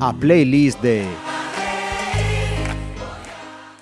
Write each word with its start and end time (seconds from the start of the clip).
A 0.00 0.12
playlist 0.12 0.80
de 0.82 1.02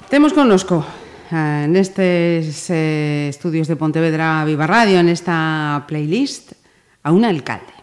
Temos 0.08 0.32
connosco 0.32 0.84
eh, 1.32 1.66
nestes 1.68 2.70
eh, 2.70 3.28
estudios 3.28 3.68
de 3.68 3.76
Pontevedra 3.76 4.44
Viva 4.44 4.64
Radio, 4.64 5.02
nesta 5.02 5.84
playlist, 5.88 6.56
a 7.02 7.12
un 7.12 7.24
alcalde. 7.26 7.74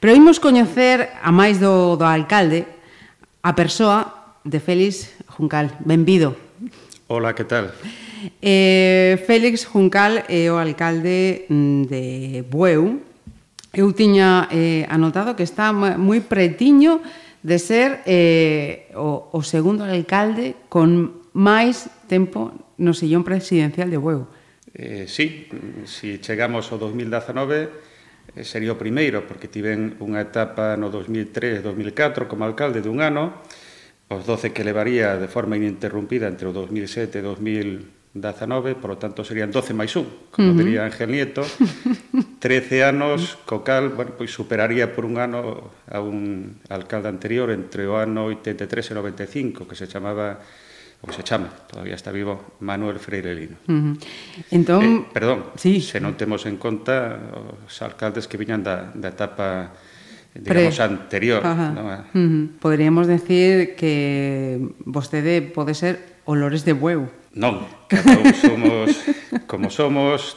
Pero 0.00 0.16
imos 0.16 0.40
coñecer, 0.40 1.12
a 1.22 1.30
máis 1.30 1.60
do, 1.60 1.94
do 2.00 2.08
alcalde, 2.08 2.66
a 3.44 3.52
persoa 3.52 4.34
de 4.42 4.58
Félix 4.58 5.12
Juncal. 5.28 5.76
Benvido. 5.84 6.47
Ola, 7.08 7.34
que 7.34 7.44
tal? 7.44 7.72
Eh, 8.42 9.16
Félix 9.24 9.64
Juncal 9.64 10.28
é 10.28 10.52
o 10.52 10.60
alcalde 10.60 11.48
mm, 11.48 11.82
de 11.88 12.04
Bueu. 12.44 13.00
Eu 13.72 13.96
tiña 13.96 14.44
eh, 14.52 14.84
anotado 14.92 15.32
que 15.32 15.40
está 15.40 15.72
moi 15.72 16.20
pretiño 16.20 17.00
de 17.40 17.56
ser 17.56 18.04
eh, 18.04 18.92
o, 18.92 19.32
o 19.32 19.40
segundo 19.40 19.88
alcalde 19.88 20.68
con 20.68 21.24
máis 21.32 21.88
tempo 22.12 22.52
no 22.76 22.92
sillón 22.92 23.24
presidencial 23.24 23.88
de 23.88 23.96
Bueu. 23.96 24.28
Eh, 24.76 25.08
sí, 25.08 25.48
se 25.88 26.20
si 26.20 26.20
chegamos 26.20 26.68
ao 26.68 26.76
2019 26.76 28.36
eh, 28.36 28.44
sería 28.44 28.76
o 28.76 28.76
primeiro, 28.76 29.24
porque 29.24 29.48
tiven 29.48 29.96
unha 30.04 30.20
etapa 30.20 30.76
no 30.76 30.92
2003-2004 30.92 32.28
como 32.28 32.44
alcalde 32.44 32.84
dun 32.84 33.00
ano, 33.00 33.40
os 34.08 34.24
12 34.24 34.56
que 34.56 34.64
levaría 34.64 35.20
de 35.20 35.28
forma 35.28 35.60
ininterrumpida 35.60 36.28
entre 36.28 36.48
o 36.48 36.52
2007 36.56 37.20
e 37.20 37.22
2019, 37.22 38.80
por 38.80 38.96
lo 38.96 38.98
tanto 38.98 39.20
serían 39.20 39.52
12 39.52 39.76
máis 39.76 39.92
un, 40.00 40.08
como 40.32 40.50
uh 40.50 40.56
-huh. 40.56 40.60
diría 40.64 40.88
Ángel 40.88 41.12
Nieto, 41.12 41.44
13 42.40 42.88
anos, 42.88 43.36
co 43.44 43.60
cal, 43.60 43.92
bueno, 43.92 44.16
pois 44.16 44.32
superaría 44.32 44.96
por 44.96 45.04
un 45.04 45.20
ano 45.20 45.76
a 45.84 46.00
un 46.00 46.56
alcalde 46.72 47.12
anterior 47.12 47.52
entre 47.52 47.84
o 47.84 48.00
ano 48.00 48.32
83 48.32 48.64
e 48.64 48.94
95, 48.96 49.68
que 49.68 49.76
se 49.76 49.84
chamaba 49.84 50.40
ou 50.98 51.14
se 51.14 51.22
chama, 51.22 51.46
todavía 51.70 51.94
está 51.94 52.10
vivo, 52.10 52.58
Manuel 52.58 52.98
Freirelino. 52.98 53.54
Uh 53.70 53.70
-huh. 53.70 53.94
Entón... 54.50 54.82
Eh, 54.82 54.98
perdón, 55.14 55.54
sí. 55.54 55.78
se 55.78 56.02
non 56.02 56.18
temos 56.18 56.42
en 56.48 56.58
conta 56.58 57.22
os 57.68 57.76
alcaldes 57.86 58.26
que 58.26 58.34
viñan 58.34 58.66
da, 58.66 58.90
da 58.98 59.14
etapa 59.14 59.78
digamos, 60.34 60.76
Pre. 60.76 60.84
anterior. 60.84 61.42
¿no? 61.44 61.90
Ah. 61.90 62.04
Uh 62.12 62.18
-huh. 62.18 62.48
Podríamos 62.60 63.06
decir 63.06 63.76
que 63.76 64.60
vostede 64.84 65.42
pode 65.42 65.74
ser 65.74 66.18
olores 66.24 66.64
de 66.64 66.72
bueu. 66.72 67.08
Non, 67.38 67.62
cada 67.92 68.18
un 68.18 68.34
somos 68.34 68.88
como 69.48 69.70
somos, 69.70 70.36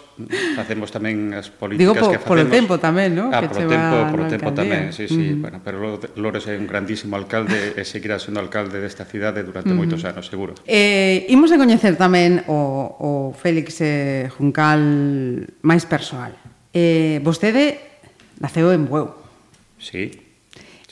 facemos 0.55 0.91
tamén 0.91 1.35
as 1.35 1.51
políticas 1.51 1.83
Digo, 1.83 1.93
po, 1.95 2.11
que 2.13 2.19
facemos. 2.19 2.23
Digo, 2.23 2.31
polo 2.31 2.43
tempo 2.47 2.73
tamén, 2.79 3.11
non? 3.11 3.27
Ah, 3.31 3.43
que 3.43 3.51
polo 3.51 3.67
tempo, 3.67 3.95
polo 4.11 4.25
tempo 4.27 4.49
tamén, 4.55 4.83
sí, 4.95 5.07
sí. 5.07 5.15
Uh 5.15 5.35
-huh. 5.35 5.43
bueno, 5.43 5.57
pero 5.63 5.99
Lores 6.15 6.47
é 6.47 6.55
un 6.55 6.67
grandísimo 6.67 7.15
alcalde 7.19 7.75
e 7.75 7.83
seguirá 7.83 8.19
sendo 8.19 8.39
alcalde 8.39 8.79
desta 8.79 9.03
cidade 9.03 9.43
durante 9.43 9.71
uh 9.71 9.75
-huh. 9.75 9.81
moitos 9.83 10.03
anos, 10.07 10.27
seguro. 10.27 10.55
Eh, 10.63 11.27
imos 11.31 11.51
a 11.51 11.57
coñecer 11.59 11.99
tamén 11.99 12.43
o, 12.47 12.59
o 12.99 13.09
Félix 13.35 13.83
eh, 13.83 14.31
Juncal 14.31 14.79
máis 15.63 15.83
persoal. 15.83 16.35
Eh, 16.71 17.19
vostede 17.23 17.79
naceu 18.39 18.71
en 18.71 18.87
Bueu. 18.87 19.20
Sí. 19.81 20.29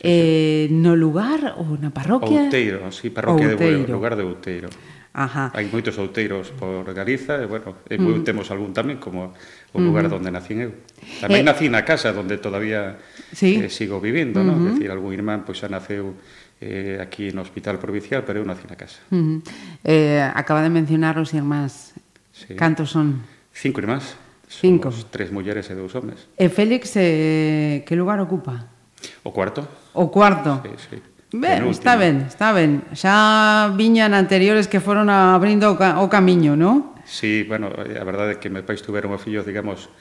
Eh, 0.02 0.66
sí. 0.68 0.73
no 0.73 0.98
lugar 0.98 1.62
ou 1.62 1.78
na 1.78 1.94
parroquia? 1.94 2.50
Outeiro, 2.50 2.90
sí, 2.90 3.14
parroquia 3.14 3.54
Outeiro. 3.54 3.86
de 3.86 3.86
Bueu, 3.86 3.94
lugar 3.94 4.14
de 4.18 4.23
Outeiro. 4.26 4.70
Ajá. 5.14 5.52
Hai 5.52 5.66
moitos 5.68 5.98
outeiros 5.98 6.54
por 6.54 6.86
Galiza 6.94 7.42
e, 7.42 7.45
bueno, 7.50 7.82
e 7.90 7.98
mm. 7.98 8.23
temos 8.23 8.48
algún 8.54 8.72
tamén 8.72 9.02
como 9.02 9.34
o 9.73 9.78
lugar 9.82 10.06
mm-hmm. 10.06 10.16
mm. 10.16 10.20
onde 10.22 10.30
nacín 10.32 10.58
eu. 10.64 10.72
Tamén 11.20 11.44
eh, 11.44 11.50
nací 11.50 11.66
na 11.67 11.82
casa 11.82 12.14
onde 12.14 12.38
todavía 12.38 13.02
¿sí? 13.34 13.58
eh, 13.58 13.73
sigo 13.73 13.98
vivindo, 13.99 14.39
mm 14.39 14.45
-hmm. 14.45 14.55
non? 14.55 14.70
É 14.70 14.80
dicir, 14.80 14.89
algún 14.94 15.11
irmán 15.11 15.44
pois 15.44 15.60
xa 15.60 15.67
naceu 15.67 16.14
eh, 16.61 17.02
aquí 17.02 17.33
no 17.33 17.42
Hospital 17.42 17.82
Provincial, 17.82 18.23
pero 18.23 18.39
eu 18.39 18.45
nací 18.45 18.70
na 18.70 18.78
casa. 18.78 19.02
Mm 19.11 19.20
-hmm. 19.20 19.38
eh, 19.83 20.23
acaba 20.23 20.61
de 20.64 20.72
mencionar 20.72 21.17
os 21.17 21.33
irmáns. 21.36 21.98
Sí. 22.32 22.55
Cantos 22.55 22.94
son? 22.94 23.26
Cinco 23.52 23.82
irmáns. 23.83 24.16
Cinco. 24.48 24.94
Somos 24.94 25.11
tres 25.11 25.33
mulleres 25.36 25.67
e 25.67 25.76
dous 25.76 25.94
homes. 25.98 26.32
E 26.38 26.48
Félix, 26.48 26.95
eh, 26.95 27.83
que 27.83 27.98
lugar 27.98 28.22
ocupa? 28.23 28.79
O 29.23 29.32
cuarto? 29.32 29.67
O 29.93 30.11
cuarto. 30.11 30.61
Sí, 30.64 30.95
sí. 30.95 30.98
Ben, 31.32 31.70
está 31.70 31.93
ben, 31.95 32.26
está 32.26 32.49
ben. 32.54 32.82
Xa 32.98 33.70
viñan 33.77 34.17
anteriores 34.17 34.65
que 34.65 34.82
foron 34.82 35.14
abrindo 35.14 35.70
o, 35.70 35.77
ca 35.77 36.02
o 36.02 36.10
camiño, 36.10 36.58
non? 36.58 36.98
Sí, 37.05 37.45
bueno, 37.45 37.70
eh, 37.86 38.02
a 38.02 38.05
verdade 38.05 38.37
é 38.37 38.42
que 38.42 38.49
me 38.49 38.65
pais 38.65 38.82
tuveron 38.82 39.14
os 39.14 39.21
fillos, 39.21 39.45
digamos, 39.45 39.93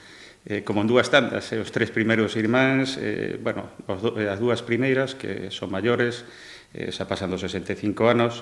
eh, 0.49 0.65
como 0.65 0.81
en 0.81 0.89
dúas 0.89 1.13
tandas, 1.13 1.53
eh, 1.53 1.61
os 1.61 1.69
tres 1.69 1.93
primeiros 1.93 2.33
irmáns, 2.33 2.97
eh, 2.97 3.37
bueno, 3.37 3.69
os 3.85 4.01
do, 4.01 4.17
eh, 4.17 4.25
as 4.25 4.41
dúas 4.41 4.65
primeiras, 4.65 5.13
que 5.13 5.53
son 5.53 5.69
maiores, 5.69 6.25
eh, 6.73 6.89
xa 6.89 7.05
pasan 7.05 7.29
dos 7.29 7.45
65 7.45 8.09
anos, 8.09 8.41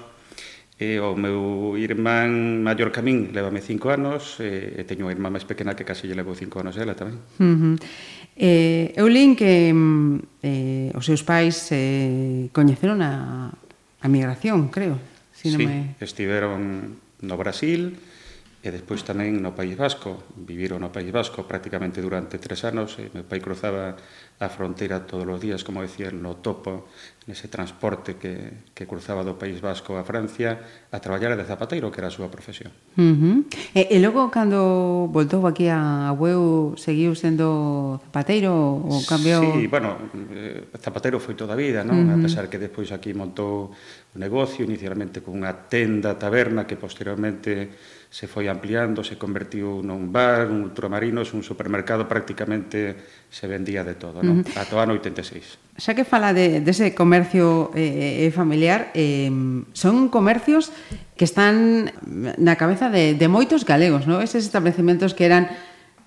e 0.78 0.96
eh, 0.96 1.04
o 1.04 1.18
meu 1.18 1.74
irmán 1.74 2.62
maior 2.62 2.94
camín 2.94 3.34
levame 3.34 3.66
5 3.66 3.90
anos, 3.90 4.38
eh, 4.40 4.78
e 4.78 4.86
teño 4.86 5.10
unha 5.10 5.16
irmá 5.18 5.34
máis 5.34 5.44
pequena 5.44 5.74
que 5.74 5.82
casi 5.82 6.06
lle 6.06 6.14
levo 6.14 6.38
5 6.38 6.62
anos 6.62 6.78
ela 6.78 6.94
tamén. 6.94 7.18
Uh 7.42 7.56
-huh. 7.58 7.76
Eh, 8.38 8.94
eu 8.94 9.10
lín 9.10 9.34
que 9.34 9.74
mm, 9.74 10.46
eh, 10.46 10.90
os 10.94 11.02
seus 11.10 11.26
pais 11.26 11.74
eh, 11.74 12.54
coñeceron 12.54 13.02
a, 13.02 13.50
a 13.50 14.08
migración, 14.08 14.70
creo. 14.70 15.02
Si 15.34 15.50
sí, 15.50 15.58
me... 15.58 15.98
estiveron 15.98 17.02
no 17.26 17.36
Brasil 17.36 17.98
e 18.62 18.70
despois 18.70 19.02
tamén 19.02 19.42
no 19.42 19.58
País 19.58 19.74
Vasco. 19.74 20.22
Viviron 20.38 20.86
no 20.86 20.94
País 20.94 21.10
Vasco 21.10 21.50
prácticamente 21.50 21.98
durante 21.98 22.38
tres 22.38 22.62
anos. 22.62 23.02
E 23.02 23.10
meu 23.10 23.26
pai 23.26 23.42
cruzaba 23.42 23.98
a 24.38 24.50
fronteira 24.54 25.10
todos 25.10 25.26
os 25.26 25.42
días, 25.42 25.66
como 25.66 25.82
decía, 25.82 26.14
no 26.14 26.38
topo, 26.38 26.86
nese 27.26 27.50
transporte 27.50 28.22
que, 28.22 28.70
que 28.72 28.86
cruzaba 28.86 29.26
do 29.26 29.36
País 29.36 29.60
Vasco 29.60 29.98
a 29.98 30.06
Francia, 30.06 30.62
a 30.94 31.02
traballar 31.02 31.34
de 31.34 31.44
zapateiro, 31.44 31.90
que 31.90 32.00
era 32.00 32.08
a 32.08 32.14
súa 32.14 32.30
profesión. 32.30 32.70
Uh 32.96 33.18
-huh. 33.18 33.38
e, 33.74 33.90
e 33.92 33.98
logo, 33.98 34.30
cando 34.30 35.10
voltou 35.10 35.44
aquí 35.50 35.68
a 35.68 36.14
Bueu, 36.14 36.78
seguiu 36.78 37.18
sendo 37.18 38.00
zapateiro 38.14 38.54
ou 38.54 39.02
cambiou? 39.10 39.42
Sí, 39.42 39.66
bueno, 39.66 39.98
eh, 40.32 40.70
zapateiro 40.80 41.18
foi 41.18 41.34
toda 41.34 41.58
a 41.58 41.60
vida, 41.60 41.82
non? 41.82 41.98
Uh 41.98 42.06
-huh. 42.06 42.16
A 42.16 42.18
pesar 42.22 42.46
que 42.46 42.62
despois 42.62 42.94
aquí 42.94 43.18
montou 43.18 43.74
un 44.14 44.20
negocio, 44.22 44.64
inicialmente 44.64 45.26
con 45.26 45.42
unha 45.42 45.52
tenda 45.66 46.14
taberna 46.16 46.70
que 46.70 46.78
posteriormente 46.78 47.74
se 48.10 48.26
foi 48.28 48.48
ampliando, 48.48 49.04
se 49.04 49.20
convertiu 49.20 49.84
nun 49.84 50.16
bar, 50.16 50.48
un 50.48 50.64
ultramarinos, 50.64 51.36
un 51.36 51.44
supermercado, 51.44 52.08
prácticamente 52.08 52.96
se 53.28 53.46
vendía 53.52 53.84
de 53.84 54.00
todo 54.00 54.24
non? 54.28 54.44
Uh 54.44 54.44
-huh. 54.44 54.60
Ata 54.60 54.76
o 54.76 54.80
ano 54.84 55.00
86. 55.00 55.80
Xa 55.80 55.96
que 55.96 56.04
fala 56.04 56.36
de, 56.36 56.60
dese 56.60 56.92
de 56.92 56.94
comercio 56.94 57.72
eh, 57.72 58.28
eh 58.28 58.32
familiar, 58.36 58.92
eh, 58.92 59.32
son 59.72 60.12
comercios 60.12 60.76
que 61.16 61.24
están 61.24 61.90
na 62.36 62.60
cabeza 62.60 62.92
de, 62.92 63.16
de 63.16 63.28
moitos 63.32 63.64
galegos, 63.64 64.04
¿no? 64.04 64.20
Eses 64.20 64.44
establecementos 64.44 65.16
que 65.16 65.24
eran 65.24 65.48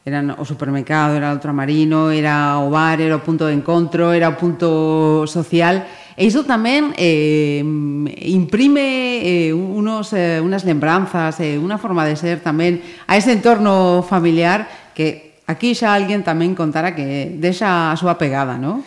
eran 0.04 0.32
o 0.32 0.44
supermercado, 0.48 1.16
era 1.16 1.28
o 1.30 1.36
ultramarino, 1.36 2.10
era 2.10 2.56
o 2.58 2.72
bar, 2.72 3.00
era 3.04 3.20
o 3.20 3.24
punto 3.24 3.44
de 3.44 3.52
encontro, 3.52 4.16
era 4.16 4.32
o 4.32 4.36
punto 4.40 5.28
social. 5.28 5.84
E 6.16 6.24
iso 6.24 6.44
tamén 6.48 6.96
eh, 6.96 7.60
imprime 8.28 9.20
eh, 9.20 9.52
unos, 9.52 10.12
eh, 10.16 10.40
unas 10.40 10.64
lembranzas, 10.64 11.36
eh, 11.40 11.60
unha 11.60 11.76
forma 11.76 12.08
de 12.08 12.16
ser 12.16 12.40
tamén 12.40 12.80
a 13.08 13.20
ese 13.20 13.36
entorno 13.36 14.00
familiar 14.00 14.68
que 14.96 15.29
Aquí 15.50 15.74
xa 15.74 15.98
alguén 15.98 16.22
tamén 16.22 16.54
contara 16.54 16.94
que 16.94 17.34
deixa 17.34 17.90
a 17.90 17.98
súa 17.98 18.14
pegada, 18.14 18.54
non? 18.54 18.86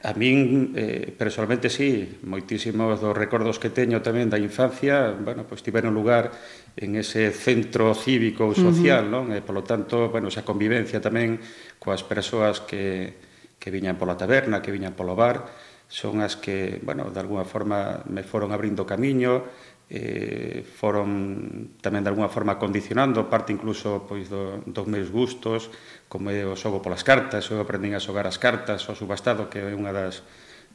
A 0.00 0.16
min, 0.16 0.72
eh, 0.72 1.12
personalmente, 1.12 1.68
sí, 1.68 2.24
moitísimos 2.24 2.96
dos 2.96 3.12
recordos 3.12 3.60
que 3.60 3.68
teño 3.68 4.00
tamén 4.00 4.32
da 4.32 4.40
infancia, 4.40 5.12
bueno, 5.12 5.44
pois 5.44 5.60
tiveron 5.60 5.92
lugar 5.92 6.32
en 6.80 6.96
ese 6.96 7.28
centro 7.28 7.92
cívico 7.92 8.48
ou 8.48 8.56
social, 8.56 9.04
uh 9.04 9.08
-huh. 9.12 9.16
non? 9.20 9.24
E, 9.36 9.38
eh, 9.38 9.42
polo 9.44 9.68
tanto, 9.68 10.08
bueno, 10.08 10.32
esa 10.32 10.48
convivencia 10.48 10.96
tamén 10.96 11.44
coas 11.76 12.00
persoas 12.00 12.64
que, 12.64 13.12
que 13.60 13.68
viñan 13.68 14.00
pola 14.00 14.16
taberna, 14.16 14.64
que 14.64 14.72
viñan 14.72 14.96
polo 14.96 15.12
bar, 15.12 15.44
son 15.92 16.24
as 16.24 16.40
que, 16.40 16.80
bueno, 16.80 17.12
de 17.12 17.20
alguna 17.20 17.44
forma 17.44 18.00
me 18.08 18.24
foron 18.24 18.48
abrindo 18.56 18.88
camiño, 18.88 19.44
eh, 19.88 20.60
foron 20.76 21.80
tamén 21.80 22.04
de 22.04 22.12
alguna 22.12 22.28
forma 22.28 22.60
condicionando 22.60 23.24
parte 23.24 23.56
incluso 23.56 24.04
pois 24.04 24.28
do, 24.28 24.60
dos 24.68 24.84
meus 24.84 25.08
gustos, 25.08 25.72
como 26.08 26.32
é 26.32 26.44
o 26.44 26.56
xogo 26.56 26.80
polas 26.80 27.04
cartas, 27.04 27.48
eu 27.52 27.60
aprendín 27.60 27.92
a 27.92 28.00
xogar 28.00 28.24
as 28.24 28.40
cartas, 28.40 28.84
o 28.88 28.96
subastado, 28.96 29.52
que 29.52 29.60
é 29.60 29.72
unha 29.76 29.92
das 29.92 30.24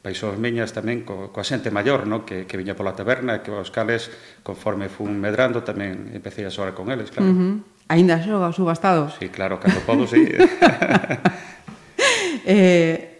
paixóns 0.04 0.38
miñas 0.38 0.70
tamén 0.70 1.02
co, 1.02 1.34
coa 1.34 1.42
xente 1.42 1.74
maior, 1.74 2.06
no? 2.06 2.22
que, 2.22 2.46
que 2.46 2.54
viña 2.54 2.78
pola 2.78 2.94
taberna, 2.94 3.42
que 3.42 3.50
os 3.50 3.74
cales, 3.74 4.12
conforme 4.46 4.86
fun 4.92 5.16
medrando, 5.18 5.66
tamén 5.66 6.14
empecé 6.14 6.46
a 6.46 6.52
xogar 6.54 6.76
con 6.76 6.88
eles, 6.94 7.10
claro. 7.10 7.28
Uh 7.28 7.34
-huh. 7.34 7.54
Ainda 7.88 8.16
xoga 8.22 8.48
o 8.48 8.54
subastado? 8.54 9.12
Sí, 9.16 9.28
claro, 9.28 9.60
cando 9.60 9.80
podo, 9.84 10.06
sí. 10.08 10.24
eh, 12.48 13.14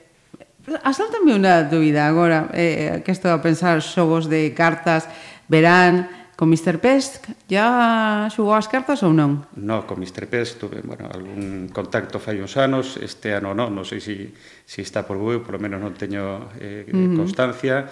Asaltame 0.65 1.37
unha 1.37 1.69
dúbida 1.69 2.09
agora, 2.09 2.49
eh, 2.57 3.05
que 3.05 3.13
estou 3.13 3.37
a 3.37 3.45
pensar 3.45 3.85
xogos 3.85 4.33
de 4.33 4.57
cartas, 4.57 5.05
verán, 5.45 6.09
Con 6.35 6.51
Mr. 6.51 6.83
Pest 6.83 7.31
ya 7.47 8.27
xugou 8.35 8.59
as 8.59 8.67
cartas 8.67 9.07
ou 9.07 9.15
non? 9.15 9.47
No, 9.55 9.87
con 9.87 10.03
Mr. 10.03 10.27
Pest 10.27 10.59
tuve 10.59 10.83
bueno, 10.83 11.07
algún 11.07 11.71
contacto 11.71 12.19
fai 12.19 12.43
uns 12.43 12.59
anos, 12.59 12.99
este 12.99 13.39
ano 13.39 13.55
non, 13.55 13.71
non 13.71 13.87
sei 13.87 14.03
se 14.03 14.35
si, 14.35 14.35
si 14.67 14.81
está 14.83 15.07
por 15.07 15.17
Bueu, 15.17 15.47
polo 15.47 15.63
menos 15.63 15.79
non 15.79 15.95
teño 15.95 16.51
eh, 16.59 16.91
mm. 16.91 17.15
constancia, 17.15 17.87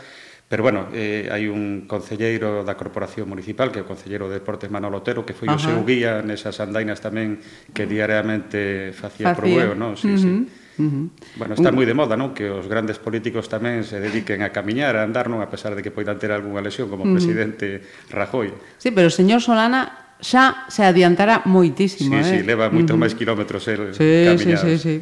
Pero 0.53 0.63
bueno, 0.63 0.89
eh, 0.93 1.33
hai 1.33 1.49
un 1.49 1.89
concelleiro 1.89 2.61
da 2.61 2.77
Corporación 2.77 3.25
Municipal, 3.25 3.73
que 3.73 3.81
é 3.81 3.85
o 3.85 3.89
concelleiro 3.89 4.29
de 4.29 4.37
Deportes 4.37 4.69
Manolo 4.69 5.01
Otero, 5.01 5.25
que 5.25 5.33
foi 5.33 5.49
Ajá. 5.49 5.57
o 5.57 5.65
seu 5.65 5.81
guía 5.81 6.21
nesas 6.21 6.61
andainas 6.61 7.01
tamén 7.01 7.41
que 7.73 7.89
diariamente 7.89 8.93
facía, 8.93 9.33
facía. 9.33 9.41
probueo, 9.41 9.73
non? 9.73 9.97
Sí, 9.97 10.13
uh 10.13 10.13
-huh. 10.13 10.21
sí. 10.21 10.29
Mm-hmm. 10.29 10.62
Uh 10.79 10.85
-huh. 10.85 11.07
Bueno, 11.37 11.53
está 11.55 11.69
moi 11.69 11.85
de 11.85 11.93
moda, 11.93 12.17
non? 12.17 12.33
Que 12.33 12.49
os 12.49 12.65
grandes 12.65 12.97
políticos 12.97 13.49
tamén 13.53 13.85
se 13.85 14.01
dediquen 14.01 14.41
a 14.41 14.55
camiñar, 14.55 14.97
a 14.97 15.05
andar, 15.05 15.29
non? 15.29 15.45
A 15.45 15.49
pesar 15.53 15.77
de 15.77 15.85
que 15.85 15.93
poidan 15.93 16.17
ter 16.17 16.33
algunha 16.33 16.65
lesión 16.65 16.89
como 16.89 17.05
uh 17.05 17.13
-huh. 17.13 17.17
presidente 17.21 17.85
Rajoy. 18.09 18.55
Sí, 18.81 18.89
pero 18.91 19.09
o 19.09 19.15
señor 19.15 19.45
Solana 19.45 20.17
xa 20.23 20.71
se 20.71 20.87
adiantara 20.87 21.43
moitísimo, 21.45 22.17
sí, 22.23 22.23
eh? 22.23 22.41
Sí, 22.41 22.47
leva 22.47 22.71
moito 22.71 22.95
uh 22.95 22.97
-huh. 22.97 23.03
máis 23.03 23.13
kilómetros 23.13 23.67
el 23.69 23.93
sí, 23.93 24.31
camiñar. 24.31 24.65
Sí, 24.65 24.79
sí, 24.79 24.79
sí. 24.79 24.97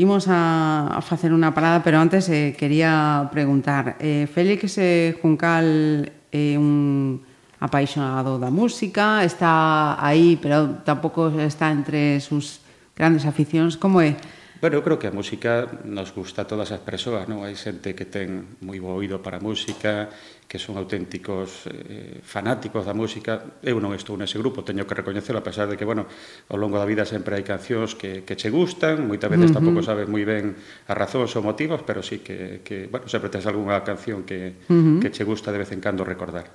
Imos 0.00 0.24
a, 0.24 0.88
a 0.88 1.00
facer 1.04 1.36
unha 1.36 1.52
parada, 1.52 1.84
pero 1.84 2.00
antes 2.00 2.24
eh, 2.32 2.56
quería 2.56 3.28
preguntar. 3.28 4.00
Eh, 4.00 4.24
Félix 4.24 4.80
eh, 4.80 5.12
Juncal 5.20 6.08
é 6.32 6.56
eh, 6.56 6.56
un 6.56 7.20
apaixonado 7.60 8.40
da 8.40 8.48
música, 8.48 9.20
está 9.20 10.00
aí, 10.00 10.40
pero 10.40 10.80
tampouco 10.82 11.28
está 11.38 11.68
entre 11.68 12.18
sus 12.24 12.61
grandes 12.96 13.24
aficións, 13.24 13.76
como 13.76 14.00
é? 14.00 14.16
Bueno, 14.62 14.78
eu 14.78 14.86
creo 14.86 14.94
que 14.94 15.10
a 15.10 15.10
música 15.10 15.66
nos 15.82 16.14
gusta 16.14 16.42
a 16.42 16.46
todas 16.46 16.70
as 16.70 16.78
persoas, 16.78 17.26
non? 17.26 17.42
Hai 17.42 17.58
xente 17.58 17.98
que 17.98 18.06
ten 18.06 18.62
moi 18.62 18.78
bo 18.78 18.94
oído 18.94 19.18
para 19.18 19.38
a 19.38 19.42
música, 19.42 20.06
que 20.46 20.54
son 20.62 20.78
auténticos 20.78 21.66
eh, 21.66 22.22
fanáticos 22.22 22.86
da 22.86 22.94
música. 22.94 23.58
Eu 23.58 23.82
non 23.82 23.90
estou 23.90 24.14
nese 24.14 24.38
grupo, 24.38 24.62
teño 24.62 24.86
que 24.86 24.94
recoñecelo, 24.94 25.42
a 25.42 25.42
pesar 25.42 25.66
de 25.66 25.74
que, 25.74 25.82
bueno, 25.82 26.06
ao 26.46 26.62
longo 26.62 26.78
da 26.78 26.86
vida 26.86 27.02
sempre 27.02 27.34
hai 27.34 27.42
cancións 27.42 27.98
que, 27.98 28.22
que 28.22 28.38
che 28.38 28.54
gustan, 28.54 29.02
moitas 29.02 29.26
veces 29.34 29.50
uh 29.50 29.58
-huh. 29.58 29.58
tampouco 29.58 29.82
sabes 29.82 30.06
moi 30.06 30.22
ben 30.22 30.54
as 30.86 30.94
razóns 30.94 31.34
ou 31.34 31.42
motivos, 31.42 31.82
pero 31.82 31.98
sí 31.98 32.22
que, 32.22 32.62
que 32.62 32.86
bueno, 32.86 33.10
sempre 33.10 33.34
tens 33.34 33.50
algunha 33.50 33.82
canción 33.82 34.22
que, 34.22 34.62
uh 34.70 34.78
-huh. 34.78 35.02
que 35.02 35.10
che 35.10 35.26
gusta 35.26 35.50
de 35.50 35.58
vez 35.58 35.74
en 35.74 35.82
cando 35.82 36.06
recordar. 36.06 36.46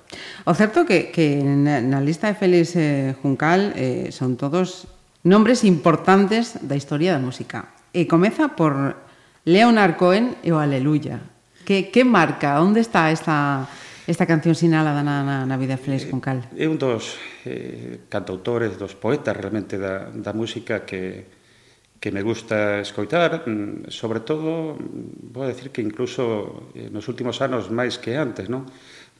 O 0.48 0.56
certo 0.56 0.88
que, 0.88 1.12
que 1.12 1.44
na, 1.44 1.84
na 1.84 2.00
lista 2.00 2.24
de 2.24 2.40
Félix 2.40 2.72
eh, 2.72 3.12
Juncal 3.20 3.76
eh, 3.76 4.08
son 4.16 4.40
todos 4.40 4.96
nombres 5.28 5.60
importantes 5.68 6.56
da 6.64 6.72
historia 6.72 7.12
da 7.12 7.20
música. 7.20 7.76
E 7.92 8.08
comeza 8.08 8.56
por 8.56 8.96
Leonard 9.44 10.00
Cohen 10.00 10.40
e 10.40 10.50
o 10.50 10.58
Aleluya. 10.58 11.20
Que, 11.68 11.92
que 11.92 12.00
marca? 12.00 12.64
Onde 12.64 12.80
está 12.80 13.12
esta, 13.12 13.68
esta 14.08 14.24
canción 14.24 14.56
sinalada 14.56 15.04
na, 15.04 15.20
na, 15.20 15.36
na 15.44 15.56
vida 15.60 15.76
flex 15.76 16.08
eh, 16.08 16.10
con 16.10 16.24
cal? 16.24 16.40
É 16.56 16.64
un 16.64 16.80
dos 16.80 17.20
eh, 17.44 18.08
cantautores, 18.08 18.80
dos 18.80 18.96
poetas 18.96 19.36
realmente 19.36 19.76
da, 19.76 20.08
da 20.08 20.32
música 20.32 20.88
que, 20.88 21.28
que 22.00 22.08
me 22.08 22.24
gusta 22.24 22.80
escoitar, 22.80 23.44
mm, 23.44 23.92
sobre 23.92 24.24
todo, 24.24 24.80
mm, 24.80 25.28
vou 25.28 25.44
decir 25.44 25.68
que 25.68 25.84
incluso 25.84 26.72
eh, 26.72 26.88
nos 26.88 27.04
últimos 27.12 27.44
anos 27.44 27.68
máis 27.68 28.00
que 28.00 28.16
antes, 28.16 28.48
non? 28.48 28.64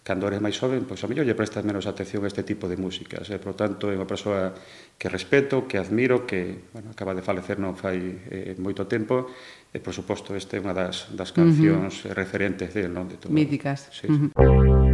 cando 0.08 0.24
eres 0.24 0.40
máis 0.40 0.56
joven, 0.56 0.88
pois 0.88 1.04
a 1.04 1.06
mellor 1.06 1.28
lle 1.28 1.36
prestas 1.36 1.68
menos 1.68 1.84
atención 1.84 2.24
a 2.24 2.32
este 2.32 2.40
tipo 2.40 2.64
de 2.64 2.80
músicas. 2.80 3.28
E, 3.28 3.36
por 3.36 3.52
tanto, 3.52 3.92
é 3.92 3.94
unha 4.00 4.08
persoa 4.08 4.56
que 4.96 5.12
respeto, 5.12 5.68
que 5.68 5.76
admiro, 5.76 6.24
que 6.24 6.72
bueno, 6.72 6.96
acaba 6.96 7.12
de 7.12 7.20
falecer 7.20 7.60
non 7.60 7.76
fai 7.76 8.24
eh, 8.32 8.56
moito 8.56 8.88
tempo, 8.88 9.28
e, 9.68 9.76
por 9.84 9.92
suposto, 9.92 10.32
esta 10.32 10.56
é 10.56 10.64
unha 10.64 10.72
das, 10.72 11.12
das 11.12 11.36
cancións 11.36 12.08
uh 12.08 12.08
-huh. 12.08 12.16
referentes 12.16 12.72
de, 12.72 12.88
non, 12.88 13.04
de 13.04 13.20
todo. 13.20 13.28
Míticas. 13.36 13.92
Sí, 13.92 14.08
sí. 14.08 14.32
Uh 14.32 14.32
-huh. 14.32 14.88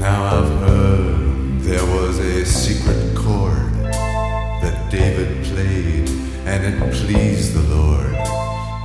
Now 0.00 0.24
I've 0.24 0.52
heard 0.64 1.60
there 1.68 1.84
was 1.84 2.16
a 2.16 2.48
secret 2.48 3.12
chord 3.12 3.76
that 4.64 4.88
David 4.88 5.44
played, 5.52 6.08
and 6.48 6.64
it 6.64 6.80
pleased 7.04 7.52
the 7.52 7.66
Lord. 7.68 8.16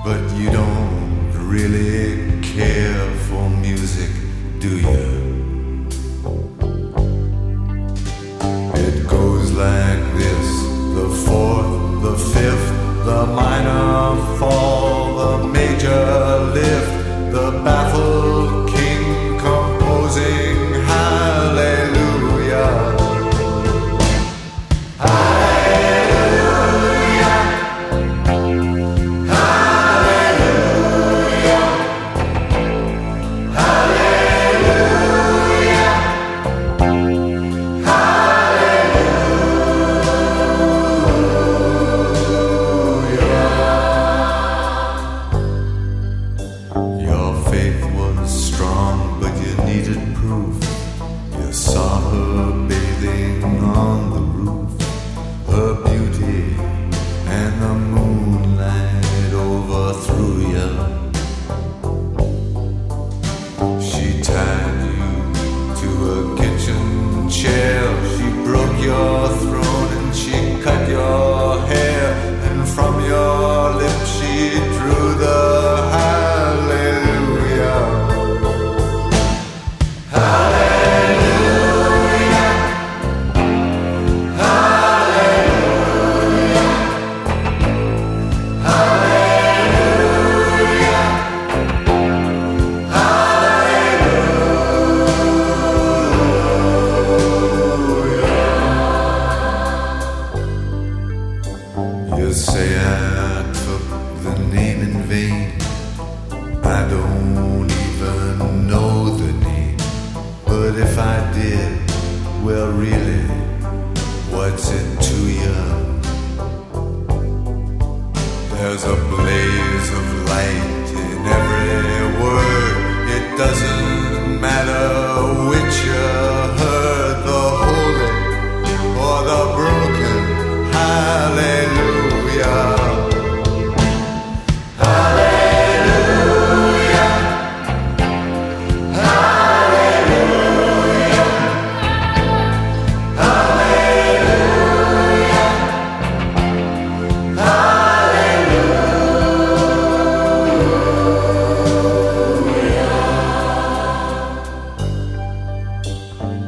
But 0.04 0.20
you 0.36 0.52
don't 0.52 1.32
really 1.48 2.05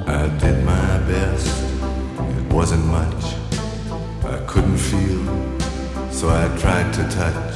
I 0.07 0.27
did 0.39 0.63
my 0.63 0.97
best, 1.09 1.63
it 2.39 2.53
wasn't 2.53 2.85
much. 2.85 3.23
I 4.23 4.37
couldn't 4.47 4.77
feel, 4.77 5.23
so 6.11 6.29
I 6.29 6.47
tried 6.57 6.91
to 6.93 7.03
touch. 7.09 7.53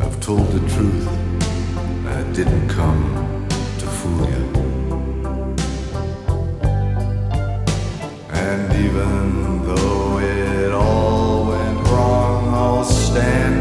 I've 0.00 0.18
told 0.20 0.46
the 0.52 0.60
truth, 0.74 1.08
I 2.06 2.22
didn't 2.32 2.68
come 2.68 3.02
to 3.80 3.86
fool 3.98 4.24
you. 4.34 4.44
And 8.30 8.72
even 8.86 9.64
though 9.66 10.18
it 10.18 10.72
all 10.72 11.46
went 11.46 11.78
wrong, 11.88 12.54
I'll 12.54 12.84
stand. 12.84 13.51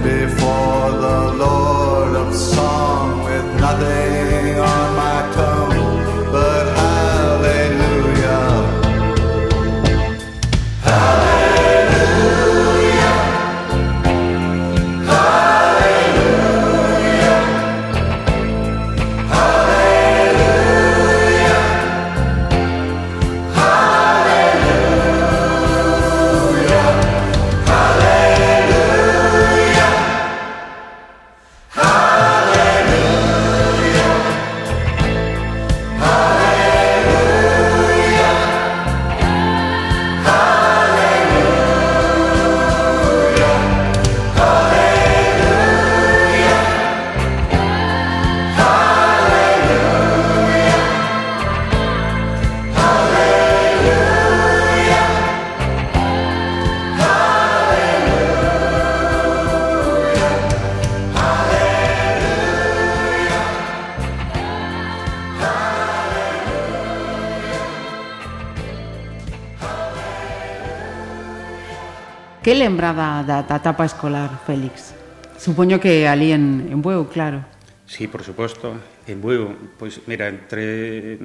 Que 72.42 72.56
lembra 72.58 72.90
da, 72.90 73.22
da, 73.22 73.46
da 73.46 73.62
etapa 73.62 73.86
escolar, 73.86 74.42
Félix? 74.50 74.98
Supoño 75.38 75.78
que 75.78 76.10
ali 76.10 76.34
en, 76.34 76.74
en 76.74 76.82
Bueu, 76.82 77.06
claro. 77.06 77.46
Sí, 77.86 78.10
por 78.10 78.26
suposto. 78.26 78.82
En 79.06 79.22
Bueu, 79.22 79.54
pois, 79.78 80.02
mira, 80.10 80.26
entre, 80.26 81.22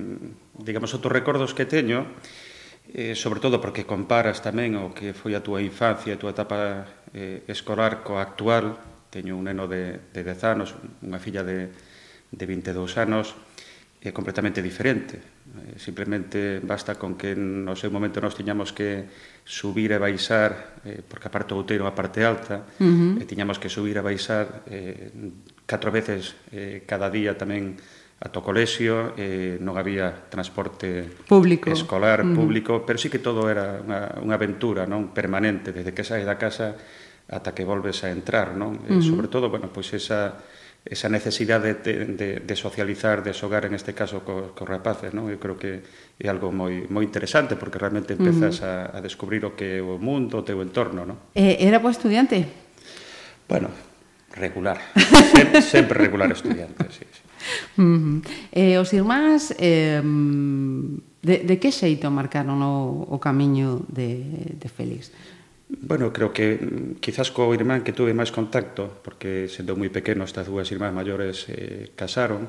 digamos, 0.61 0.93
outros 0.93 1.09
recordos 1.09 1.57
que 1.57 1.65
teño, 1.65 2.05
eh, 2.93 3.17
sobre 3.17 3.41
todo 3.41 3.65
porque 3.65 3.89
comparas 3.89 4.45
tamén 4.45 4.77
o 4.77 4.93
que 4.93 5.17
foi 5.17 5.33
a 5.33 5.41
túa 5.41 5.65
infancia, 5.65 6.13
a 6.13 6.21
túa 6.21 6.37
etapa 6.37 6.85
eh, 7.17 7.49
escolar 7.49 8.05
coa 8.05 8.21
actual, 8.21 8.77
teño 9.09 9.41
un 9.41 9.49
neno 9.49 9.65
de, 9.65 10.13
de 10.13 10.21
10 10.21 10.45
anos, 10.45 10.77
unha 11.01 11.17
filla 11.17 11.41
de, 11.41 11.73
de 12.29 12.45
22 12.45 12.77
anos, 13.01 13.33
é 14.07 14.15
completamente 14.15 14.63
diferente. 14.63 15.19
Eh, 15.19 15.83
simplemente 15.83 16.63
basta 16.63 16.95
con 16.95 17.19
que 17.19 17.35
no 17.35 17.75
seu 17.75 17.91
momento 17.91 18.23
nós 18.23 18.39
tiñamos 18.39 18.71
que 18.71 19.11
subir 19.43 19.91
e 19.91 19.99
baixar, 19.99 20.79
eh, 20.87 21.03
porque 21.03 21.27
a 21.27 21.33
parte 21.35 21.51
do 21.51 21.67
outeiro 21.67 21.91
a 21.91 21.95
parte 21.95 22.23
alta, 22.23 22.63
uh 22.79 22.87
-huh. 22.87 23.19
e 23.19 23.25
tiñamos 23.27 23.59
que 23.59 23.67
subir 23.67 23.99
e 23.99 24.03
baixar 24.07 24.63
eh, 24.71 25.11
catro 25.67 25.91
veces 25.91 26.39
eh, 26.55 26.87
cada 26.87 27.11
día 27.11 27.35
tamén 27.35 27.75
ata 28.17 28.41
o 28.41 28.47
colexio, 28.47 29.13
eh, 29.19 29.61
non 29.61 29.77
había 29.77 30.09
transporte 30.33 31.05
público. 31.29 31.69
escolar, 31.69 32.25
mm. 32.25 32.33
público, 32.33 32.73
pero 32.87 32.97
sí 32.97 33.13
que 33.13 33.21
todo 33.21 33.51
era 33.53 33.83
unha, 33.83 34.23
unha 34.25 34.37
aventura 34.39 34.89
non 34.89 35.13
permanente, 35.13 35.75
desde 35.75 35.93
que 35.93 36.07
saes 36.07 36.25
da 36.25 36.41
casa 36.41 36.79
ata 37.29 37.53
que 37.53 37.67
volves 37.67 38.07
a 38.07 38.09
entrar, 38.09 38.57
non? 38.57 38.87
Eh, 38.87 38.97
uh 38.97 39.03
-huh. 39.03 39.05
sobre 39.05 39.29
todo, 39.29 39.51
bueno, 39.53 39.69
pois 39.69 39.93
esa 39.93 40.33
esa 40.87 41.09
necesidade 41.09 41.75
de, 41.75 42.07
de, 42.07 42.29
de 42.41 42.57
socializar, 42.57 43.23
de 43.23 43.35
xogar 43.35 43.67
en 43.67 43.75
este 43.75 43.93
caso 43.93 44.23
cos, 44.23 44.55
co 44.55 44.63
rapaces, 44.63 45.11
non? 45.11 45.27
Eu 45.27 45.43
creo 45.43 45.59
que 45.59 45.83
é 46.17 46.27
algo 46.31 46.55
moi 46.55 46.87
moi 46.87 47.03
interesante 47.03 47.59
porque 47.59 47.83
realmente 47.83 48.15
empezas 48.15 48.63
uh 48.63 48.95
-huh. 48.95 48.95
a, 48.95 48.99
a 48.99 49.01
descubrir 49.03 49.43
o 49.43 49.59
que 49.59 49.79
é 49.79 49.83
o 49.83 49.99
mundo, 49.99 50.39
o 50.39 50.47
teu 50.47 50.63
entorno, 50.63 51.03
non? 51.03 51.19
Eh, 51.35 51.59
era 51.59 51.83
bo 51.83 51.91
estudiante? 51.91 52.47
Bueno, 53.51 53.75
regular. 54.39 54.79
sempre, 55.35 55.61
sempre 55.63 55.97
regular 55.99 56.31
estudiante, 56.31 56.87
sí, 56.95 57.03
sí. 57.03 57.23
Uh 57.79 57.83
-huh. 57.83 58.17
eh, 58.55 58.79
os 58.79 58.95
irmáns 58.95 59.51
eh, 59.59 59.99
de, 61.27 61.37
de 61.43 61.55
que 61.59 61.75
xeito 61.75 62.07
marcaron 62.15 62.63
o, 62.63 63.11
o 63.11 63.19
camiño 63.19 63.83
de, 63.91 64.23
de 64.55 64.69
Félix? 64.71 65.11
Bueno, 65.69 66.13
creo 66.13 66.33
que 66.33 66.59
mm, 66.63 67.01
quizás 67.01 67.31
co 67.35 67.51
irmán 67.51 67.83
que 67.83 67.91
tuve 67.91 68.15
máis 68.15 68.31
contacto, 68.31 69.03
porque 69.03 69.51
sendo 69.51 69.75
moi 69.75 69.91
pequeno 69.91 70.23
estas 70.23 70.47
dúas 70.47 70.71
irmás 70.71 70.95
maiores 70.95 71.51
eh, 71.51 71.91
casaron, 71.99 72.47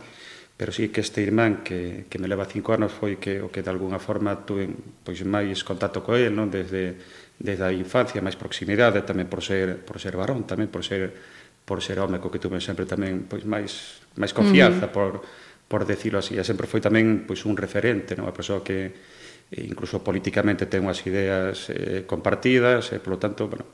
pero 0.54 0.70
sí 0.70 0.90
que 0.94 1.02
este 1.02 1.26
irmán 1.26 1.66
que, 1.66 2.06
que 2.10 2.22
me 2.22 2.30
leva 2.30 2.46
cinco 2.46 2.78
anos 2.78 2.94
foi 2.94 3.18
que 3.18 3.42
o 3.42 3.50
que 3.50 3.66
de 3.66 3.74
alguna 3.74 3.98
forma 3.98 4.46
tuve 4.46 4.70
pois 5.02 5.18
máis 5.26 5.66
contacto 5.66 6.06
co 6.06 6.14
el, 6.14 6.30
non? 6.34 6.54
Desde, 6.54 6.94
desde 7.42 7.66
a 7.66 7.74
infancia, 7.74 8.22
máis 8.22 8.38
proximidade 8.38 9.02
tamén 9.02 9.26
por 9.26 9.42
ser, 9.42 9.82
por 9.82 9.98
ser 9.98 10.14
varón, 10.14 10.46
tamén 10.46 10.70
por 10.70 10.86
ser 10.86 11.10
por 11.66 11.82
ser 11.82 11.98
home 11.98 12.22
co 12.22 12.30
que 12.30 12.38
tuve 12.38 12.62
sempre 12.62 12.86
tamén 12.86 13.26
pois 13.26 13.50
máis 13.50 14.06
máis 14.14 14.30
confianza 14.30 14.86
uh 14.86 14.94
-huh. 14.94 14.98
por 14.98 15.12
por 15.68 15.86
decirlo 15.86 16.20
así. 16.20 16.40
E 16.40 16.44
sempre 16.48 16.68
foi 16.68 16.80
tamén 16.80 17.28
pois, 17.28 17.44
un 17.44 17.60
referente, 17.60 18.16
non? 18.16 18.28
a 18.28 18.34
persoa 18.34 18.64
que 18.64 18.92
eh, 19.52 19.64
incluso 19.64 20.04
políticamente 20.04 20.68
ten 20.68 20.88
unhas 20.88 21.04
ideas 21.04 21.68
eh, 21.72 22.08
compartidas, 22.08 22.92
eh, 22.92 22.98
e, 22.98 23.04
polo 23.04 23.20
tanto, 23.20 23.52
bueno, 23.52 23.68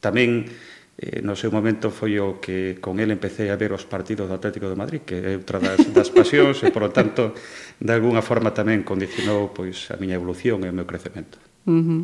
tamén 0.00 0.48
eh, 0.96 1.20
no 1.20 1.34
seu 1.34 1.50
momento 1.52 1.90
foi 1.92 2.16
o 2.22 2.40
que 2.40 2.80
con 2.80 2.96
el 3.02 3.12
empecé 3.12 3.50
a 3.52 3.58
ver 3.60 3.76
os 3.76 3.84
partidos 3.84 4.30
do 4.30 4.36
Atlético 4.36 4.70
de 4.70 4.76
Madrid, 4.78 5.02
que 5.04 5.20
é 5.20 5.36
outra 5.36 5.60
das, 5.60 5.80
das 5.96 6.08
pasións 6.08 6.64
e, 6.64 6.72
polo 6.72 6.88
tanto, 6.94 7.36
de 7.80 7.92
alguna 7.92 8.24
forma 8.24 8.56
tamén 8.56 8.86
condicionou 8.86 9.52
pois, 9.52 9.92
a 9.92 10.00
miña 10.00 10.16
evolución 10.16 10.64
e 10.64 10.68
o 10.70 10.76
meu 10.76 10.88
crecemento. 10.88 11.36
Uh 11.68 11.80
-huh. 11.80 12.02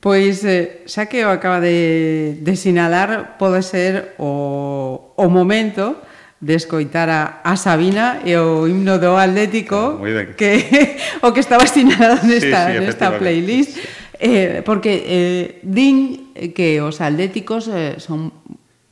Pois, 0.00 0.44
eh, 0.44 0.86
xa 0.86 1.10
que 1.10 1.26
o 1.26 1.30
acaba 1.34 1.58
de, 1.58 2.38
de 2.38 2.54
sinalar, 2.54 3.36
pode 3.42 3.62
ser 3.66 4.14
o, 4.22 5.12
o 5.16 5.26
momento 5.26 5.98
de 6.46 6.54
escoitar 6.54 7.10
a, 7.10 7.42
a 7.42 7.58
Sabina 7.58 8.22
e 8.22 8.38
o 8.38 8.70
himno 8.70 9.02
do 9.02 9.18
Atlético 9.18 9.98
ah, 9.98 10.30
que 10.38 10.62
o 11.26 11.34
que 11.34 11.42
estaba 11.42 11.66
destinado 11.66 12.22
nesta, 12.22 12.70
sí, 12.70 12.78
sí, 12.78 12.80
nesta 12.86 13.18
playlist 13.18 13.74
eh, 14.22 14.62
porque 14.62 15.02
eh, 15.02 15.58
din 15.66 16.30
que 16.54 16.78
os 16.78 17.02
atléticos 17.02 17.66
eh, 17.66 17.98
son 17.98 18.30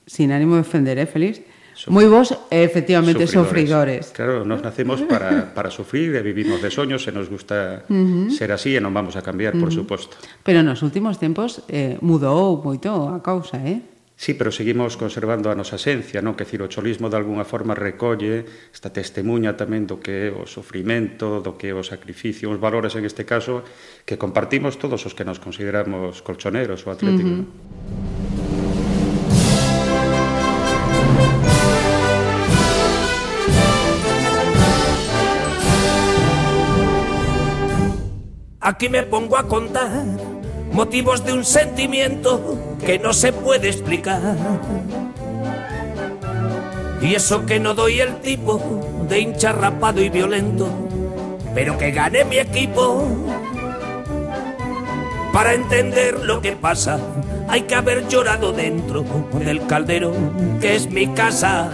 sin 0.06 0.32
ánimo 0.32 0.58
de 0.58 0.66
ofender, 0.66 0.98
eh, 0.98 1.06
Félix? 1.06 1.40
Moi 1.90 2.06
vos, 2.06 2.30
eh, 2.54 2.62
efectivamente, 2.62 3.26
sufridores. 3.26 4.06
sufridores. 4.06 4.14
Claro, 4.14 4.44
nos 4.46 4.62
nacemos 4.62 5.02
para, 5.02 5.50
para 5.54 5.74
sufrir 5.74 6.14
e 6.14 6.22
vivimos 6.22 6.62
de 6.62 6.70
soños 6.70 7.02
e 7.06 7.10
nos 7.10 7.26
gusta 7.26 7.82
uh 7.86 7.90
-huh. 7.90 8.30
ser 8.30 8.54
así 8.54 8.78
e 8.78 8.80
non 8.80 8.94
vamos 8.94 9.18
a 9.18 9.22
cambiar, 9.26 9.54
uh 9.54 9.58
-huh. 9.58 9.66
por 9.66 9.70
suposto. 9.74 10.14
Pero 10.46 10.62
nos 10.62 10.86
últimos 10.86 11.18
tempos 11.18 11.66
eh, 11.66 11.98
mudou 11.98 12.62
moito 12.62 13.10
a 13.10 13.18
causa, 13.18 13.58
eh? 13.58 13.82
Sí, 14.16 14.34
pero 14.34 14.52
seguimos 14.54 14.96
conservando 14.96 15.50
a 15.50 15.58
nosa 15.58 15.74
esencia, 15.74 16.22
non? 16.22 16.38
Que 16.38 16.46
decir, 16.46 16.62
o 16.62 16.70
cholismo 16.70 17.10
de 17.10 17.18
alguna 17.18 17.42
forma 17.42 17.74
recolle 17.74 18.46
esta 18.70 18.94
testemunha 18.94 19.58
tamén 19.58 19.90
do 19.90 19.98
que 19.98 20.30
é 20.30 20.34
o 20.34 20.46
sofrimento, 20.46 21.42
do 21.42 21.58
que 21.58 21.70
é 21.70 21.74
o 21.74 21.82
sacrificio, 21.82 22.46
os 22.54 22.62
valores 22.62 22.94
en 22.94 23.02
este 23.02 23.26
caso 23.26 23.66
que 24.06 24.14
compartimos 24.14 24.78
todos 24.78 25.02
os 25.02 25.18
que 25.18 25.26
nos 25.26 25.42
consideramos 25.42 26.22
colchoneros 26.22 26.86
ou 26.86 26.94
atléticos. 26.94 27.42
Uh 27.42 27.42
-huh. 27.42 28.24
Aquí 38.64 38.88
me 38.88 39.02
pongo 39.02 39.36
a 39.36 39.42
contar 39.44 40.33
motivos 40.74 41.24
de 41.24 41.32
un 41.32 41.44
sentimiento 41.44 42.58
que 42.84 42.98
no 42.98 43.12
se 43.12 43.32
puede 43.32 43.68
explicar. 43.68 44.20
Y 47.00 47.14
eso 47.14 47.46
que 47.46 47.60
no 47.60 47.74
doy 47.74 48.00
el 48.00 48.16
tipo 48.20 48.60
de 49.08 49.20
hincha 49.20 49.52
rapado 49.52 50.02
y 50.02 50.08
violento, 50.08 50.68
pero 51.54 51.78
que 51.78 51.92
gane 51.92 52.24
mi 52.24 52.38
equipo. 52.38 53.06
Para 55.32 55.54
entender 55.54 56.24
lo 56.24 56.40
que 56.40 56.52
pasa, 56.52 56.98
hay 57.48 57.62
que 57.62 57.74
haber 57.76 58.08
llorado 58.08 58.52
dentro 58.52 59.04
del 59.44 59.66
caldero 59.66 60.12
que 60.60 60.74
es 60.74 60.90
mi 60.90 61.06
casa. 61.08 61.70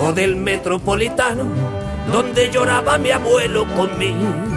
O 0.00 0.12
del 0.12 0.36
metropolitano, 0.36 1.44
donde 2.10 2.50
lloraba 2.50 2.98
mi 2.98 3.10
abuelo 3.10 3.66
conmigo. 3.76 4.49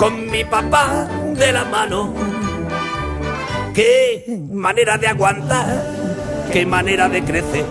Con 0.00 0.30
mi 0.30 0.44
papá 0.44 1.06
de 1.36 1.52
la 1.52 1.66
mano 1.66 2.14
Qué 3.74 4.24
manera 4.50 4.96
de 4.96 5.06
aguantar, 5.08 5.84
qué 6.50 6.64
manera 6.64 7.06
de 7.10 7.22
crecer, 7.22 7.66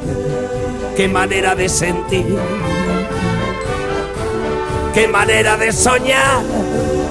qué 0.95 1.07
manera 1.07 1.55
de 1.55 1.67
sentir. 1.67 2.37
qué 4.93 5.07
manera 5.07 5.57
de 5.57 5.71
soñar, 5.71 6.43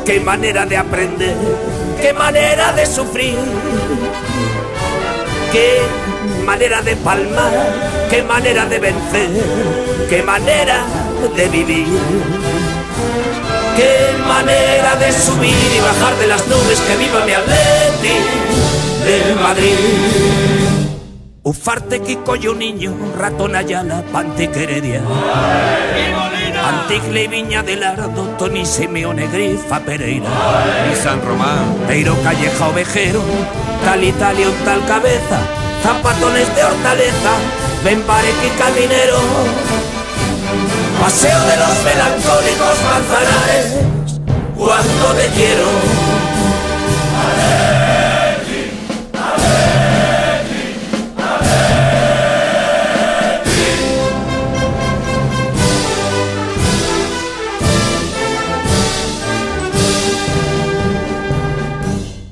qué 0.06 0.20
manera 0.20 0.64
de 0.66 0.76
aprender, 0.76 1.36
qué 2.00 2.12
manera 2.12 2.72
de 2.72 2.86
sufrir, 2.86 3.38
qué 5.52 5.80
manera 6.46 6.80
de 6.80 6.94
palmar, 6.94 7.52
qué 8.08 8.22
manera 8.22 8.66
de 8.66 8.78
vencer, 8.78 9.30
qué 10.08 10.22
manera 10.22 10.84
de 11.36 11.48
vivir. 11.48 12.37
Qué 13.78 14.12
manera 14.26 14.96
de 14.96 15.12
subir 15.12 15.54
y 15.54 15.80
bajar 15.80 16.16
de 16.18 16.26
las 16.26 16.44
nubes 16.48 16.80
que 16.80 16.96
viva 16.96 17.24
mi 17.24 17.32
Atleti 17.32 18.16
de 19.04 19.34
Madrid. 19.40 19.74
Ufarte 21.44 22.00
Kiko 22.00 22.34
y 22.34 22.48
un 22.48 22.58
niño, 22.58 22.92
ratón 23.16 23.54
Ayala, 23.54 24.02
Pantiqueredia. 24.12 25.00
Anticle 26.66 27.22
y 27.22 27.28
Viña 27.28 27.62
del 27.62 27.84
Ardo, 27.84 28.24
Tony 28.36 28.66
Simeone, 28.66 29.28
Grifa 29.28 29.78
Pereira. 29.78 30.28
Y 30.92 30.96
San 30.96 31.22
Román. 31.22 31.76
Peiro 31.86 32.16
Calleja 32.24 32.66
Ovejero, 32.66 33.22
tal 33.84 34.02
Italia 34.02 34.48
un 34.48 34.64
tal 34.64 34.84
cabeza, 34.86 35.38
zapatones 35.84 36.52
de 36.56 36.64
hortaleza, 36.64 37.32
ven 37.84 38.00
y 38.00 38.58
caminero. 38.58 39.97
Paseo 41.00 41.40
de 41.40 41.56
los 41.56 41.84
melancólicos 41.84 42.76
manzanares, 42.84 43.66
cuando 44.56 45.14
te 45.14 45.28
quiero. 45.28 46.08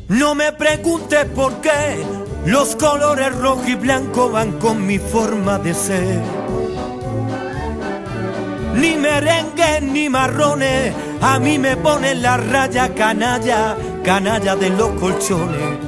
No 0.08 0.34
me 0.34 0.52
preguntes 0.52 1.24
por 1.34 1.60
qué 1.60 2.04
los 2.46 2.76
colores 2.76 3.34
rojo 3.36 3.62
y 3.66 3.74
blanco 3.74 4.30
van 4.30 4.52
con 4.58 4.86
mi 4.86 4.98
forma 4.98 5.58
de 5.58 5.72
ser. 5.74 6.45
Ni 8.76 8.96
merengue 8.96 9.80
ni 9.80 10.08
marrones, 10.08 10.94
a 11.20 11.38
mí 11.38 11.58
me 11.58 11.76
ponen 11.76 12.22
la 12.22 12.36
raya 12.36 12.94
canalla, 12.94 13.76
canalla 14.04 14.56
de 14.56 14.70
los 14.70 14.90
colchones. 15.00 15.78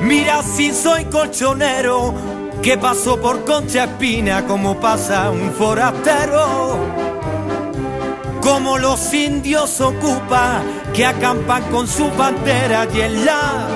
Mira 0.00 0.42
si 0.42 0.72
soy 0.72 1.04
colchonero, 1.06 2.14
que 2.62 2.78
paso 2.78 3.20
por 3.20 3.44
Concha 3.44 3.84
Espina 3.84 4.46
como 4.46 4.80
pasa 4.80 5.30
un 5.30 5.52
forastero 5.52 7.06
como 8.46 8.78
los 8.78 9.12
indios 9.12 9.80
ocupa 9.80 10.62
que 10.94 11.04
acampan 11.04 11.64
con 11.64 11.88
su 11.88 12.08
bandera 12.12 12.86
y 12.94 13.00
en 13.00 13.24
la 13.24 13.66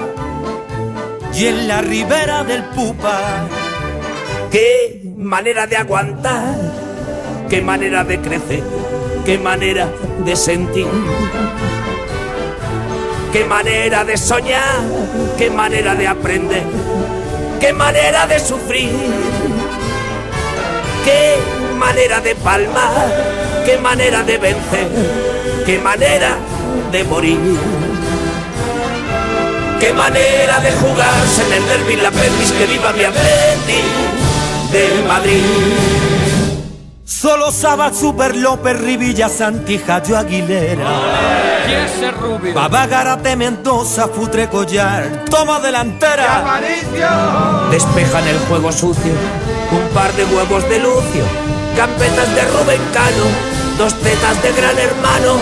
y 1.35 1.47
en 1.47 1.67
la 1.67 1.81
ribera 1.81 2.45
del 2.45 2.63
Pupa. 2.67 3.49
Qué 4.53 5.03
manera 5.17 5.67
de 5.67 5.77
aguantar, 5.77 6.55
qué 7.51 7.61
manera 7.61 8.05
de 8.05 8.21
crecer, 8.21 8.63
qué 9.27 9.37
manera 9.37 9.89
de 10.25 10.37
sentir. 10.37 10.87
Qué 13.33 13.45
manera 13.45 14.05
de 14.05 14.17
soñar, 14.17 14.81
qué 15.37 15.51
manera 15.51 15.95
de 15.95 16.07
aprender, 16.07 16.63
qué 17.61 17.73
manera 17.73 18.27
de 18.27 18.39
sufrir. 18.39 18.91
Qué 21.05 21.37
manera 21.79 22.21
de 22.21 22.35
palmar, 22.37 23.63
qué 23.65 23.79
manera 23.79 24.23
de 24.23 24.37
vencer, 24.37 24.89
qué 25.65 25.79
manera 25.79 26.37
de 26.93 27.05
morir. 27.05 27.39
Qué 29.81 29.93
manera 29.95 30.61
de 30.61 30.73
jugarse 30.73 31.43
en 31.47 31.53
el 31.55 31.67
derby 31.67 31.97
la 31.97 32.11
pelvis 32.11 32.53
que 32.53 32.67
viva 32.67 32.93
mi 32.93 33.05
Atleti 33.05 33.81
de 34.73 35.09
Madrid. 35.09 36.10
Solo 37.11 37.51
Saba, 37.51 37.93
Super 37.93 38.37
López, 38.37 38.81
Rivilla, 38.81 39.29
Santijayo, 39.29 40.17
Aguilera. 40.17 41.67
Y 41.69 41.73
ese 41.73 42.13
rubio. 42.13 42.55
Baba 42.55 42.87
Garate, 42.87 43.35
Mendoza, 43.35 44.07
Futre 44.07 44.49
Collar, 44.49 45.25
toma 45.29 45.59
delantera. 45.59 46.61
Despejan 47.69 48.29
el 48.29 48.39
juego 48.39 48.71
sucio, 48.71 49.13
un 49.73 49.93
par 49.93 50.13
de 50.13 50.25
huevos 50.25 50.63
de 50.69 50.79
Lucio, 50.79 51.25
campetas 51.77 52.33
de 52.33 52.43
Rubén 52.43 52.81
Cano, 52.95 53.27
dos 53.77 53.93
tetas 53.95 54.41
de 54.45 54.53
gran 54.53 54.79
hermano 54.79 55.35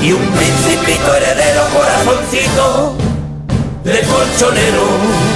y 0.00 0.12
un 0.12 0.26
principito 0.28 1.14
heredero 1.14 1.62
corazoncito 1.74 2.94
de 3.84 4.00
colchonero. 4.00 5.31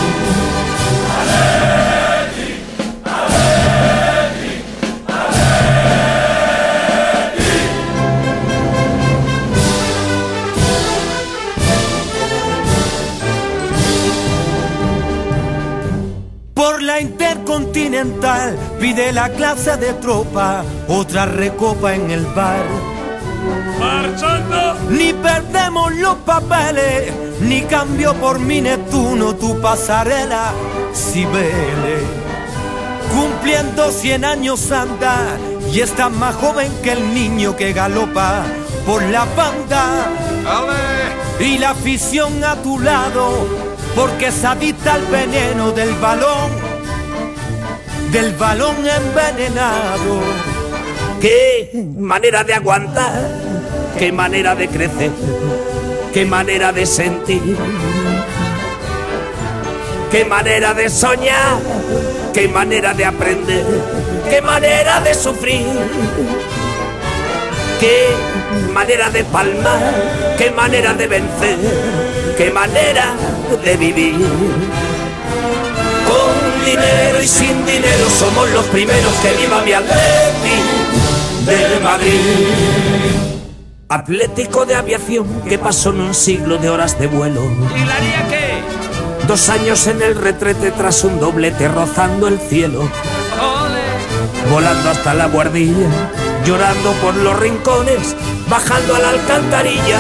Pide 18.80 19.12
la 19.12 19.28
clase 19.30 19.76
de 19.76 19.92
tropa, 19.94 20.64
otra 20.88 21.26
recopa 21.26 21.94
en 21.94 22.10
el 22.10 22.24
bar. 22.26 22.64
Marchando. 23.78 24.74
Ni 24.90 25.12
perdemos 25.12 25.94
los 25.94 26.16
papeles, 26.16 27.12
ni 27.40 27.62
cambio 27.62 28.14
por 28.14 28.38
mi 28.38 28.60
Neptuno 28.60 29.34
tu 29.34 29.60
pasarela, 29.60 30.52
Cibele. 30.94 31.98
Cumpliendo 33.14 33.90
100 33.90 34.24
años 34.24 34.72
anda 34.72 35.38
y 35.72 35.80
está 35.80 36.08
más 36.08 36.34
joven 36.36 36.72
que 36.82 36.92
el 36.92 37.14
niño 37.14 37.56
que 37.56 37.72
galopa 37.72 38.44
por 38.84 39.02
la 39.02 39.24
banda. 39.36 40.08
Y 41.40 41.58
la 41.58 41.70
afición 41.70 42.42
a 42.44 42.56
tu 42.56 42.78
lado, 42.78 43.46
porque 43.94 44.32
se 44.32 44.46
adicta 44.46 44.94
al 44.94 45.06
veneno 45.06 45.72
del 45.72 45.92
balón, 45.94 46.50
del 48.16 48.32
balón 48.32 48.76
envenenado. 48.78 50.22
Qué 51.20 51.70
manera 51.98 52.44
de 52.44 52.54
aguantar, 52.54 53.12
qué 53.98 54.10
manera 54.10 54.54
de 54.54 54.68
crecer, 54.68 55.10
qué 56.14 56.24
manera 56.24 56.72
de 56.72 56.86
sentir, 56.86 57.58
qué 60.10 60.24
manera 60.24 60.72
de 60.72 60.88
soñar, 60.88 61.58
qué 62.32 62.48
manera 62.48 62.94
de 62.94 63.04
aprender, 63.04 63.66
qué 64.30 64.40
manera 64.40 65.00
de 65.00 65.12
sufrir, 65.12 65.66
qué 67.78 68.06
manera 68.72 69.10
de 69.10 69.24
palmar, 69.24 70.34
qué 70.38 70.50
manera 70.52 70.94
de 70.94 71.06
vencer, 71.06 71.58
qué 72.38 72.50
manera 72.50 73.14
de 73.62 73.76
vivir. 73.76 74.14
Dinero 76.76 77.22
y 77.22 77.26
sin 77.26 77.64
dinero 77.64 78.10
somos 78.10 78.50
los 78.50 78.66
primeros 78.66 79.12
que 79.14 79.32
viva 79.32 79.62
mi 79.62 79.72
Atleti 79.72 80.56
de 81.46 81.80
Madrid. 81.80 82.20
Atlético 83.88 84.66
de 84.66 84.74
aviación 84.74 85.42
que 85.48 85.58
pasó 85.58 85.90
en 85.90 86.00
un 86.00 86.14
siglo 86.14 86.58
de 86.58 86.68
horas 86.68 86.98
de 86.98 87.06
vuelo. 87.06 87.40
¿Y 87.74 87.84
la 87.84 87.94
haría 87.94 88.28
qué? 88.28 89.26
Dos 89.26 89.48
años 89.48 89.86
en 89.86 90.02
el 90.02 90.16
retrete 90.16 90.70
tras 90.70 91.02
un 91.04 91.18
doblete 91.18 91.68
rozando 91.68 92.28
el 92.28 92.38
cielo. 92.38 92.80
Ole. 92.80 94.50
Volando 94.50 94.90
hasta 94.90 95.14
la 95.14 95.26
guardilla, 95.26 95.88
llorando 96.44 96.92
por 97.02 97.14
los 97.16 97.38
rincones, 97.38 98.14
bajando 98.48 98.96
a 98.96 98.98
la 98.98 99.10
alcantarilla, 99.10 99.98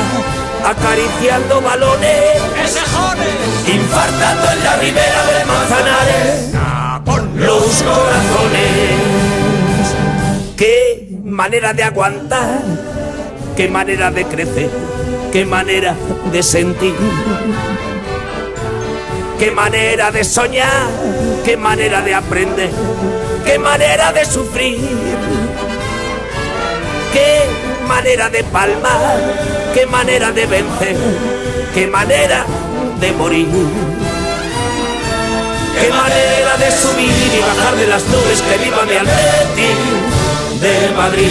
acariciando 0.66 1.60
balones, 1.60 2.42
¡Ese 2.64 2.80
jones! 2.80 3.72
infartando 3.72 4.50
en 4.50 4.64
la 4.64 4.76
ribera 4.76 5.26
de 5.26 5.44
Manzanares. 5.44 6.50
Ah, 6.56 7.00
por 7.04 7.22
los 7.22 7.82
corazones. 7.82 9.06
Qué 10.56 11.08
manera 11.24 11.72
de 11.72 11.84
aguantar, 11.84 12.62
qué 13.56 13.68
manera 13.68 14.10
de 14.10 14.24
crecer, 14.24 14.70
qué 15.32 15.44
manera 15.44 15.94
de 16.32 16.42
sentir, 16.42 16.94
qué 19.38 19.50
manera 19.52 20.10
de 20.10 20.24
soñar, 20.24 20.88
qué 21.44 21.56
manera 21.56 22.00
de 22.00 22.14
aprender, 22.14 22.70
qué 23.44 23.58
manera 23.58 24.12
de 24.12 24.24
sufrir, 24.24 24.80
qué 27.12 27.44
manera 27.86 28.30
de 28.30 28.42
palmar, 28.44 29.20
qué 29.76 29.84
manera 29.84 30.32
de 30.32 30.46
vencer, 30.46 30.96
qué 31.74 31.86
manera 31.86 32.46
de 32.98 33.12
morir. 33.12 33.46
Qué 35.78 35.90
manera 35.90 36.56
de 36.56 36.70
subir 36.70 37.12
y 37.36 37.40
bajar 37.42 37.76
de 37.76 37.86
las 37.86 38.02
nubes, 38.04 38.40
que 38.40 38.56
viva 38.64 38.82
mi 38.86 38.96
Atleti 38.96 39.70
de 40.64 40.74
Madrid. 40.96 41.30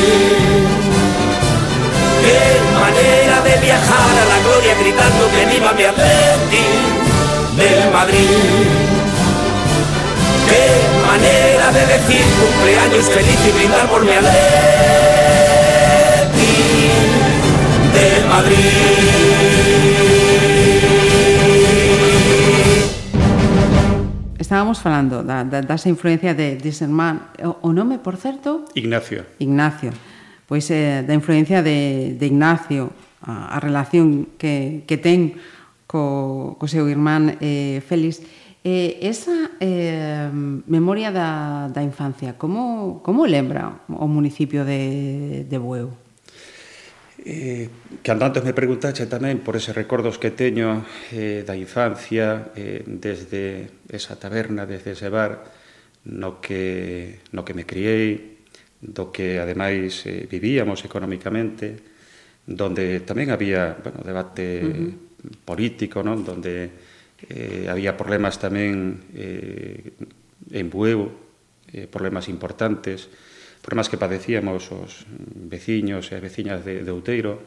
Qué 2.26 2.42
manera 2.84 3.42
de 3.48 3.56
viajar 3.66 4.14
a 4.22 4.26
la 4.32 4.40
gloria 4.46 4.76
gritando 4.80 5.24
que 5.34 5.46
viva 5.52 5.74
mi 5.74 5.84
Atleti 5.84 6.66
de 7.58 7.90
Madrid. 7.92 8.30
Qué 10.50 10.66
manera 11.10 11.72
de 11.72 11.84
decir 11.94 12.26
cumpleaños 12.42 13.06
feliz 13.10 13.40
y 13.48 13.52
brindar 13.58 13.88
por 13.90 14.06
mi 14.06 14.12
Atleti. 14.12 15.45
de 18.26 18.30
Madrid. 18.30 18.58
Estábamos 24.38 24.80
falando 24.80 25.24
da, 25.24 25.44
da, 25.44 25.62
dasa 25.62 25.90
influencia 25.90 26.34
de 26.34 26.56
Disselman 26.58 27.22
o, 27.44 27.58
o 27.62 27.74
nome, 27.74 27.98
por 27.98 28.18
certo? 28.18 28.66
Ignacio. 28.76 29.26
Ignacio. 29.40 29.92
Pois 30.46 30.70
eh, 30.70 31.02
da 31.06 31.14
influencia 31.14 31.62
de, 31.62 32.14
de 32.18 32.26
Ignacio 32.26 32.94
a, 33.22 33.58
a 33.58 33.60
relación 33.60 34.38
que, 34.38 34.86
que 34.86 34.98
ten 34.98 35.34
co, 35.90 36.58
co 36.62 36.66
seu 36.70 36.86
irmán 36.90 37.38
eh, 37.42 37.82
Félix 37.82 38.22
Eh, 38.66 38.98
esa 39.06 39.54
eh, 39.62 40.26
memoria 40.66 41.14
da, 41.14 41.70
da 41.70 41.86
infancia, 41.86 42.34
como, 42.34 42.98
como 43.06 43.30
lembra 43.30 43.86
o 43.86 44.10
municipio 44.10 44.66
de, 44.66 45.46
de 45.46 45.58
Bueu? 45.62 45.94
Eh, 47.26 47.70
que 48.06 48.12
andantes 48.14 48.46
me 48.46 48.54
preguntaxe 48.54 49.10
tamén 49.10 49.42
por 49.42 49.58
eses 49.58 49.74
recordos 49.74 50.22
que 50.22 50.30
teño 50.30 50.86
eh, 51.10 51.42
da 51.42 51.58
infancia 51.58 52.54
eh, 52.54 52.86
desde 52.86 53.82
esa 53.90 54.14
taberna, 54.22 54.70
desde 54.70 54.94
ese 54.94 55.10
bar 55.10 55.42
no 56.06 56.38
que, 56.38 57.26
no 57.34 57.42
que 57.42 57.58
me 57.58 57.66
criei, 57.66 58.46
do 58.78 59.10
que 59.10 59.42
ademais 59.42 60.06
eh, 60.06 60.30
vivíamos 60.30 60.86
económicamente, 60.86 61.82
donde 62.46 63.02
tamén 63.02 63.34
había 63.34 63.74
bueno, 63.82 64.06
debate 64.06 64.46
uh 64.62 64.70
-huh. 64.70 64.94
político, 65.42 66.06
non? 66.06 66.22
donde 66.22 66.70
eh, 67.26 67.66
había 67.66 67.98
problemas 67.98 68.38
tamén 68.38 69.02
eh, 69.18 69.98
en 70.54 70.70
Bueu, 70.70 71.10
eh, 71.74 71.90
problemas 71.90 72.30
importantes, 72.30 73.10
problemas 73.66 73.90
que 73.90 73.98
padecíamos 73.98 74.70
os 74.70 75.10
veciños 75.50 76.14
e 76.14 76.14
as 76.14 76.22
veciñas 76.22 76.62
de, 76.62 76.86
de 76.86 76.92
Outeiro, 76.94 77.42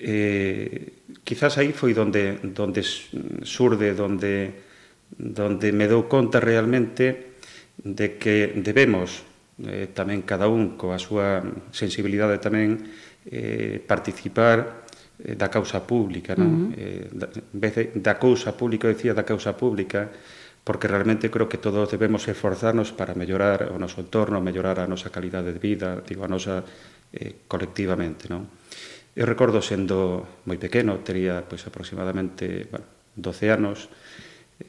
eh, 0.00 1.04
quizás 1.20 1.60
aí 1.60 1.76
foi 1.76 1.92
donde, 1.92 2.40
donde 2.40 2.80
surde, 3.44 3.92
donde, 3.92 4.64
donde 5.12 5.68
me 5.76 5.84
dou 5.84 6.08
conta 6.08 6.40
realmente 6.40 7.36
de 7.76 8.16
que 8.16 8.56
debemos 8.56 9.20
eh, 9.68 9.92
tamén 9.92 10.24
cada 10.24 10.48
un 10.48 10.80
coa 10.80 10.96
súa 10.96 11.44
sensibilidade 11.76 12.40
tamén 12.40 12.80
eh, 13.28 13.84
participar 13.84 14.88
eh, 15.20 15.36
da 15.36 15.52
causa 15.52 15.84
pública, 15.84 16.32
non? 16.40 16.48
Uh 16.48 16.56
-huh. 16.72 16.80
eh, 16.80 17.06
da, 17.12 17.28
en 17.28 17.58
vez 17.60 17.72
de, 17.76 17.84
da 18.00 18.16
cousa 18.16 18.56
pública, 18.56 18.88
eu 18.88 18.96
decía 18.96 19.12
da 19.12 19.28
causa 19.28 19.52
pública, 19.52 20.08
porque 20.64 20.88
realmente 20.88 21.30
creo 21.30 21.48
que 21.48 21.56
todos 21.56 21.90
debemos 21.90 22.28
esforzarnos 22.28 22.92
para 22.92 23.14
mellorar 23.14 23.72
o 23.72 23.80
noso 23.80 24.04
entorno, 24.04 24.44
mellorar 24.44 24.78
a 24.78 24.90
nosa 24.90 25.08
calidade 25.08 25.52
de 25.52 25.60
vida, 25.62 26.04
digo, 26.04 26.24
a 26.24 26.30
nosa 26.30 26.60
eh, 27.12 27.48
colectivamente, 27.48 28.28
non? 28.28 28.46
Eu 29.18 29.26
recordo 29.26 29.58
sendo 29.64 30.40
moi 30.46 30.60
pequeno, 30.60 31.00
tería 31.02 31.42
pois, 31.42 31.64
aproximadamente 31.66 32.68
bueno, 32.70 32.86
12 33.16 33.50
anos, 33.50 33.90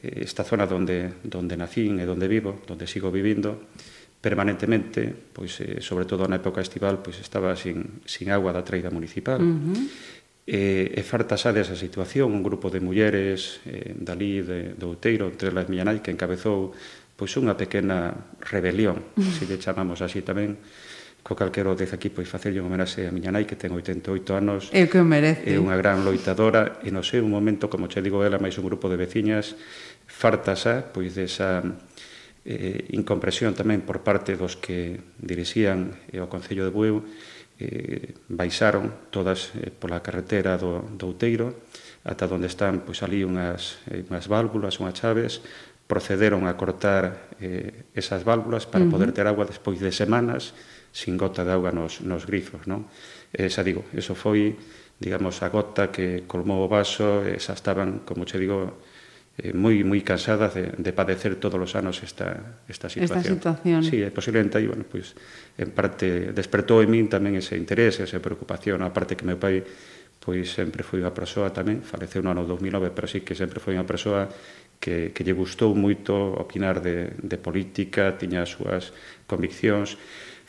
eh, 0.00 0.26
esta 0.26 0.42
zona 0.42 0.66
donde, 0.66 1.20
donde 1.22 1.54
nacín 1.54 2.00
e 2.00 2.08
donde 2.08 2.26
vivo, 2.26 2.58
donde 2.66 2.88
sigo 2.88 3.12
vivindo, 3.12 3.70
permanentemente, 4.20 5.12
pois, 5.12 5.60
eh, 5.62 5.78
sobre 5.84 6.08
todo 6.08 6.26
na 6.26 6.40
época 6.40 6.64
estival, 6.64 6.98
pois, 7.04 7.20
estaba 7.20 7.54
sin, 7.54 8.02
sin 8.08 8.32
agua 8.32 8.50
da 8.56 8.66
traída 8.66 8.90
municipal. 8.90 9.38
Uh 9.38 9.46
-huh 9.46 10.19
E, 10.50 10.90
e 10.98 11.00
farta 11.06 11.38
xa 11.38 11.54
desa 11.54 11.78
situación, 11.78 12.34
un 12.34 12.42
grupo 12.42 12.74
de 12.74 12.82
mulleres 12.82 13.62
eh, 13.70 13.94
dali 13.94 14.42
de, 14.42 14.74
de 14.74 14.82
Outeiro, 14.82 15.30
entre 15.30 15.54
las 15.54 15.70
Millanai, 15.70 16.02
que 16.02 16.10
encabezou 16.10 16.74
pois 17.14 17.30
unha 17.38 17.54
pequena 17.54 18.10
rebelión, 18.42 19.14
se 19.14 19.46
lle 19.46 19.62
chamamos 19.62 20.02
así 20.02 20.26
tamén, 20.26 20.58
co 21.22 21.36
calquero 21.36 21.76
desde 21.76 21.94
aquí 21.94 22.08
pois 22.08 22.28
facerlle 22.28 22.60
un 22.60 22.72
homenaxe 22.72 23.04
a 23.04 23.12
miña 23.12 23.30
nai 23.30 23.44
que 23.44 23.54
ten 23.54 23.70
88 23.70 24.34
anos. 24.34 24.72
e 24.72 24.88
que 24.88 24.98
o 24.98 25.06
merece. 25.06 25.44
É 25.44 25.60
unha 25.60 25.76
gran 25.76 26.02
loitadora 26.02 26.80
e 26.80 26.88
non 26.88 27.04
sei 27.04 27.20
un 27.20 27.28
momento 27.28 27.68
como 27.68 27.86
che 27.92 28.00
digo 28.00 28.24
ela 28.24 28.40
máis 28.40 28.56
un 28.56 28.64
grupo 28.64 28.88
de 28.88 28.96
veciñas 28.96 29.54
farta 30.08 30.56
xa 30.56 30.90
pois 30.90 31.12
desa 31.12 31.60
eh, 32.48 32.88
incompresión 32.96 33.52
tamén 33.52 33.84
por 33.84 34.00
parte 34.00 34.32
dos 34.34 34.56
que 34.56 34.96
dirixían 35.20 35.92
eh, 36.08 36.24
o 36.24 36.26
Concello 36.32 36.64
de 36.64 36.72
Bueu 36.72 37.04
eh, 37.60 38.16
baixaron 38.32 39.12
todas 39.12 39.52
eh, 39.60 39.68
pola 39.70 40.00
carretera 40.00 40.56
do, 40.56 40.80
do 40.96 41.12
Outeiro 41.12 41.54
ata 42.02 42.24
onde 42.26 42.48
están 42.48 42.80
pois, 42.82 43.04
ali 43.04 43.22
unhas, 43.22 43.84
eh, 43.92 44.02
unhas 44.08 44.26
válvulas, 44.26 44.80
unhas 44.80 44.96
chaves 44.96 45.44
procederon 45.84 46.48
a 46.48 46.56
cortar 46.56 47.36
eh, 47.38 47.92
esas 47.92 48.24
válvulas 48.24 48.64
para 48.64 48.82
uh 48.82 48.88
-huh. 48.88 48.94
poder 48.96 49.12
ter 49.12 49.28
agua 49.28 49.44
despois 49.44 49.78
de 49.78 49.92
semanas 49.92 50.56
sin 50.90 51.20
gota 51.20 51.44
de 51.44 51.52
auga 51.52 51.70
nos, 51.70 52.00
nos 52.00 52.24
grifos 52.24 52.64
non? 52.66 52.88
Eh, 53.30 53.52
xa 53.52 53.62
digo, 53.62 53.84
eso 53.94 54.16
foi 54.16 54.56
digamos, 55.00 55.40
a 55.42 55.48
gota 55.48 55.88
que 55.88 56.28
colmou 56.28 56.60
o 56.60 56.68
vaso, 56.68 57.24
eh, 57.24 57.40
xa 57.40 57.56
estaban, 57.56 58.04
como 58.04 58.28
che 58.28 58.36
digo, 58.36 58.84
eh, 59.40 59.56
moi 59.56 59.80
moi 59.88 60.04
cansada 60.04 60.52
de, 60.52 60.76
de 60.76 60.92
padecer 60.92 61.40
todos 61.40 61.56
os 61.56 61.72
anos 61.72 62.04
esta 62.04 62.60
esta 62.68 62.92
situación. 62.92 63.18
Esta 63.18 63.20
situación. 63.24 63.80
Sí, 63.80 64.04
é 64.04 64.12
posiblemente 64.12 64.60
aí, 64.60 64.68
bueno, 64.68 64.84
pois 64.84 65.16
pues, 65.16 65.64
en 65.64 65.72
parte 65.72 66.36
despertou 66.36 66.84
en 66.84 66.92
min 66.92 67.08
tamén 67.08 67.40
ese 67.40 67.56
interés, 67.56 68.04
esa 68.04 68.20
preocupación, 68.20 68.84
a 68.84 68.92
parte 68.92 69.16
que 69.16 69.24
meu 69.24 69.40
pai 69.40 69.64
pois 70.20 70.52
sempre 70.52 70.84
foi 70.84 71.00
unha 71.00 71.16
persoa 71.16 71.48
tamén, 71.48 71.80
faleceu 71.80 72.20
no 72.20 72.28
ano 72.28 72.44
2009, 72.44 72.92
pero 72.92 73.08
sí 73.08 73.24
que 73.24 73.32
sempre 73.32 73.56
foi 73.56 73.80
unha 73.80 73.88
persoa 73.88 74.28
que, 74.76 75.16
que 75.16 75.24
lle 75.24 75.32
gustou 75.32 75.72
moito 75.72 76.12
opinar 76.36 76.84
de, 76.84 77.16
de 77.16 77.36
política, 77.40 78.20
tiña 78.20 78.44
as 78.44 78.52
súas 78.52 78.92
conviccións, 79.24 79.96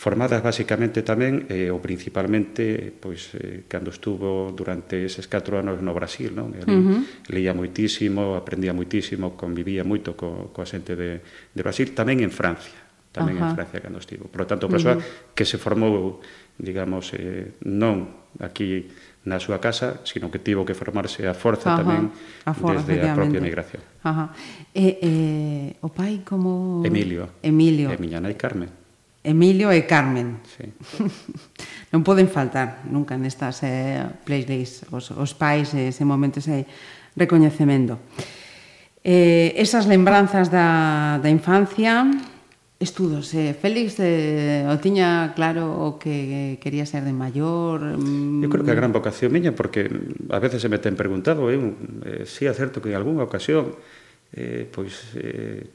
formadas 0.02 0.42
basicamente 0.42 1.06
tamén 1.06 1.46
eh, 1.46 1.70
ou 1.70 1.78
principalmente 1.78 2.90
pois 2.90 3.38
eh, 3.38 3.70
cando 3.70 3.94
estuvo 3.94 4.50
durante 4.50 5.06
eses 5.06 5.30
4 5.30 5.62
anos 5.62 5.78
no 5.86 5.94
Brasil, 5.94 6.34
non? 6.34 6.58
Uh 6.58 6.66
-huh. 6.66 7.00
leía 7.30 7.54
moitísimo, 7.54 8.34
aprendía 8.34 8.74
moitísimo, 8.74 9.38
convivía 9.38 9.86
moito 9.86 10.18
co, 10.18 10.50
coa 10.50 10.66
xente 10.66 10.98
de, 10.98 11.22
de 11.54 11.62
Brasil, 11.62 11.94
tamén 11.94 12.26
en 12.26 12.34
Francia, 12.34 12.82
tamén 13.14 13.38
Ajá. 13.38 13.54
en 13.54 13.62
Francia 13.62 13.78
cando 13.78 14.02
estivo. 14.02 14.26
Por 14.26 14.42
lo 14.42 14.48
tanto, 14.50 14.66
persoa 14.66 14.98
uh 14.98 15.06
-huh. 15.06 15.38
que 15.38 15.46
se 15.46 15.62
formou, 15.62 16.18
digamos, 16.58 17.14
eh, 17.14 17.62
non 17.70 18.34
aquí 18.42 18.90
na 19.30 19.38
súa 19.38 19.62
casa, 19.62 20.02
sino 20.02 20.34
que 20.34 20.42
tivo 20.42 20.66
que 20.66 20.74
formarse 20.74 21.30
a 21.30 21.38
forza 21.38 21.78
Ajá, 21.78 21.86
tamén 21.86 22.10
a 22.50 22.58
forza, 22.58 22.90
desde 22.90 23.06
a 23.06 23.14
propia 23.14 23.38
migración. 23.38 23.86
Ajá. 24.02 24.34
E, 24.74 24.98
eh 24.98 25.70
o 25.86 25.94
pai 25.94 26.26
como... 26.26 26.82
Emilio. 26.82 27.38
Emilio. 27.46 27.94
E 27.94 28.02
miña 28.02 28.18
nai 28.18 28.34
Carmen. 28.34 28.81
Emilio 29.24 29.72
e 29.72 29.86
Carmen. 29.86 30.42
Sí. 30.50 30.66
non 31.94 32.08
poden 32.08 32.32
faltar 32.32 32.88
nunca 32.88 33.20
nestas 33.20 33.62
eh, 33.68 34.00
playlists 34.24 34.88
os, 34.96 35.12
os 35.12 35.32
pais 35.36 35.76
e 35.76 35.92
ese 35.92 36.08
momento 36.08 36.40
ese 36.40 36.64
recoñecemento. 37.20 38.00
Eh, 39.04 39.54
esas 39.60 39.86
lembranzas 39.86 40.48
da, 40.48 41.20
da 41.20 41.30
infancia, 41.30 42.08
estudos. 42.80 43.36
Eh, 43.36 43.52
Félix 43.54 44.00
eh, 44.00 44.64
o 44.66 44.80
tiña 44.80 45.36
claro 45.36 45.70
o 45.70 46.00
que 46.00 46.58
quería 46.64 46.88
ser 46.88 47.04
de 47.04 47.14
maior. 47.14 47.84
Mm... 48.00 48.42
Eu 48.42 48.50
creo 48.50 48.64
que 48.64 48.74
a 48.74 48.80
gran 48.80 48.96
vocación 48.96 49.30
miña, 49.36 49.52
porque 49.52 49.92
a 50.32 50.40
veces 50.40 50.64
se 50.64 50.72
me 50.72 50.80
ten 50.80 50.96
preguntado, 50.96 51.52
eu 51.52 51.76
eh, 52.08 52.24
si 52.24 52.48
é 52.48 52.54
certo 52.56 52.80
que 52.80 52.90
en 52.90 52.98
algunha 52.98 53.28
ocasión 53.28 53.76
eh, 54.32 54.64
pois 54.64 55.12
eh, 55.20 55.68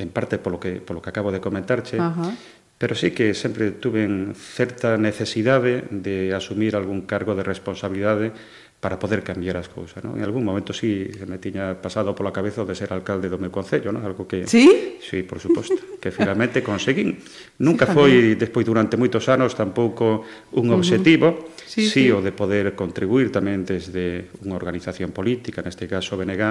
en 0.00 0.08
parte 0.10 0.40
polo 0.40 0.58
que 0.58 0.80
polo 0.80 1.04
que 1.04 1.12
acabo 1.12 1.30
de 1.30 1.38
comentarche, 1.38 2.00
Ajá. 2.00 2.16
Uh 2.16 2.34
-huh 2.34 2.59
pero 2.80 2.96
sí 2.96 3.10
que 3.12 3.36
sempre 3.36 3.76
tuven 3.76 4.32
certa 4.32 4.96
necesidade 4.96 5.84
de 5.92 6.32
asumir 6.32 6.72
algún 6.72 7.04
cargo 7.04 7.36
de 7.36 7.44
responsabilidade 7.44 8.32
para 8.80 8.96
poder 8.96 9.20
cambiar 9.20 9.60
as 9.60 9.68
cousas, 9.68 10.00
non? 10.00 10.16
En 10.16 10.24
algún 10.24 10.40
momento 10.40 10.72
sí 10.72 11.04
me 11.28 11.36
tiña 11.36 11.76
pasado 11.76 12.16
pola 12.16 12.32
cabeza 12.32 12.64
de 12.64 12.72
ser 12.72 12.88
alcalde 12.96 13.28
do 13.28 13.36
meu 13.36 13.52
concello, 13.52 13.92
non? 13.92 14.00
Algo 14.00 14.24
que 14.24 14.48
Sí? 14.48 14.96
Sí, 14.96 15.20
por 15.28 15.36
suposto, 15.44 16.00
que 16.00 16.08
finalmente 16.08 16.64
conseguín. 16.64 17.20
Nunca 17.60 17.84
sí, 17.84 17.92
foi 17.92 18.12
despois 18.40 18.64
durante 18.64 18.96
moitos 18.96 19.28
anos 19.28 19.52
tampouco 19.52 20.24
un 20.56 20.72
obxectivo, 20.72 21.28
uh 21.28 21.36
-huh 21.36 21.59
sí, 21.70 21.86
sí, 21.86 21.90
sí, 21.90 22.10
o 22.10 22.18
de 22.18 22.34
poder 22.34 22.74
contribuir 22.74 23.30
tamén 23.30 23.62
desde 23.62 24.26
unha 24.42 24.58
organización 24.58 25.14
política, 25.14 25.62
neste 25.62 25.86
caso 25.86 26.18
BNG, 26.18 26.42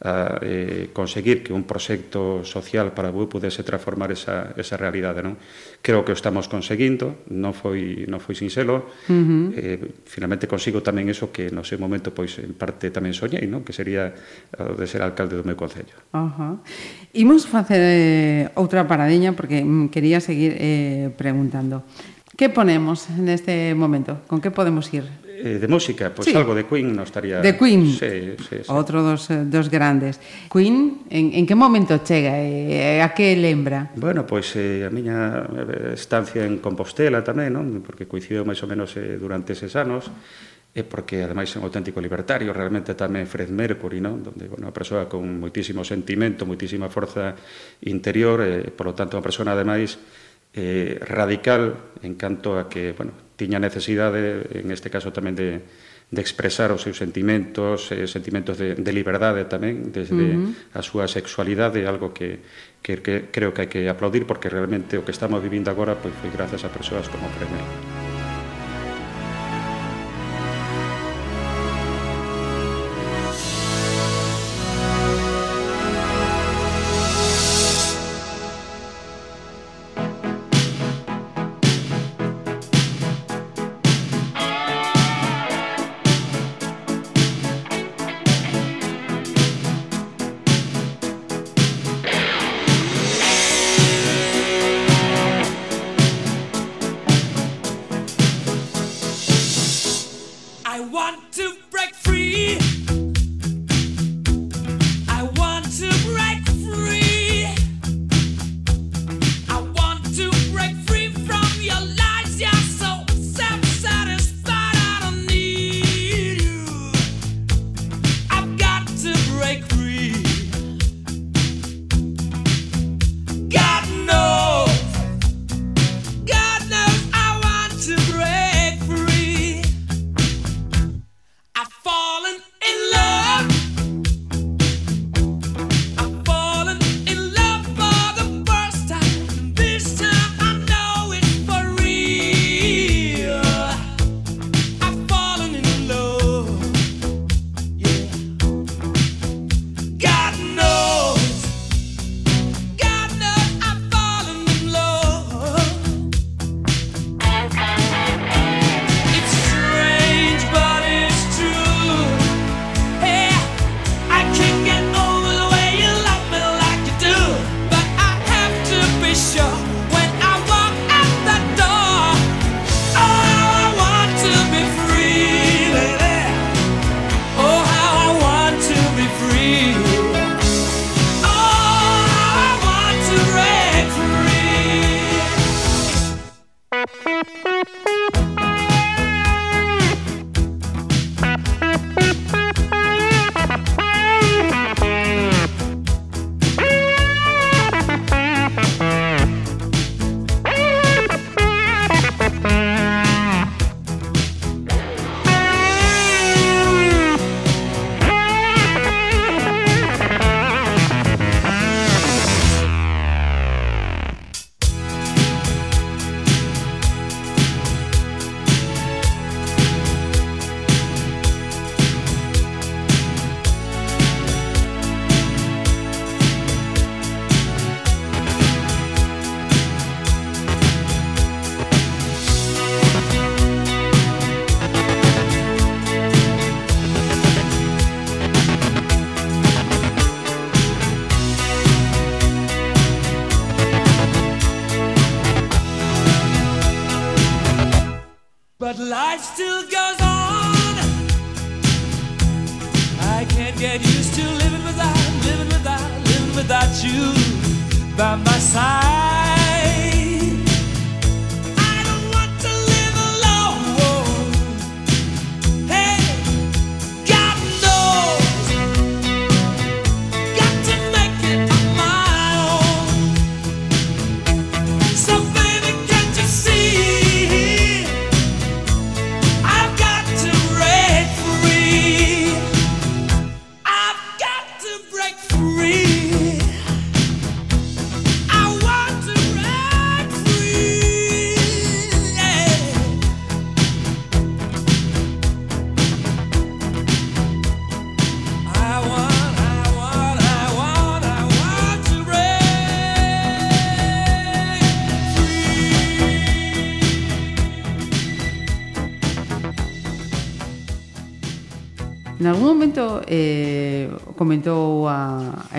a 0.00 0.40
eh, 0.40 0.88
conseguir 0.92 1.44
que 1.44 1.52
un 1.52 1.64
proxecto 1.64 2.44
social 2.44 2.92
para 2.92 3.12
Bui 3.12 3.28
pudese 3.28 3.64
transformar 3.64 4.12
esa, 4.12 4.52
esa 4.56 4.76
realidade. 4.76 5.20
Non? 5.20 5.36
Creo 5.80 6.04
que 6.04 6.12
o 6.12 6.16
estamos 6.16 6.48
conseguindo, 6.48 7.24
non 7.32 7.52
foi, 7.56 8.04
non 8.08 8.20
foi 8.20 8.36
sinxelo, 8.36 8.88
uh 8.88 9.12
-huh. 9.12 9.52
eh, 9.56 9.80
finalmente 10.04 10.48
consigo 10.48 10.84
tamén 10.84 11.08
eso 11.08 11.32
que 11.32 11.48
no 11.52 11.64
seu 11.64 11.80
momento 11.80 12.12
pois 12.12 12.36
en 12.40 12.52
parte 12.56 12.92
tamén 12.92 13.16
soñei, 13.16 13.44
non? 13.44 13.64
que 13.64 13.72
sería 13.72 14.12
o 14.56 14.76
de 14.76 14.84
ser 14.88 15.00
alcalde 15.00 15.40
do 15.40 15.44
meu 15.44 15.56
concello. 15.56 15.96
Uh 16.12 16.28
-huh. 16.32 16.54
Imos 17.16 17.44
facer 17.44 17.80
eh, 17.80 18.44
outra 18.56 18.88
paradiña 18.88 19.36
porque 19.36 19.60
mm, 19.60 19.88
quería 19.92 20.20
seguir 20.20 20.56
eh, 20.56 21.12
preguntando. 21.16 21.84
Que 22.40 22.48
ponemos 22.48 23.04
neste 23.20 23.76
momento? 23.76 24.24
Con 24.24 24.40
que 24.40 24.48
podemos 24.48 24.88
ir? 24.96 25.04
Eh, 25.28 25.60
de 25.60 25.68
música, 25.68 26.08
pois 26.08 26.24
pues 26.24 26.32
sí. 26.32 26.40
algo 26.40 26.56
de 26.56 26.64
Queen 26.64 26.96
nos 26.96 27.12
estaría... 27.12 27.44
De 27.44 27.52
Queen, 27.52 27.84
sí, 27.92 28.32
sí, 28.40 28.64
sí. 28.64 28.72
outro 28.72 29.04
dos, 29.04 29.28
eh, 29.28 29.44
dos 29.44 29.68
grandes. 29.68 30.16
Queen, 30.48 31.04
en, 31.12 31.36
en 31.36 31.44
que 31.44 31.52
momento 31.52 32.00
chega? 32.00 32.40
Eh, 32.40 33.04
a 33.04 33.12
que 33.12 33.36
lembra? 33.36 33.92
Bueno, 33.92 34.24
pois 34.24 34.56
pues, 34.56 34.56
eh, 34.56 34.88
a 34.88 34.90
miña 34.90 35.44
estancia 35.92 36.40
en 36.48 36.64
Compostela 36.64 37.20
tamén, 37.20 37.52
non? 37.52 37.84
porque 37.84 38.08
coincidiu 38.08 38.40
máis 38.48 38.64
ou 38.64 38.72
menos 38.72 38.96
eh, 38.96 39.20
durante 39.20 39.52
eses 39.52 39.76
anos, 39.76 40.08
e 40.72 40.80
porque 40.80 41.20
ademais 41.20 41.52
é 41.52 41.60
un 41.60 41.68
auténtico 41.68 42.00
libertario, 42.00 42.56
realmente 42.56 42.96
tamén 42.96 43.28
Fred 43.28 43.52
Mercury, 43.52 44.00
non? 44.00 44.24
Donde, 44.24 44.48
bueno, 44.48 44.64
unha 44.64 44.72
persoa 44.72 45.12
con 45.12 45.28
moitísimo 45.28 45.84
sentimento, 45.84 46.48
moitísima 46.48 46.88
forza 46.88 47.36
interior, 47.84 48.40
e, 48.40 48.64
eh, 48.64 48.72
polo 48.72 48.96
tanto, 48.96 49.20
unha 49.20 49.26
persoa 49.28 49.52
ademais 49.52 50.00
eh, 50.54 50.98
radical 51.00 51.94
en 52.02 52.14
canto 52.14 52.58
a 52.58 52.68
que, 52.68 52.92
bueno, 52.92 53.12
tiña 53.36 53.58
necesidade, 53.58 54.44
en 54.52 54.70
este 54.74 54.90
caso 54.90 55.14
tamén 55.14 55.38
de, 55.38 55.62
de 56.10 56.20
expresar 56.20 56.74
os 56.74 56.82
seus 56.82 56.98
sentimentos, 56.98 57.88
eh, 57.94 58.10
sentimentos 58.10 58.58
de, 58.58 58.74
de 58.74 58.92
liberdade 58.92 59.46
tamén, 59.46 59.94
desde 59.94 60.34
uh 60.36 60.50
-huh. 60.50 60.76
a 60.76 60.82
súa 60.82 61.06
sexualidade, 61.06 61.86
algo 61.86 62.10
que, 62.10 62.42
que, 62.82 62.98
que 62.98 63.30
creo 63.30 63.54
que 63.54 63.62
hai 63.62 63.70
que 63.70 63.86
aplaudir, 63.86 64.26
porque 64.26 64.50
realmente 64.50 64.98
o 64.98 65.06
que 65.06 65.14
estamos 65.14 65.38
vivindo 65.38 65.70
agora 65.70 65.94
pois, 65.94 66.12
foi 66.18 66.34
grazas 66.34 66.66
a 66.66 66.70
persoas 66.74 67.06
como 67.06 67.30
Fred 67.30 67.50
May. 67.54 67.99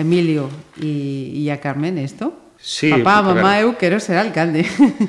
Emilio 0.02 0.50
e, 0.76 1.30
e 1.38 1.48
a 1.48 1.62
Carmen 1.62 1.96
isto? 2.02 2.42
Sí, 2.62 2.90
Papá, 2.90 3.22
mamá, 3.22 3.58
claro. 3.58 3.66
eu 3.66 3.70
quero 3.74 3.98
ser 3.98 4.22
alcalde. 4.22 4.62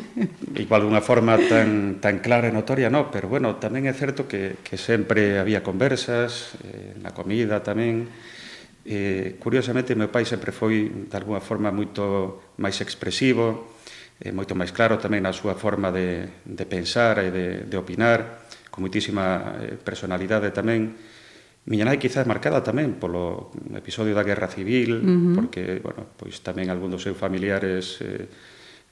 Igual 0.58 0.90
unha 0.90 1.06
forma 1.06 1.38
tan, 1.38 2.02
tan 2.02 2.18
clara 2.18 2.50
e 2.50 2.54
notoria, 2.54 2.90
no, 2.90 3.14
pero 3.14 3.30
bueno, 3.30 3.62
tamén 3.62 3.86
é 3.86 3.94
certo 3.94 4.26
que, 4.26 4.58
que 4.66 4.74
sempre 4.74 5.38
había 5.38 5.62
conversas, 5.62 6.58
eh, 6.66 6.98
na 6.98 7.14
comida 7.14 7.62
tamén. 7.62 8.10
Eh, 8.90 9.38
curiosamente, 9.38 9.94
meu 9.94 10.10
pai 10.10 10.26
sempre 10.26 10.50
foi, 10.50 11.06
de 11.06 11.14
alguna 11.14 11.46
forma, 11.46 11.70
moito 11.70 12.42
máis 12.58 12.82
expresivo, 12.82 13.78
eh, 14.18 14.34
moito 14.34 14.58
máis 14.58 14.74
claro 14.74 14.98
tamén 14.98 15.22
na 15.22 15.30
súa 15.30 15.54
forma 15.54 15.94
de, 15.94 16.42
de 16.42 16.66
pensar 16.66 17.22
e 17.22 17.30
de, 17.30 17.70
de 17.70 17.78
opinar, 17.78 18.50
con 18.74 18.82
moitísima 18.82 19.62
eh, 19.62 19.78
personalidade 19.78 20.50
tamén 20.50 20.98
miña 21.66 21.88
nai 21.88 21.96
quizás 21.96 22.28
marcada 22.28 22.60
tamén 22.60 23.00
polo 23.00 23.56
episodio 23.72 24.12
da 24.12 24.28
Guerra 24.28 24.52
Civil, 24.52 25.00
uh 25.00 25.08
-huh. 25.08 25.36
porque, 25.36 25.80
bueno, 25.80 26.04
pois 26.20 26.44
tamén 26.44 26.68
algún 26.68 26.92
dos 26.92 27.04
seus 27.04 27.16
familiares 27.16 28.04
eh, 28.04 28.28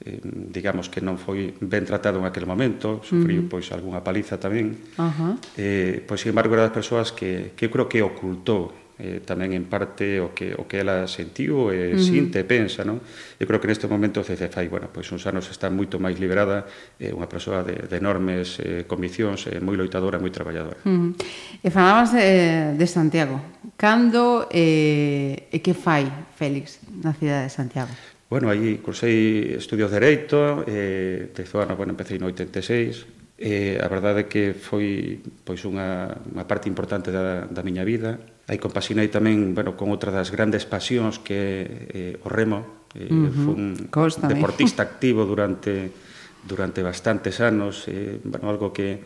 eh, 0.07 0.19
digamos 0.23 0.87
que 0.87 1.03
non 1.03 1.19
foi 1.19 1.53
ben 1.59 1.83
tratado 1.83 2.23
en 2.23 2.25
aquel 2.25 2.47
momento, 2.47 3.03
sufriu 3.03 3.43
uh 3.43 3.45
-huh. 3.45 3.51
pois 3.51 3.67
algunha 3.75 3.99
paliza 4.01 4.39
tamén. 4.39 4.79
Uh 4.95 5.11
-huh. 5.11 5.33
eh, 5.59 5.99
pois, 6.07 6.23
sin 6.23 6.31
embargo, 6.31 6.55
era 6.55 6.71
das 6.71 6.75
persoas 6.75 7.11
que, 7.11 7.51
que 7.59 7.67
eu 7.67 7.71
creo 7.71 7.91
que 7.91 7.99
ocultou 7.99 8.80
eh, 9.01 9.19
tamén 9.25 9.57
en 9.57 9.65
parte 9.65 10.21
o 10.21 10.37
que, 10.37 10.53
o 10.53 10.69
que 10.69 10.77
ela 10.77 11.09
sentiu 11.09 11.73
e 11.73 11.89
eh, 11.89 11.97
uh 11.97 11.97
-huh. 11.97 12.05
sinte 12.05 12.37
e 12.37 12.45
pensa, 12.45 12.85
non? 12.85 13.01
Eu 13.41 13.49
creo 13.49 13.57
que 13.57 13.65
neste 13.65 13.89
momento 13.89 14.21
CCFI, 14.21 14.69
bueno, 14.69 14.93
pois 14.93 15.09
uns 15.09 15.25
anos 15.25 15.49
está 15.49 15.73
moito 15.73 15.97
máis 15.97 16.21
liberada, 16.21 16.69
é 17.01 17.09
eh, 17.09 17.17
unha 17.17 17.25
persoa 17.25 17.65
de, 17.65 17.89
de 17.89 17.95
enormes 17.97 18.61
eh, 18.61 18.85
conviccións, 18.85 19.49
eh, 19.49 19.57
moi 19.57 19.73
loitadora, 19.73 20.21
moi 20.21 20.29
traballadora. 20.29 20.77
Uh 20.85 21.17
-huh. 21.17 21.65
E 21.65 21.69
falabas 21.73 22.13
de, 22.13 22.77
de 22.77 22.85
Santiago. 22.85 23.41
Cando 23.73 24.45
eh, 24.53 25.49
e 25.49 25.57
que 25.65 25.73
fai 25.73 26.05
Félix 26.37 26.77
na 27.01 27.17
cidade 27.17 27.49
de 27.49 27.53
Santiago? 27.53 27.89
Bueno, 28.29 28.47
aí 28.47 28.79
cursei 28.79 29.57
estudios 29.57 29.89
de 29.89 29.97
Dereito, 29.97 30.63
eh, 30.69 31.33
tezo 31.33 31.59
ano, 31.59 31.75
bueno, 31.75 31.91
empecé 31.97 32.15
no 32.21 32.29
86, 32.29 33.03
eh, 33.41 33.81
a 33.81 33.89
verdade 33.89 34.23
é 34.23 34.29
que 34.29 34.53
foi 34.53 35.19
pois 35.41 35.65
unha, 35.65 36.13
unha 36.29 36.45
parte 36.45 36.69
importante 36.69 37.09
da, 37.09 37.49
da 37.49 37.65
miña 37.65 37.81
vida 37.81 38.21
aí 38.51 38.59
compasinei 38.59 39.07
tamén 39.07 39.55
bueno, 39.55 39.79
con 39.79 39.87
outra 39.95 40.11
das 40.11 40.27
grandes 40.27 40.67
pasións 40.67 41.23
que 41.23 42.19
eh, 42.19 42.19
o 42.19 42.27
remo 42.27 42.83
eh, 42.99 43.07
uh 43.07 43.31
-huh. 43.31 43.31
fun 43.31 43.59
Cóstame. 43.87 44.35
deportista 44.35 44.83
activo 44.91 45.23
durante 45.23 45.95
durante 46.43 46.83
bastantes 46.83 47.39
anos 47.39 47.87
eh, 47.87 48.19
bueno, 48.19 48.51
algo 48.51 48.75
que, 48.75 48.99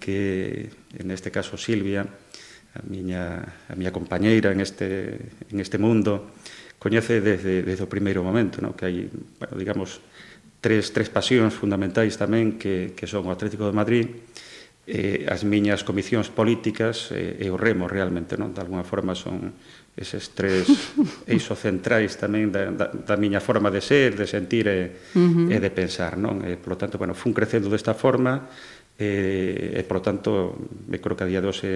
que 0.00 0.72
en 0.96 1.12
este 1.12 1.28
caso 1.28 1.60
Silvia 1.60 2.08
a 2.08 2.80
miña, 2.88 3.44
a 3.68 3.76
miña 3.76 3.92
compañeira 3.92 4.48
en 4.48 4.64
este, 4.64 5.20
en 5.52 5.60
este 5.60 5.76
mundo 5.76 6.32
coñece 6.80 7.20
desde, 7.20 7.60
desde 7.60 7.84
o 7.84 7.92
primeiro 7.92 8.24
momento 8.24 8.64
no? 8.64 8.72
que 8.72 8.88
hai, 8.88 9.12
bueno, 9.12 9.60
digamos 9.60 10.00
tres, 10.64 10.88
tres 10.96 11.12
pasións 11.12 11.52
fundamentais 11.52 12.16
tamén 12.16 12.56
que, 12.56 12.96
que 12.96 13.04
son 13.04 13.28
o 13.28 13.30
Atlético 13.32 13.68
de 13.68 13.76
Madrid 13.76 14.06
eh, 14.86 15.26
as 15.26 15.42
miñas 15.42 15.82
comisións 15.82 16.30
políticas 16.30 17.10
eh, 17.10 17.42
e 17.42 17.50
o 17.50 17.58
remo 17.58 17.90
realmente, 17.90 18.38
non? 18.38 18.54
De 18.54 18.62
alguna 18.62 18.86
forma 18.86 19.18
son 19.18 19.50
eses 19.98 20.30
tres 20.30 20.70
eixos 21.26 21.58
centrais 21.58 22.14
tamén 22.14 22.54
da, 22.54 22.70
da, 22.70 22.86
da 22.94 23.16
miña 23.18 23.42
forma 23.42 23.72
de 23.74 23.82
ser, 23.82 24.14
de 24.14 24.30
sentir 24.30 24.70
e, 24.70 24.94
uh 25.16 25.18
-huh. 25.18 25.48
e 25.50 25.58
de 25.58 25.70
pensar, 25.74 26.14
non? 26.14 26.46
E, 26.46 26.54
polo 26.54 26.78
tanto, 26.78 27.02
bueno, 27.02 27.18
fun 27.18 27.34
crecendo 27.34 27.66
desta 27.66 27.98
forma 27.98 28.46
e, 28.94 29.74
e 29.74 29.82
polo 29.82 30.00
tanto, 30.00 30.54
me 30.86 31.02
creo 31.02 31.18
que 31.18 31.26
a 31.26 31.30
día 31.30 31.42
de 31.42 31.50
hoxe 31.50 31.72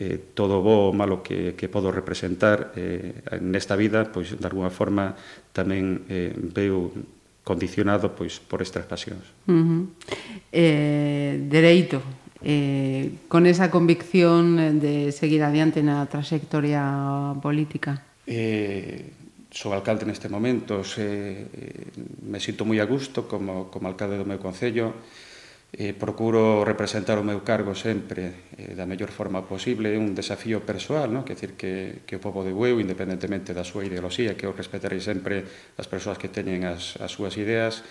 eh, 0.00 0.16
todo 0.32 0.64
bo 0.64 0.90
ou 0.90 0.96
malo 0.96 1.20
que, 1.20 1.52
que 1.54 1.68
podo 1.68 1.92
representar 1.92 2.72
eh, 2.72 3.20
nesta 3.44 3.76
vida, 3.76 4.08
pois, 4.08 4.32
de 4.32 4.46
alguna 4.48 4.72
forma, 4.72 5.12
tamén 5.52 6.08
eh, 6.08 6.32
veo 6.32 6.88
condicionado 7.46 8.16
pois 8.16 8.42
por 8.42 8.64
estas 8.64 8.88
pasións. 8.88 9.28
Uh 9.46 9.54
-huh. 9.54 9.82
eh, 10.50 11.38
dereito, 11.46 12.02
eh, 12.42 13.12
con 13.28 13.46
esa 13.46 13.70
convicción 13.70 14.80
de 14.80 15.12
seguir 15.12 15.42
adiante 15.42 15.80
na 15.80 16.04
trayectoria 16.10 16.82
política? 17.40 18.02
Eh, 18.26 19.16
sou 19.56 19.72
alcalde 19.72 20.04
neste 20.04 20.28
momento, 20.28 20.84
se, 20.84 21.48
eh, 21.48 21.88
me 22.28 22.42
sinto 22.42 22.68
moi 22.68 22.76
a 22.82 22.86
gusto 22.86 23.24
como, 23.24 23.72
como 23.72 23.88
alcalde 23.88 24.20
do 24.20 24.28
meu 24.28 24.36
concello, 24.36 24.92
eh, 25.72 25.92
procuro 25.92 26.64
representar 26.64 27.18
o 27.18 27.24
meu 27.26 27.40
cargo 27.40 27.74
sempre 27.74 28.52
eh, 28.56 28.76
da 28.76 28.84
mellor 28.84 29.08
forma 29.10 29.42
posible, 29.44 29.92
é 29.92 29.98
un 29.98 30.12
desafío 30.12 30.60
persoal, 30.62 31.08
no? 31.12 31.24
que, 31.24 31.34
decir, 31.34 31.56
que, 31.56 32.04
que 32.04 32.16
o 32.16 32.22
povo 32.22 32.44
de 32.44 32.52
Bueu, 32.52 32.78
independentemente 32.78 33.56
da 33.56 33.64
súa 33.64 33.84
ideoloxía, 33.88 34.36
que 34.36 34.44
eu 34.44 34.52
respetarei 34.52 35.00
sempre 35.00 35.44
as 35.80 35.88
persoas 35.88 36.20
que 36.20 36.28
teñen 36.28 36.68
as, 36.68 37.00
as 37.00 37.12
súas 37.12 37.34
ideas, 37.40 37.82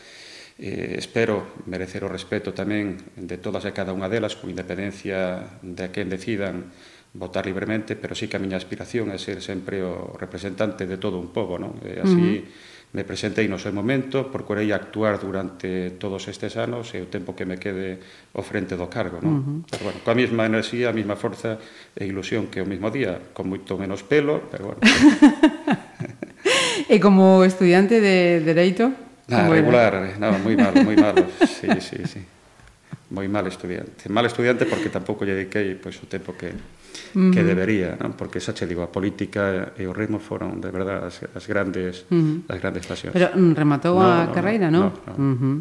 Eh, 0.58 0.96
espero 0.98 1.44
merecer 1.68 2.08
o 2.08 2.10
respeto 2.12 2.56
tamén 2.56 2.96
de 3.20 3.36
todas 3.36 3.68
e 3.68 3.76
cada 3.76 3.92
unha 3.92 4.08
delas, 4.08 4.40
con 4.40 4.48
independencia 4.48 5.60
de 5.60 5.84
a 5.84 5.92
quen 5.92 6.08
decidan 6.08 6.72
votar 7.12 7.46
libremente, 7.46 7.96
pero 7.96 8.16
sí 8.16 8.32
que 8.32 8.40
a 8.40 8.44
miña 8.44 8.56
aspiración 8.56 9.12
é 9.12 9.20
ser 9.20 9.44
sempre 9.44 9.84
o 9.84 10.16
representante 10.16 10.88
de 10.88 10.96
todo 10.96 11.20
un 11.20 11.36
pobo. 11.36 11.60
Non? 11.60 11.76
E 11.84 12.00
así 12.00 12.16
uh 12.16 12.40
-huh. 12.40 12.96
me 12.96 13.04
presentei 13.04 13.52
no 13.52 13.60
seu 13.60 13.76
momento, 13.76 14.32
procurei 14.32 14.72
actuar 14.72 15.20
durante 15.20 15.92
todos 16.00 16.24
estes 16.32 16.56
anos 16.56 16.96
e 16.96 17.04
o 17.04 17.12
tempo 17.12 17.36
que 17.36 17.44
me 17.44 17.60
quede 17.60 18.00
ao 18.32 18.44
frente 18.44 18.80
do 18.80 18.88
cargo. 18.88 19.20
Non? 19.20 19.36
Uh 19.36 19.44
-huh. 19.44 19.60
Pero 19.68 19.92
bueno, 19.92 20.00
coa 20.08 20.16
mesma 20.16 20.48
enerxía, 20.48 20.92
a 20.92 20.96
mesma 20.96 21.20
forza 21.20 21.60
e 21.92 22.08
ilusión 22.08 22.48
que 22.48 22.64
o 22.64 22.68
mesmo 22.68 22.88
día, 22.92 23.20
con 23.36 23.52
moito 23.52 23.76
menos 23.76 24.08
pelo, 24.08 24.48
pero 24.48 24.72
bueno. 24.72 24.80
e 26.92 26.96
como 27.04 27.44
estudiante 27.44 28.00
de 28.00 28.40
Dereito, 28.40 29.05
Nada, 29.28 29.48
muy 29.48 29.58
regular, 29.58 29.92
bien. 30.04 30.20
no, 30.20 30.40
muy 30.40 30.56
malo, 30.56 30.84
muy 30.84 30.96
malo, 30.96 31.26
sí, 31.42 31.68
sí, 31.82 31.98
sí. 32.06 32.22
Moi 33.10 33.30
mal 33.30 33.46
estudiante. 33.46 34.10
Mal 34.10 34.26
estudiante 34.26 34.66
porque 34.66 34.90
tampouco 34.90 35.26
lle 35.26 35.38
dediquei 35.38 35.78
pois, 35.78 35.94
o 36.02 36.10
tempo 36.10 36.34
que, 36.34 36.50
-huh. 37.16 37.32
que 37.32 37.44
debería, 37.44 37.96
non? 38.00 38.14
porque 38.14 38.40
xa 38.40 38.54
che 38.54 38.68
digo, 38.68 38.84
a 38.84 38.92
política 38.92 39.74
e 39.76 39.88
o 39.88 39.94
ritmo 39.96 40.20
foron, 40.20 40.60
de 40.60 40.70
verdad, 40.72 41.08
as, 41.08 41.24
as 41.32 41.46
grandes 41.48 42.06
uh 42.12 42.16
-huh. 42.16 42.52
as 42.52 42.58
grandes 42.60 42.84
pasións. 42.86 43.14
Pero 43.16 43.32
mm, 43.34 43.54
rematou 43.56 44.00
no, 44.00 44.06
a 44.06 44.28
no, 44.28 44.34
carreira, 44.36 44.68
non? 44.72 44.92
No, 44.92 45.16
no. 45.16 45.16
Uh 45.16 45.36
-huh. 45.36 45.56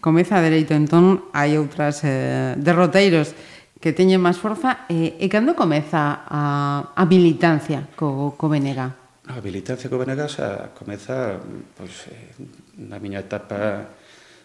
Comeza 0.00 0.38
a 0.38 0.44
dereito, 0.44 0.76
entón, 0.76 1.28
hai 1.32 1.56
outras 1.56 2.04
eh, 2.04 2.54
derroteiros 2.60 3.32
que 3.78 3.94
teñen 3.94 4.20
máis 4.20 4.38
forza. 4.38 4.86
e, 4.88 5.18
eh, 5.18 5.24
e 5.24 5.26
cando 5.30 5.54
comeza 5.54 6.26
a, 6.26 6.42
a 6.94 7.04
militancia 7.06 7.88
co, 7.94 8.34
co 8.36 8.46
Benega? 8.48 8.94
A 9.28 9.40
militancia 9.44 9.88
co 9.92 10.00
Benega 10.00 10.28
xa 10.28 10.72
comeza 10.74 11.38
pois, 11.76 12.08
eh, 12.10 12.32
na 12.78 13.02
miña 13.02 13.26
etapa 13.26 13.90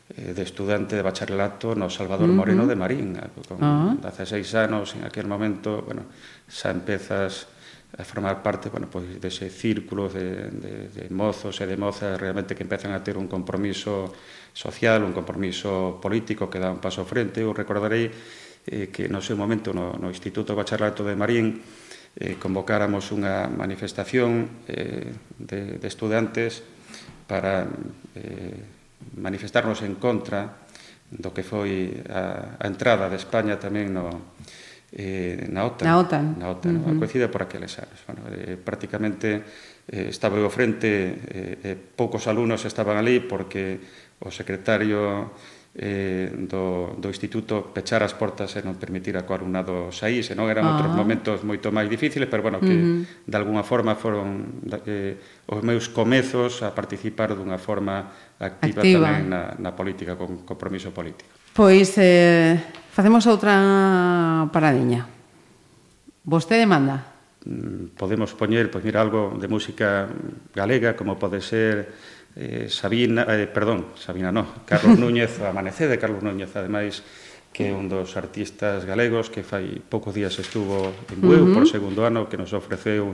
eh, 0.10 0.34
de 0.34 0.44
estudante 0.44 0.98
de 0.98 1.06
bacharelato 1.06 1.78
no 1.78 1.90
Salvador 1.90 2.28
uh 2.28 2.34
-huh. 2.34 2.42
Moreno 2.42 2.66
de 2.66 2.76
Marín, 2.76 3.16
eh, 3.16 3.30
con 3.48 3.62
uh 3.62 3.98
-huh. 3.98 4.02
16 4.02 4.44
anos, 4.58 4.98
en 4.98 5.06
aquel 5.06 5.30
momento, 5.30 5.86
bueno, 5.86 6.10
xa 6.50 6.74
empezas 6.74 7.54
a 7.94 8.04
formar 8.04 8.42
parte, 8.42 8.74
bueno, 8.74 8.90
pois 8.90 9.06
dese 9.22 9.54
círculo 9.54 10.10
de, 10.10 10.50
de, 10.50 10.74
de 10.90 11.06
mozos 11.14 11.62
e 11.62 11.66
de 11.70 11.78
mozas 11.78 12.18
realmente 12.18 12.58
que 12.58 12.66
empezan 12.66 12.90
a 12.90 13.06
ter 13.06 13.22
un 13.22 13.30
compromiso 13.30 14.10
social, 14.50 15.06
un 15.06 15.14
compromiso 15.14 16.02
político 16.02 16.50
que 16.50 16.58
dá 16.58 16.74
un 16.74 16.82
paso 16.82 17.06
frente. 17.06 17.46
Eu 17.46 17.54
recordarei 17.54 18.10
eh, 18.66 18.90
que 18.90 19.06
no 19.06 19.22
seu 19.22 19.38
momento 19.38 19.78
no, 19.78 19.94
no 19.94 20.10
Instituto 20.10 20.58
Bacharelato 20.58 21.06
de 21.06 21.14
Marín 21.14 21.62
eh, 22.18 22.34
convocáramos 22.42 23.14
unha 23.14 23.46
manifestación 23.46 24.66
eh, 24.66 25.14
de, 25.38 25.78
de 25.78 25.88
estudantes 25.88 26.66
para 27.30 27.70
eh, 28.16 28.58
manifestarnos 29.18 29.82
en 29.82 29.96
contra 30.00 30.64
do 31.14 31.30
que 31.30 31.46
foi 31.46 32.02
a, 32.10 32.58
a 32.58 32.66
entrada 32.66 33.10
de 33.10 33.18
España 33.22 33.60
tamén 33.62 33.94
no, 33.94 34.34
eh, 34.94 35.50
na 35.50 35.66
OTAN, 35.66 35.86
na 35.86 35.96
OTAN, 35.98 36.26
na 36.38 36.48
OTAN 36.54 36.74
uh 36.78 36.82
-huh. 36.94 37.00
coincide 37.02 37.28
por 37.30 37.42
aqueles 37.46 37.74
anos. 37.78 38.00
Bueno, 38.06 38.22
eh, 38.30 38.58
prácticamente 38.58 39.42
eh, 39.90 40.08
estaba 40.10 40.38
eu 40.38 40.50
frente, 40.50 40.90
eh, 40.90 41.74
eh, 41.74 41.78
poucos 41.78 42.26
alumnos 42.30 42.66
estaban 42.66 42.98
ali 42.98 43.20
porque 43.20 43.82
o 44.22 44.30
secretario 44.32 45.34
eh, 45.76 46.30
do, 46.46 46.94
do 47.02 47.08
instituto 47.10 47.74
pechar 47.74 48.06
as 48.06 48.14
portas 48.14 48.54
e 48.54 48.62
non 48.62 48.78
permitir 48.78 49.18
a 49.18 49.26
co 49.26 49.34
alumnado 49.34 49.90
sair, 49.90 50.22
senón 50.22 50.46
eran 50.46 50.70
ah. 50.70 50.78
outros 50.78 50.94
momentos 50.94 51.42
moito 51.42 51.74
máis 51.74 51.90
difíciles, 51.90 52.30
pero 52.30 52.46
bueno, 52.46 52.62
que 52.62 52.70
uh 52.70 53.02
-huh. 53.02 53.26
de 53.26 53.36
alguna 53.38 53.66
forma 53.66 53.98
foron 53.98 54.62
eh, 54.86 55.18
os 55.50 55.66
meus 55.66 55.90
comezos 55.90 56.62
a 56.62 56.78
participar 56.78 57.34
dunha 57.34 57.58
forma 57.58 58.14
activa, 58.38 58.86
activa. 58.86 59.10
tamén 59.10 59.26
na, 59.34 59.42
na 59.58 59.72
política, 59.74 60.14
con 60.14 60.46
compromiso 60.46 60.94
político. 60.94 61.34
Pois 61.58 61.98
eh, 61.98 62.54
facemos 62.94 63.26
outra 63.26 64.46
paradiña. 64.54 65.10
Vostede 66.22 66.70
manda? 66.70 67.02
Mm, 67.50 67.98
podemos 67.98 68.32
poñer, 68.38 68.70
pois 68.70 68.86
mira, 68.86 69.02
algo 69.02 69.34
de 69.42 69.50
música 69.50 70.06
galega, 70.54 70.94
como 70.94 71.18
pode 71.18 71.42
ser 71.42 72.13
eh, 72.36 72.68
Sabina, 72.70 73.26
eh, 73.30 73.48
perdón, 73.48 73.94
Sabina 73.96 74.32
no, 74.32 74.66
Carlos 74.66 74.98
Núñez, 74.98 75.40
Amanecé 75.46 75.88
de 75.88 76.00
Carlos 76.00 76.24
Núñez, 76.24 76.56
ademais, 76.56 77.04
que 77.54 77.70
é 77.70 77.74
un 77.74 77.86
dos 77.86 78.18
artistas 78.18 78.84
galegos 78.90 79.30
que 79.30 79.46
fai 79.46 79.78
poucos 79.78 80.18
días 80.18 80.34
estuvo 80.42 80.90
en 81.14 81.20
Bueu 81.22 81.46
uh 81.46 81.48
-huh. 81.48 81.54
por 81.54 81.70
segundo 81.70 82.02
ano, 82.02 82.26
que 82.26 82.36
nos 82.36 82.50
ofreceu 82.58 83.14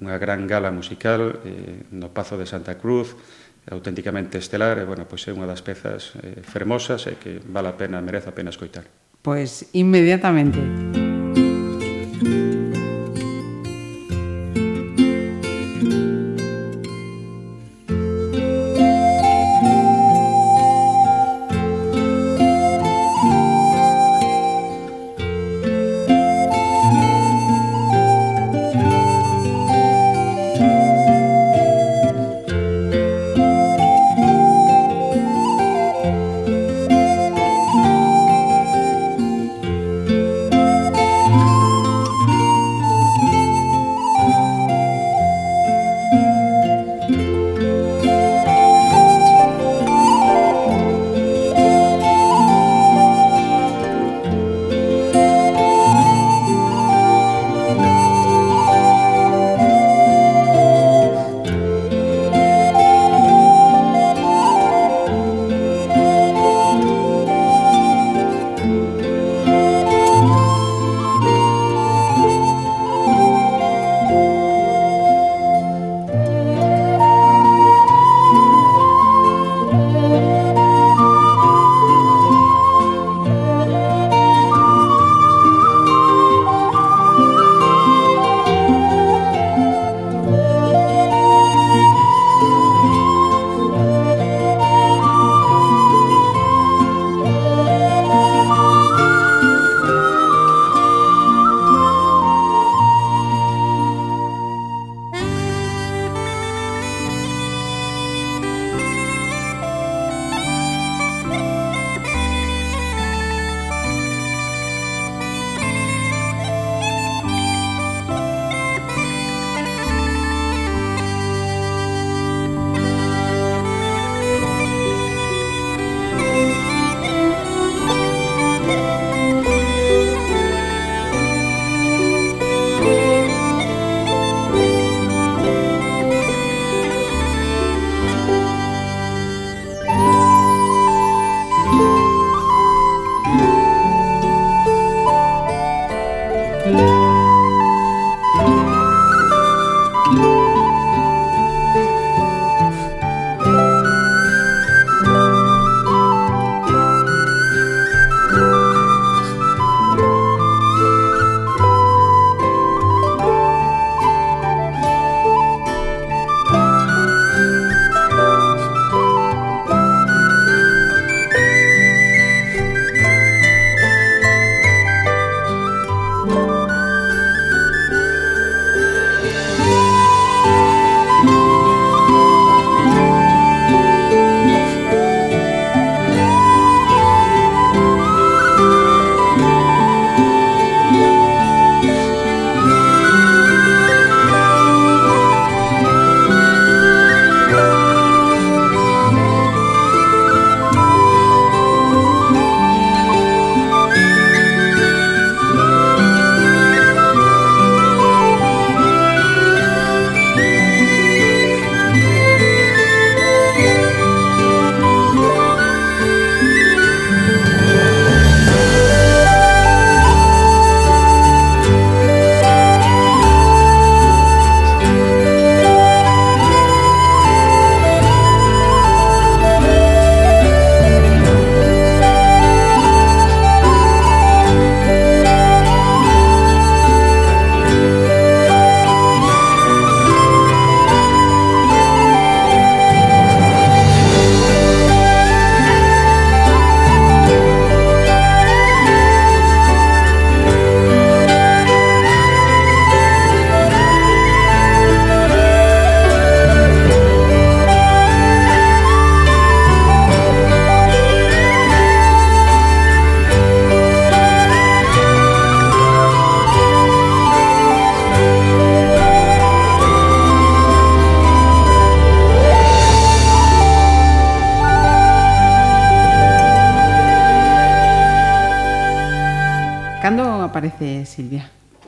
unha 0.00 0.16
gran 0.16 0.48
gala 0.48 0.72
musical 0.72 1.44
eh, 1.44 1.84
no 1.92 2.08
Pazo 2.12 2.40
de 2.40 2.48
Santa 2.48 2.80
Cruz, 2.80 3.12
auténticamente 3.68 4.40
estelar, 4.40 4.80
e, 4.80 4.88
bueno, 4.88 5.04
pois 5.04 5.24
é 5.28 5.32
unha 5.36 5.44
das 5.44 5.60
pezas 5.60 6.16
eh, 6.24 6.40
fermosas 6.40 7.04
e 7.04 7.20
que 7.20 7.36
vale 7.44 7.68
a 7.68 7.76
pena, 7.76 8.00
merece 8.00 8.32
a 8.32 8.34
pena 8.36 8.48
escoitar. 8.48 8.88
Pois, 9.20 9.68
inmediatamente. 9.76 10.56
Música 10.60 11.05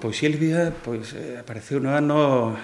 pois 0.08 0.16
Silvia 0.16 0.72
pois, 0.72 1.12
eh, 1.12 1.36
apareceu 1.36 1.84
no 1.84 1.92
ano 1.92 2.56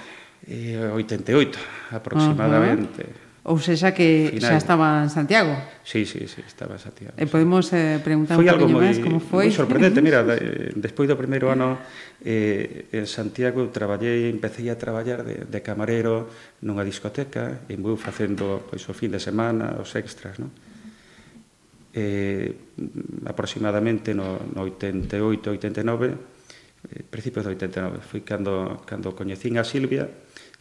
eh, 0.48 0.80
88 0.80 1.92
aproximadamente. 1.92 3.04
Uh 3.04 3.12
-huh. 3.12 3.22
Ou 3.44 3.60
sexa 3.60 3.92
que 3.92 4.40
Final. 4.40 4.40
xa 4.40 4.56
estaba 4.56 5.04
en 5.04 5.12
Santiago. 5.12 5.52
Sí, 5.84 6.08
sí, 6.08 6.24
sí, 6.24 6.40
estaba 6.48 6.80
en 6.80 6.80
Santiago. 6.80 7.12
E 7.20 7.28
podemos 7.28 7.68
eh, 7.76 8.00
preguntar 8.00 8.40
foi 8.40 8.48
un 8.48 8.56
algo 8.56 8.64
moi, 8.72 8.88
máis 8.88 8.96
como 8.96 9.20
foi? 9.20 9.52
Foi 9.52 9.60
sorprendente, 9.60 10.00
mira, 10.00 10.24
de, 10.28 10.32
eh, 10.40 10.72
despois 10.72 11.04
do 11.04 11.12
primeiro 11.20 11.52
ano 11.52 11.76
eh, 12.24 12.88
en 12.88 13.04
Santiago 13.04 13.68
traballei, 13.68 14.32
empecé 14.32 14.64
a 14.72 14.80
traballar 14.80 15.28
de, 15.28 15.44
de 15.44 15.60
camarero 15.60 16.32
nunha 16.64 16.80
discoteca 16.88 17.68
e 17.68 17.76
vou 17.76 18.00
facendo 18.00 18.64
pois, 18.64 18.80
o 18.88 18.96
fin 18.96 19.12
de 19.12 19.20
semana 19.20 19.76
os 19.76 19.92
extras, 19.92 20.40
non? 20.40 20.48
Eh, 21.92 22.48
aproximadamente 23.28 24.16
no, 24.16 24.40
no 24.56 24.64
88, 24.64 25.52
89 25.52 26.33
eh, 26.92 27.02
principios 27.06 27.44
do 27.44 27.52
89, 27.52 28.04
foi 28.04 28.20
cando, 28.20 28.82
cando 28.84 29.16
coñecín 29.16 29.56
a 29.56 29.64
Silvia, 29.64 30.10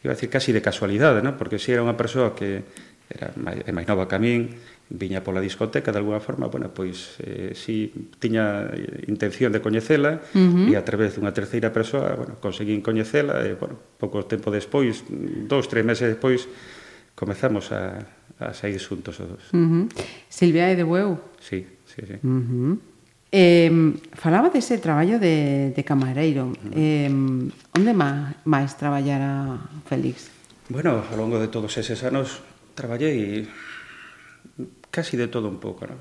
iba 0.03 0.11
a 0.11 0.15
decir 0.15 0.29
casi 0.29 0.51
de 0.51 0.61
casualidade, 0.61 1.23
¿no? 1.23 1.35
porque 1.35 1.59
si 1.59 1.71
era 1.71 1.83
unha 1.83 1.95
persoa 1.95 2.35
que 2.35 2.63
era 3.09 3.31
máis, 3.35 3.63
máis 3.71 3.87
nova 3.87 4.07
que 4.07 4.15
a 4.15 4.21
min, 4.21 4.51
viña 4.89 5.23
pola 5.23 5.41
discoteca 5.41 5.91
de 5.91 5.99
alguna 5.99 6.19
forma, 6.19 6.47
bueno, 6.47 6.69
pois 6.69 7.17
eh, 7.23 7.55
si 7.55 7.89
tiña 8.19 8.69
intención 9.07 9.51
de 9.51 9.63
coñecela 9.63 10.21
uh 10.35 10.37
-huh. 10.37 10.69
e 10.69 10.75
a 10.75 10.83
través 10.83 11.15
dunha 11.15 11.33
terceira 11.33 11.71
persoa, 11.71 12.13
bueno, 12.19 12.37
conseguín 12.37 12.83
coñecela 12.83 13.41
e, 13.47 13.55
bueno, 13.55 13.79
pouco 13.97 14.27
tempo 14.27 14.51
despois, 14.51 15.01
dous, 15.47 15.65
tres 15.71 15.81
meses 15.87 16.11
despois, 16.11 16.45
comezamos 17.15 17.71
a, 17.71 18.05
a 18.37 18.53
sair 18.53 18.77
xuntos 18.77 19.17
os 19.23 19.27
dos. 19.27 19.43
Uh 19.55 19.57
-huh. 19.57 19.83
Silvia 20.29 20.69
é 20.69 20.75
de 20.75 20.83
Bueu? 20.83 21.17
Sí, 21.39 21.65
sí, 21.87 22.01
sí. 22.03 22.17
Uh 22.21 22.43
-huh. 22.43 22.92
Eh, 23.33 23.97
falaba 24.13 24.53
dese 24.53 24.77
traballo 24.77 25.17
de, 25.17 25.73
de 25.73 25.81
camareiro. 25.81 26.53
Eh, 26.69 27.09
onde 27.09 27.91
má, 27.97 28.37
máis 28.45 28.77
traballara 28.77 29.57
Félix? 29.89 30.29
Bueno, 30.69 31.01
ao 31.01 31.17
longo 31.17 31.41
de 31.41 31.49
todos 31.49 31.73
eses 31.81 32.05
anos 32.05 32.45
traballei 32.77 33.49
casi 34.93 35.17
de 35.17 35.33
todo 35.33 35.49
un 35.49 35.57
pouco, 35.57 35.89
non? 35.89 35.97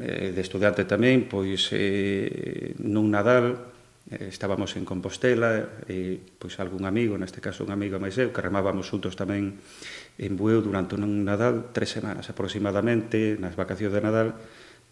Eh, 0.00 0.32
de 0.32 0.40
estudiante 0.40 0.88
tamén, 0.88 1.28
pois 1.28 1.68
eh, 1.76 2.72
nun 2.80 3.12
Nadal 3.12 3.68
eh, 4.08 4.32
estábamos 4.32 4.80
en 4.80 4.88
Compostela 4.88 5.84
e 5.84 6.16
pois 6.40 6.56
algún 6.56 6.88
amigo, 6.88 7.20
neste 7.20 7.44
caso 7.44 7.68
un 7.68 7.72
amigo 7.76 8.00
máis 8.00 8.16
eu, 8.16 8.32
que 8.32 8.40
remábamos 8.40 8.88
xuntos 8.88 9.12
tamén 9.12 9.60
en 10.16 10.32
Bueu 10.40 10.64
durante 10.64 10.96
un 10.96 11.04
Nadal, 11.20 11.68
tres 11.76 11.92
semanas 11.92 12.32
aproximadamente, 12.32 13.36
nas 13.36 13.60
vacacións 13.60 13.92
de 13.92 14.00
Nadal, 14.00 14.28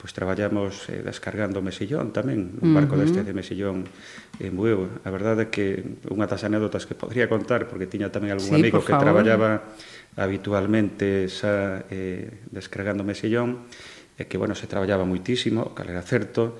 pois 0.06 0.14
traballamos 0.14 0.86
eh, 0.86 1.02
descargando 1.02 1.58
mesillón 1.58 2.14
tamén, 2.14 2.62
un 2.62 2.70
barco 2.70 2.94
uh 2.94 3.02
-huh. 3.02 3.10
deste 3.10 3.26
de 3.26 3.34
mesillón 3.34 3.90
en 4.38 4.54
Bueu. 4.54 5.02
A 5.02 5.10
verdade 5.10 5.50
é 5.50 5.50
que 5.50 5.82
unha 6.06 6.30
das 6.30 6.46
anécdotas 6.46 6.86
que 6.86 6.94
podría 6.94 7.26
contar, 7.26 7.66
porque 7.66 7.90
tiña 7.90 8.14
tamén 8.14 8.30
algún 8.30 8.54
sí, 8.54 8.62
amigo 8.62 8.86
que 8.86 8.94
favor. 8.94 9.02
traballaba 9.02 9.66
habitualmente 10.14 11.26
xa 11.26 11.82
eh, 11.90 12.46
descargando 12.54 13.02
mesillón, 13.02 13.66
e 14.14 14.30
que, 14.30 14.38
bueno, 14.38 14.54
se 14.54 14.70
traballaba 14.70 15.02
moitísimo, 15.02 15.74
cal 15.74 15.90
era 15.90 16.06
certo, 16.06 16.54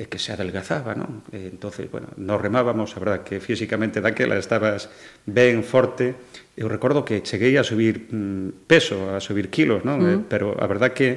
e 0.00 0.08
que 0.08 0.16
se 0.16 0.32
adelgazaba, 0.32 0.96
non? 0.96 1.24
E, 1.28 1.48
entonces, 1.48 1.84
bueno, 1.88 2.08
nos 2.16 2.40
remábamos, 2.40 2.96
a 2.96 2.98
verdade 3.00 3.20
que 3.24 3.36
físicamente 3.40 4.00
daquela 4.00 4.36
estabas 4.40 4.88
ben 5.28 5.60
forte, 5.60 6.16
eu 6.56 6.68
recordo 6.72 7.04
que 7.04 7.20
cheguei 7.20 7.56
a 7.56 7.64
subir 7.64 8.12
mm, 8.12 8.68
peso, 8.68 9.12
a 9.12 9.20
subir 9.20 9.48
kilos, 9.48 9.84
non? 9.84 10.00
Mm. 10.00 10.08
Eh, 10.08 10.18
pero 10.24 10.52
a 10.56 10.64
verdade 10.64 10.92
que 10.96 11.08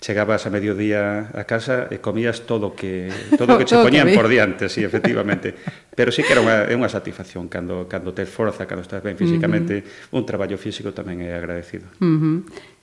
chegabas 0.00 0.46
a 0.46 0.50
mediodía 0.50 1.30
a 1.34 1.42
casa 1.42 1.90
e 1.90 1.98
comías 1.98 2.46
todo 2.46 2.78
que 2.78 3.10
todo 3.34 3.58
que 3.58 3.66
che 3.68 3.74
poñían 3.74 4.14
por 4.14 4.30
diante, 4.30 4.70
si 4.70 4.80
sí, 4.80 4.86
efectivamente. 4.86 5.54
Pero 5.98 6.14
sí 6.14 6.22
que 6.22 6.30
era 6.30 6.42
unha, 6.42 6.70
é 6.70 6.74
unha 6.78 6.86
satisfacción 6.86 7.50
cando 7.50 7.90
cando 7.90 8.14
tes 8.14 8.30
forza, 8.30 8.70
cando 8.70 8.86
estás 8.86 9.02
ben 9.02 9.18
físicamente, 9.18 9.82
uh 9.82 10.14
-huh. 10.14 10.18
un 10.18 10.22
traballo 10.22 10.54
físico 10.54 10.94
tamén 10.94 11.18
é 11.26 11.34
agradecido. 11.34 11.90
Uh 11.98 12.06
-huh. 12.06 12.36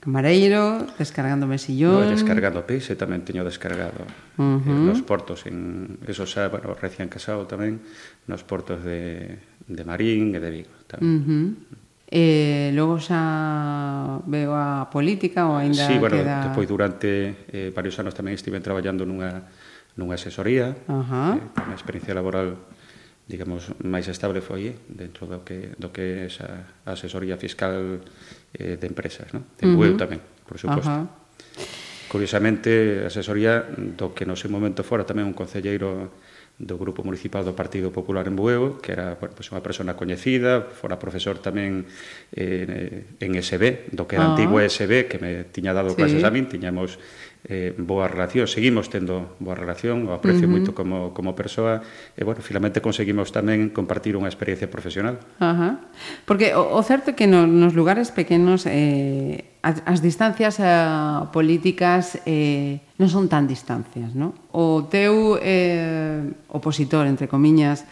Camareiro, 0.04 0.84
descargando 1.00 1.48
mesillón. 1.48 2.04
No, 2.04 2.12
descargando 2.12 2.68
peixe 2.68 3.00
tamén 3.00 3.24
teño 3.24 3.48
descargado. 3.48 4.04
Eh, 4.36 4.44
uh 4.44 4.60
-huh. 4.60 4.92
Nos 4.92 5.00
portos 5.00 5.48
en 5.48 5.96
eso 6.04 6.28
xa, 6.28 6.52
bueno, 6.52 6.76
recién 6.76 7.08
casado 7.08 7.48
tamén, 7.48 7.80
nos 8.28 8.44
portos 8.44 8.84
de 8.84 9.40
de 9.66 9.82
Marín 9.88 10.36
e 10.36 10.40
de 10.44 10.50
Vigo 10.52 10.76
tamén. 10.92 11.08
Uh 11.08 11.20
-huh 11.24 11.85
e 12.16 12.72
logo 12.72 12.96
xa 12.96 14.24
veo 14.24 14.56
a 14.56 14.88
política 14.88 15.52
ou 15.52 15.60
aínda 15.60 15.84
sí, 15.84 16.00
bueno, 16.00 16.16
queda... 16.16 16.48
Depois 16.48 16.64
durante 16.64 17.44
eh, 17.52 17.76
varios 17.76 18.00
anos 18.00 18.16
tamén 18.16 18.40
estive 18.40 18.64
traballando 18.64 19.04
nunha, 19.04 19.44
nunha 20.00 20.16
asesoría, 20.16 20.80
uh 20.88 21.04
-huh. 21.04 21.36
eh, 21.36 21.76
experiencia 21.76 22.16
laboral 22.16 22.56
digamos, 23.26 23.74
máis 23.82 24.06
estable 24.06 24.40
foi 24.40 24.78
dentro 24.86 25.26
do 25.26 25.42
que, 25.42 25.74
do 25.76 25.90
que 25.90 26.24
é 26.24 26.30
esa 26.30 26.72
asesoría 26.86 27.36
fiscal 27.42 28.00
eh, 28.54 28.78
de 28.78 28.86
empresas, 28.86 29.34
no? 29.34 29.44
De 29.58 29.66
uh 29.66 29.76
-huh. 29.76 29.98
tamén, 29.98 30.22
por 30.46 30.56
suposto. 30.56 30.88
Uh 30.88 31.04
-huh. 31.04 32.06
Curiosamente, 32.06 33.04
asesoría 33.04 33.66
do 33.76 34.14
que 34.14 34.30
no 34.30 34.38
seu 34.38 34.48
momento 34.48 34.86
fora 34.86 35.04
tamén 35.04 35.26
un 35.26 35.36
concelleiro 35.36 36.16
do 36.56 36.80
Grupo 36.80 37.04
Municipal 37.04 37.44
do 37.44 37.52
Partido 37.52 37.92
Popular 37.92 38.32
en 38.32 38.40
Bueu, 38.40 38.80
que 38.80 38.96
era 38.96 39.20
pois, 39.20 39.52
unha 39.52 39.60
persona 39.60 40.00
coñecida, 40.00 40.64
fora 40.64 40.96
profesor 40.96 41.36
tamén 41.44 41.84
eh, 42.32 43.20
en 43.20 43.32
SB, 43.36 43.92
do 43.92 44.08
que 44.08 44.16
era 44.16 44.32
ah. 44.32 44.32
antigo 44.32 44.64
SB, 44.64 45.12
que 45.12 45.20
me 45.20 45.32
tiña 45.52 45.76
dado 45.76 45.92
sí. 45.92 46.00
clases 46.00 46.24
a 46.24 46.32
min, 46.32 46.48
tiñamos 46.48 46.96
eh, 47.52 47.76
boa 47.78 48.08
relación, 48.08 48.48
seguimos 48.48 48.88
tendo 48.88 49.36
boa 49.44 49.60
relación, 49.60 50.08
o 50.08 50.16
aprecio 50.16 50.48
uh 50.48 50.56
-huh. 50.56 50.56
moito 50.56 50.72
como, 50.72 51.12
como 51.12 51.36
persoa, 51.36 51.84
e, 52.16 52.24
bueno, 52.24 52.40
finalmente 52.40 52.80
conseguimos 52.80 53.36
tamén 53.36 53.70
compartir 53.76 54.16
unha 54.16 54.32
experiencia 54.32 54.72
profesional. 54.72 55.20
Ajá. 55.44 55.84
Porque 56.24 56.56
o, 56.56 56.72
o 56.72 56.82
certo 56.88 57.12
é 57.12 57.16
que 57.20 57.28
no, 57.28 57.46
nos 57.46 57.76
lugares 57.76 58.16
pequenos 58.16 58.64
eh, 58.64 59.55
as, 59.66 59.82
as 59.90 60.00
distancias 60.06 60.62
eh, 60.62 61.26
políticas 61.34 62.22
eh, 62.30 62.86
non 63.02 63.10
son 63.10 63.26
tan 63.26 63.50
distancias, 63.50 64.14
non? 64.14 64.38
O 64.54 64.86
teu 64.86 65.42
eh, 65.42 66.22
opositor, 66.54 67.10
entre 67.10 67.26
comiñas, 67.26 67.90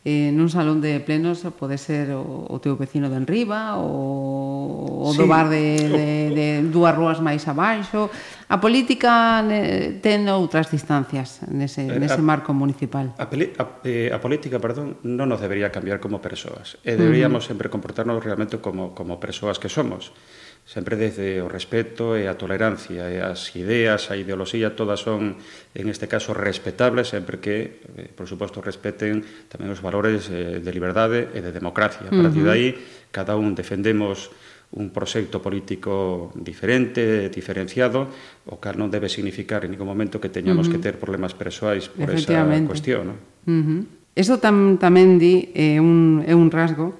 eh, 0.00 0.32
nun 0.32 0.48
salón 0.48 0.80
de 0.80 0.96
plenos 1.04 1.44
pode 1.60 1.76
ser 1.76 2.16
o, 2.16 2.48
o 2.48 2.56
teu 2.56 2.72
vecino 2.80 3.12
de 3.12 3.20
enriba 3.20 3.76
o, 3.76 5.04
o 5.04 5.12
sí. 5.12 5.20
do 5.20 5.28
bar 5.28 5.52
de, 5.52 5.76
de, 5.76 6.08
de 6.32 6.46
dúas 6.72 6.96
ruas 6.96 7.20
máis 7.20 7.44
abaixo 7.44 8.08
a 8.48 8.56
política 8.56 9.44
ne, 9.44 10.00
ten 10.00 10.24
outras 10.32 10.72
distancias 10.72 11.44
nese, 11.52 11.84
eh, 11.84 12.00
nese 12.00 12.16
a, 12.16 12.24
marco 12.24 12.56
municipal 12.56 13.12
a, 13.20 13.28
peli, 13.28 13.52
a, 13.60 13.84
eh, 13.84 14.08
a 14.08 14.16
política, 14.24 14.56
perdón, 14.56 14.96
non 15.04 15.28
nos 15.28 15.44
debería 15.44 15.68
cambiar 15.68 16.00
como 16.00 16.24
persoas 16.24 16.80
e 16.80 16.96
deberíamos 16.96 17.44
uh 17.44 17.52
-huh. 17.52 17.60
sempre 17.60 17.68
comportarnos 17.68 18.24
realmente 18.24 18.56
como, 18.56 18.96
como 18.96 19.20
persoas 19.20 19.60
que 19.60 19.68
somos 19.68 20.16
sempre 20.64 20.94
desde 20.94 21.42
o 21.42 21.48
respeto 21.50 22.14
e 22.14 22.30
a 22.30 22.38
tolerancia 22.38 23.10
e 23.10 23.18
as 23.18 23.50
ideas, 23.58 24.12
a 24.12 24.14
ideoloxía 24.14 24.78
todas 24.78 25.02
son 25.02 25.34
en 25.74 25.86
este 25.90 26.06
caso 26.06 26.30
respetables 26.30 27.10
sempre 27.10 27.42
que, 27.42 27.82
eh, 27.98 28.06
por 28.14 28.30
suposto, 28.30 28.62
respeten 28.62 29.26
tamén 29.50 29.74
os 29.74 29.82
valores 29.82 30.30
eh, 30.30 30.62
de 30.62 30.70
liberdade 30.70 31.26
e 31.34 31.42
de 31.42 31.50
democracia. 31.50 32.06
A 32.06 32.14
partir 32.14 32.46
uh 32.46 32.46
-huh. 32.46 32.54
de 32.54 32.54
aí, 32.54 32.68
cada 33.10 33.34
un 33.34 33.58
defendemos 33.58 34.30
un 34.70 34.94
proxecto 34.94 35.42
político 35.42 36.30
diferente, 36.38 37.28
diferenciado, 37.34 38.06
o 38.46 38.62
cal 38.62 38.78
non 38.78 38.86
debe 38.86 39.10
significar 39.10 39.66
en 39.66 39.74
ningún 39.74 39.90
momento 39.90 40.22
que 40.22 40.30
teñamos 40.30 40.70
uh 40.70 40.70
-huh. 40.70 40.78
que 40.78 40.84
ter 40.86 40.94
problemas 41.02 41.34
persoais 41.34 41.90
por 41.90 42.06
esa 42.14 42.46
cuestión. 42.62 43.10
Non? 43.10 43.18
Uh 43.50 43.62
-huh. 43.66 43.80
Eso 44.14 44.38
tam, 44.38 44.78
tamén 44.78 45.18
di 45.18 45.50
é 45.54 45.74
eh, 45.74 45.82
un, 45.82 46.22
é 46.22 46.34
un 46.34 46.50
rasgo 46.54 46.94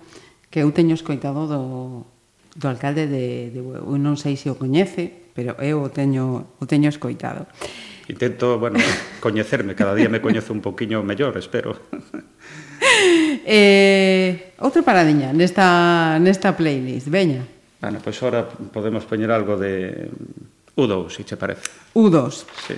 que 0.51 0.67
eu 0.67 0.71
teño 0.75 0.99
escoitado 0.99 1.47
do, 1.47 1.63
do 2.55 2.67
alcalde 2.69 3.07
de, 3.07 3.51
de 3.55 3.61
eu 3.61 3.97
non 3.99 4.19
sei 4.19 4.35
se 4.35 4.51
o 4.51 4.59
coñece, 4.59 5.11
pero 5.35 5.55
eu 5.63 5.83
o 5.83 5.91
teño 5.91 6.57
o 6.59 6.65
teño 6.67 6.91
escoitado. 6.91 7.47
Intento, 8.11 8.59
bueno, 8.59 8.79
coñecerme, 9.25 9.75
cada 9.79 9.95
día 9.95 10.11
me 10.11 10.21
coñezo 10.21 10.53
un 10.53 10.61
poquiño 10.61 11.03
mellor, 11.07 11.39
espero. 11.39 11.79
eh, 13.47 14.55
outro 14.59 14.83
paradiña 14.83 15.31
nesta 15.31 16.19
nesta 16.19 16.57
playlist, 16.59 17.07
veña. 17.07 17.47
Bueno, 17.81 18.03
pois 18.03 18.19
pues 18.19 18.23
ahora 18.27 18.45
podemos 18.45 19.07
poñer 19.07 19.31
algo 19.31 19.57
de 19.57 20.11
U2, 20.77 21.09
se 21.09 21.17
si 21.17 21.25
che 21.25 21.37
parece. 21.37 21.71
U2. 21.95 22.45
Sí. 22.67 22.77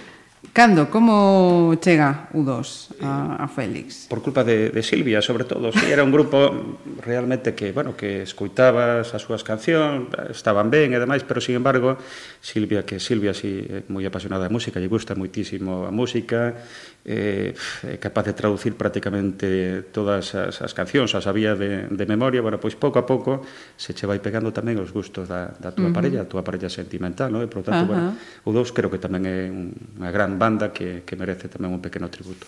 Cando, 0.51 0.91
como 0.91 1.73
chega 1.79 2.29
U2 2.35 2.99
a, 3.01 3.41
a 3.41 3.47
Félix? 3.47 4.11
Por 4.11 4.21
culpa 4.21 4.43
de, 4.43 4.75
de 4.75 4.83
Silvia, 4.83 5.23
sobre 5.23 5.45
todo. 5.47 5.71
Sí, 5.71 5.87
era 5.87 6.03
un 6.03 6.11
grupo 6.11 6.77
realmente 7.01 7.55
que, 7.55 7.71
bueno, 7.71 7.97
que 7.97 8.27
escoitabas 8.27 9.15
as 9.15 9.23
súas 9.23 9.47
cancións, 9.47 10.11
estaban 10.35 10.69
ben 10.69 10.93
e 10.93 10.99
demais, 10.99 11.23
pero, 11.25 11.41
sin 11.41 11.57
embargo, 11.57 11.97
Silvia, 12.43 12.83
que 12.83 12.99
Silvia 12.99 13.33
sí, 13.33 13.65
é 13.65 13.87
moi 13.89 14.03
apasionada 14.05 14.45
da 14.45 14.53
música, 14.53 14.83
lle 14.83 14.91
gusta 14.91 15.15
moitísimo 15.15 15.87
a 15.87 15.95
música, 15.95 16.59
eh, 17.05 17.55
é 17.83 17.97
capaz 17.99 18.31
de 18.31 18.35
traducir 18.35 18.79
prácticamente 18.79 19.91
todas 19.91 20.35
as, 20.39 20.63
as 20.63 20.73
cancións, 20.73 21.15
as 21.19 21.27
había 21.27 21.59
de, 21.59 21.91
de 21.91 22.05
memoria, 22.07 22.39
bueno, 22.39 22.63
pois 22.63 22.79
pouco 22.79 23.03
a 23.03 23.07
pouco 23.07 23.43
se 23.75 23.91
che 23.91 24.07
vai 24.07 24.23
pegando 24.23 24.55
tamén 24.55 24.79
os 24.79 24.95
gustos 24.95 25.27
da, 25.27 25.51
da 25.59 25.75
túa 25.75 25.87
uh 25.87 25.91
-huh. 25.91 25.97
parella, 25.97 26.21
a 26.23 26.29
túa 26.31 26.47
parella 26.47 26.71
sentimental, 26.71 27.35
non? 27.35 27.43
E, 27.43 27.51
por 27.51 27.67
tanto, 27.67 27.91
uh 27.91 27.99
-huh. 27.99 28.15
bueno, 28.15 28.47
o 28.47 28.51
2 28.55 28.71
creo 28.71 28.91
que 28.91 29.03
tamén 29.03 29.23
é 29.27 29.51
unha 29.51 30.11
gran 30.15 30.39
banda 30.39 30.71
que, 30.71 31.03
que 31.03 31.19
merece 31.19 31.51
tamén 31.51 31.75
un 31.75 31.83
pequeno 31.83 32.07
tributo. 32.07 32.47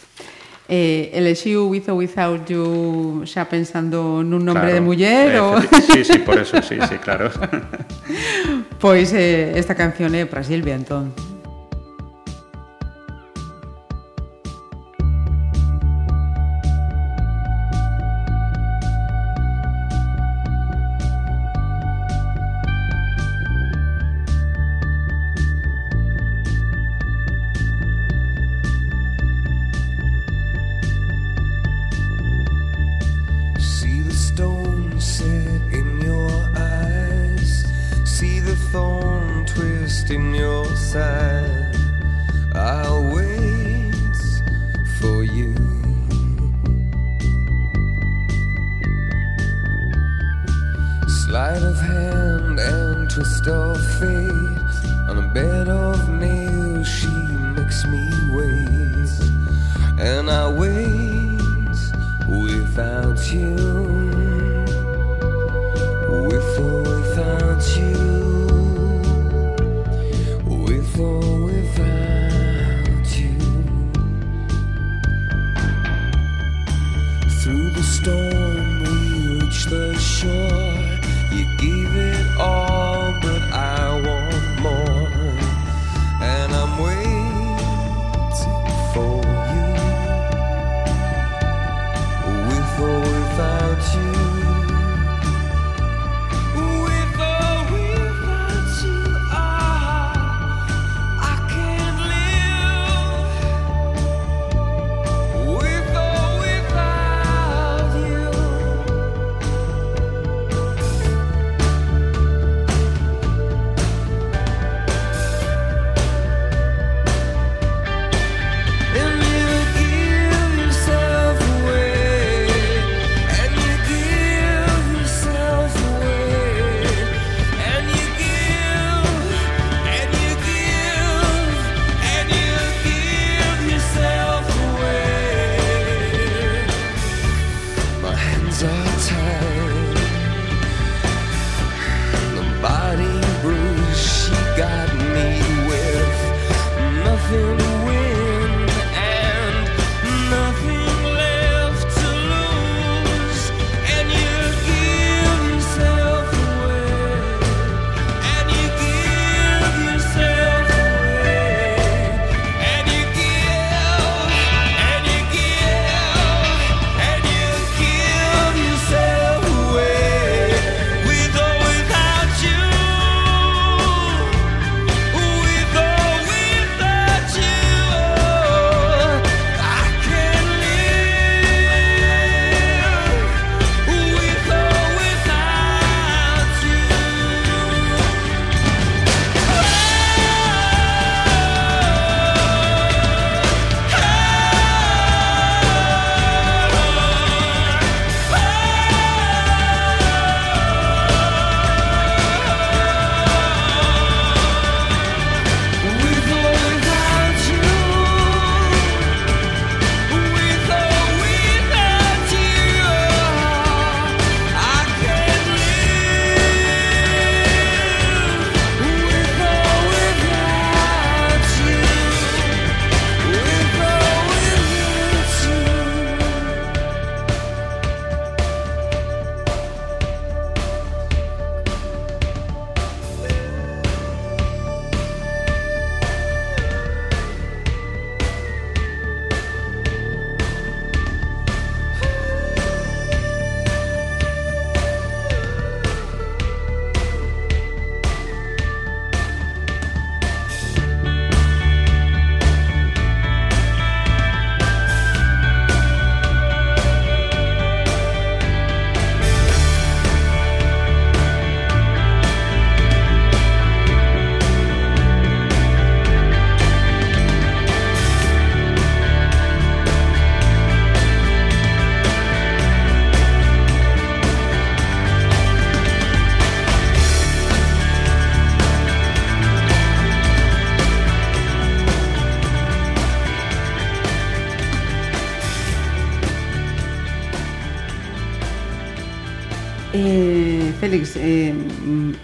Eh, 0.65 1.11
elexiu 1.13 1.69
With 1.69 1.93
or 1.93 2.01
Without 2.01 2.49
You 2.49 3.21
xa 3.29 3.45
pensando 3.45 4.25
nun 4.25 4.49
nombre 4.49 4.73
claro, 4.73 4.77
de 4.79 4.81
muller 4.81 5.29
eh, 5.37 5.45
o... 5.45 5.61
Sí, 5.93 6.01
sí, 6.09 6.25
por 6.25 6.41
eso, 6.41 6.57
sí, 6.65 6.81
sí, 6.89 6.97
claro 7.05 7.29
Pois 8.81 9.13
eh, 9.13 9.53
esta 9.61 9.77
canción 9.77 10.17
é 10.17 10.25
para 10.25 10.41
Silvia, 10.41 10.73
entón 10.73 11.34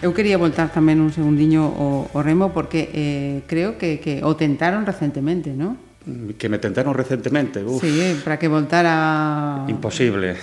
Eu 0.00 0.16
quería 0.16 0.40
voltar 0.40 0.72
tamén 0.72 0.96
un 0.96 1.12
segundiño 1.12 1.60
o, 1.60 2.08
o 2.08 2.18
remo 2.24 2.56
porque 2.56 2.88
eh, 2.96 3.44
creo 3.44 3.76
que, 3.76 4.00
que 4.00 4.24
o 4.24 4.32
tentaron 4.32 4.88
recentemente, 4.88 5.52
non? 5.52 5.76
que 6.40 6.48
me 6.48 6.56
tentaron 6.56 6.96
recentemente. 6.96 7.60
Uf, 7.60 7.84
sí, 7.84 8.00
eh, 8.00 8.16
para 8.24 8.40
que 8.40 8.48
voltara... 8.48 9.64
Imposible. 9.68 10.36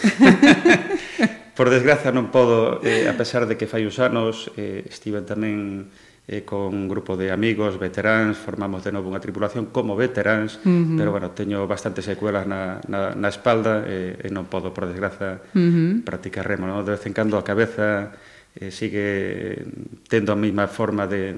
Por 1.57 1.73
desgraza 1.73 2.13
non 2.13 2.29
podo, 2.29 2.85
eh, 2.85 3.09
a 3.09 3.17
pesar 3.17 3.49
de 3.49 3.57
que 3.57 3.65
fai 3.65 3.81
uns 3.81 3.97
anos 3.97 4.53
eh, 4.61 4.85
estive 4.85 5.25
tamén 5.25 5.89
eh, 6.29 6.45
con 6.45 6.69
un 6.69 6.85
grupo 6.85 7.17
de 7.17 7.33
amigos, 7.33 7.81
veteráns, 7.81 8.37
formamos 8.37 8.85
de 8.85 8.93
novo 8.93 9.09
unha 9.09 9.17
tripulación 9.17 9.73
como 9.73 9.97
veteráns, 9.97 10.61
uh 10.61 10.69
-huh. 10.69 11.01
pero 11.01 11.09
bueno, 11.09 11.33
teño 11.33 11.65
bastantes 11.65 12.05
secuelas 12.05 12.45
na, 12.45 12.77
na, 12.85 13.17
na 13.17 13.29
espalda 13.33 13.81
eh, 13.89 14.21
e 14.21 14.29
non 14.29 14.45
podo, 14.45 14.69
por 14.69 14.85
desgraza, 14.85 15.41
uh 15.41 15.57
-huh. 15.57 16.05
practicar 16.05 16.45
remo. 16.45 16.69
¿no? 16.69 16.85
De 16.85 16.93
vez 16.93 17.01
en 17.09 17.17
cando 17.17 17.41
a 17.41 17.47
cabeza 17.47 18.13
eh, 18.57 18.71
sigue 18.73 19.63
tendo 20.09 20.33
a 20.33 20.35
mesma 20.35 20.67
forma 20.67 21.05
de, 21.05 21.33